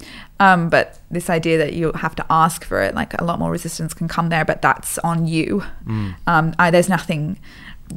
Um, 0.41 0.69
but 0.69 0.99
this 1.11 1.29
idea 1.29 1.57
that 1.59 1.73
you 1.73 1.91
have 1.93 2.15
to 2.15 2.25
ask 2.29 2.65
for 2.65 2.81
it, 2.81 2.95
like 2.95 3.13
a 3.21 3.23
lot 3.23 3.37
more 3.37 3.51
resistance 3.51 3.93
can 3.93 4.07
come 4.07 4.29
there, 4.29 4.43
but 4.43 4.61
that's 4.61 4.97
on 4.99 5.27
you. 5.27 5.63
Um, 6.25 6.55
I, 6.57 6.71
there's 6.71 6.89
nothing 6.89 7.37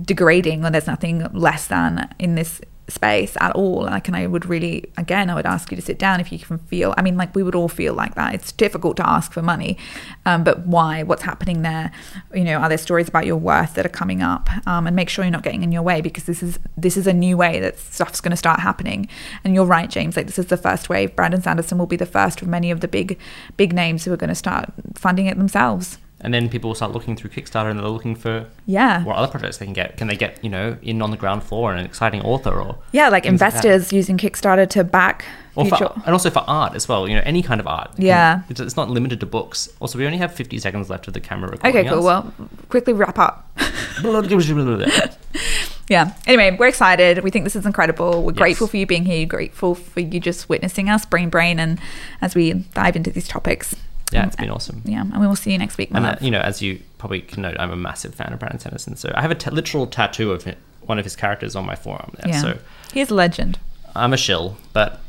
degrading 0.03 0.65
or 0.65 0.71
there's 0.71 0.87
nothing 0.87 1.27
less 1.33 1.69
than 1.69 2.13
in 2.19 2.35
this 2.35 2.61
space 2.89 3.37
at 3.41 3.53
all. 3.53 3.83
Like, 3.83 4.09
and 4.09 4.17
I 4.17 4.27
would 4.27 4.47
really, 4.47 4.85
again, 4.97 5.31
I 5.31 5.35
would 5.35 5.47
ask 5.47 5.71
you 5.71 5.77
to 5.77 5.83
sit 5.83 5.99
down 5.99 6.21
if 6.21 6.31
you 6.31 6.39
can 6.39 6.59
feel, 6.59 6.95
I 6.97 7.03
mean, 7.03 7.17
like 7.17 7.35
we 7.35 7.43
would 7.43 7.55
all 7.55 7.69
feel 7.69 7.95
like 7.95 8.15
that. 8.15 8.35
It's 8.35 8.53
difficult 8.53 8.97
to 8.99 9.09
ask 9.09 9.33
for 9.33 9.43
money, 9.43 9.79
um, 10.27 10.45
but 10.45 10.67
why? 10.67 11.03
What's 11.03 11.23
happening 11.23 11.63
there? 11.63 11.93
You 12.35 12.45
know, 12.45 12.57
are 12.59 12.69
there 12.69 12.79
stories 12.79 13.09
about 13.09 13.27
your 13.27 13.37
worth 13.37 13.75
that 13.75 13.87
are 13.87 13.91
coming 13.91 14.23
up? 14.23 14.51
Um, 14.67 14.87
and 14.87 14.95
make 14.95 15.09
sure 15.09 15.25
you're 15.25 15.33
not 15.33 15.43
getting 15.43 15.63
in 15.63 15.73
your 15.73 15.83
way 15.83 16.01
because 16.01 16.25
this 16.25 16.43
is, 16.43 16.59
this 16.77 16.97
is 16.97 17.07
a 17.07 17.13
new 17.13 17.37
way 17.37 17.61
that 17.61 17.79
stuff's 17.79 18.21
going 18.21 18.31
to 18.31 18.37
start 18.37 18.61
happening. 18.61 19.09
And 19.45 19.55
you're 19.55 19.65
right, 19.65 19.89
James, 19.89 20.17
like 20.17 20.27
this 20.27 20.39
is 20.39 20.47
the 20.47 20.57
first 20.57 20.89
wave. 20.89 21.17
Brandon 21.17 21.41
Sanderson 21.41 21.79
will 21.79 21.87
be 21.87 21.97
the 21.97 22.07
first 22.07 22.43
of 22.43 22.49
many 22.49 22.71
of 22.71 22.81
the 22.81 22.89
big, 22.89 23.19
big 23.57 23.73
names 23.73 24.05
who 24.05 24.13
are 24.13 24.17
going 24.17 24.29
to 24.29 24.35
start 24.35 24.73
funding 24.95 25.27
it 25.27 25.39
themselves. 25.39 25.99
And 26.21 26.33
then 26.33 26.49
people 26.49 26.71
will 26.71 26.75
start 26.75 26.93
looking 26.93 27.17
through 27.17 27.31
Kickstarter 27.31 27.69
and 27.71 27.79
they're 27.79 27.87
looking 27.87 28.15
for 28.17 28.47
Yeah. 28.67 29.03
what 29.05 29.17
other 29.17 29.31
projects 29.31 29.59
they 29.59 29.67
can 29.67 29.75
get. 29.75 29.99
Can 29.99 30.07
they 30.07 30.17
get, 30.17 30.43
you 30.43 30.49
know, 30.49 30.79
in 30.81 31.03
on 31.03 31.11
the 31.11 31.17
ground 31.19 31.43
floor 31.43 31.71
and 31.71 31.81
an 31.81 31.85
exciting 31.85 32.23
author 32.23 32.51
or 32.61 32.77
Yeah, 32.93 33.09
like 33.11 33.25
things 33.25 33.41
like 33.41 33.53
investors 33.53 33.93
using 33.93 34.17
Kickstarter 34.17 34.67
to 34.71 34.85
back 34.85 35.25
or 35.55 35.65
future. 35.67 35.89
for, 35.89 36.03
and 36.07 36.13
also 36.13 36.31
for 36.31 36.43
art 36.47 36.75
as 36.75 36.89
well. 36.89 37.07
You 37.09 37.17
know, 37.17 37.23
any 37.27 37.43
kind 37.43 37.61
of 37.61 37.67
art. 37.67 37.91
You 37.99 38.07
Yeah. 38.07 38.35
can- 38.37 38.45
it's, 38.49 38.61
it's 38.61 38.77
not 38.77 38.89
limited 38.89 39.21
to 39.21 39.27
books. 39.27 39.69
Also, 39.81 39.99
we 39.99 40.07
only 40.07 40.19
have 40.19 40.33
50 40.33 40.59
seconds 40.59 40.89
left 40.89 41.07
of 41.09 41.13
the 41.15 41.21
camera 41.21 41.51
recording. 41.51 41.81
Okay, 41.81 41.89
cool. 41.91 41.99
us. 41.99 42.05
Well, 42.05 42.33
quickly 42.71 42.93
wrap 42.95 43.19
up. 43.19 43.51
Yeah. 45.91 46.13
Anyway, 46.27 46.57
we're 46.59 46.69
excited. 46.69 47.23
We 47.23 47.31
think 47.31 47.45
this 47.45 47.55
is 47.57 47.67
incredible. 47.67 48.23
We're 48.23 48.33
Yes. 48.33 48.39
grateful 48.39 48.67
for 48.67 48.79
you 48.79 48.87
being 48.87 49.05
here. 49.05 49.27
Grateful 49.27 49.75
for 49.75 50.01
you 50.01 50.19
just 50.19 50.49
witnessing 50.49 50.89
us, 50.89 51.05
brain, 51.05 51.29
brain, 51.29 51.59
and 51.61 51.79
as 52.23 52.35
we 52.35 52.53
dive 52.73 52.97
into 52.97 53.11
these 53.11 53.29
topics. 53.29 53.77
Yeah, 54.15 54.27
it's 54.27 54.37
been 54.37 54.51
awesome. 54.51 54.83
Yeah, 54.85 55.01
and 55.03 55.21
we 55.21 55.27
will 55.27 55.37
see 55.37 55.53
you 55.53 55.59
next 55.59 55.77
week. 55.79 55.91
And 55.93 56.07
uh, 56.07 56.17
you 56.21 56.31
know, 56.31 56.41
as 56.41 56.63
you 56.63 56.81
probably 56.99 57.21
can 57.21 57.43
note, 57.43 57.57
I'm 57.59 57.71
a 57.71 57.77
massive 57.77 58.15
fan 58.15 58.33
of 58.33 58.39
Brandon 58.39 58.59
Sanderson. 58.61 58.97
So 58.97 59.13
I 59.15 59.21
have 59.23 59.31
a 59.31 59.35
t- 59.35 59.51
literal 59.51 59.87
tattoo 59.87 60.33
of 60.33 60.47
it, 60.47 60.59
one 60.83 60.99
of 60.99 61.05
his 61.05 61.17
characters 61.17 61.55
on 61.57 61.67
my 61.67 61.75
forearm. 61.75 62.13
There. 62.19 62.29
yeah, 62.33 62.41
So 62.41 62.59
he's 62.93 63.11
a 63.11 63.15
legend. 63.15 63.59
I'm 63.95 64.13
a 64.13 64.17
shill, 64.17 64.57
but 64.73 65.01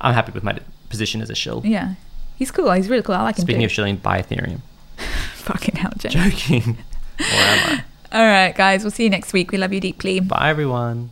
I'm 0.00 0.14
happy 0.14 0.32
with 0.32 0.42
my 0.44 0.58
position 0.88 1.20
as 1.22 1.30
a 1.30 1.34
shill. 1.34 1.62
Yeah, 1.64 1.94
he's 2.36 2.50
cool. 2.50 2.70
He's 2.72 2.88
really 2.88 3.02
cool. 3.02 3.14
I 3.14 3.22
like 3.22 3.38
him 3.38 3.42
Speaking 3.42 3.64
of 3.64 3.72
shilling, 3.72 3.96
buy 3.96 4.22
Ethereum. 4.22 4.60
Fucking 5.34 5.76
hell, 5.76 5.92
James. 5.98 6.14
Joking. 6.14 6.76
or 7.18 7.24
am 7.24 7.80
I? 7.80 7.84
All 8.12 8.24
right, 8.26 8.54
guys. 8.54 8.82
We'll 8.82 8.90
see 8.90 9.04
you 9.04 9.10
next 9.10 9.32
week. 9.32 9.52
We 9.52 9.58
love 9.58 9.72
you 9.72 9.80
deeply. 9.80 10.18
Bye, 10.20 10.50
everyone. 10.50 11.10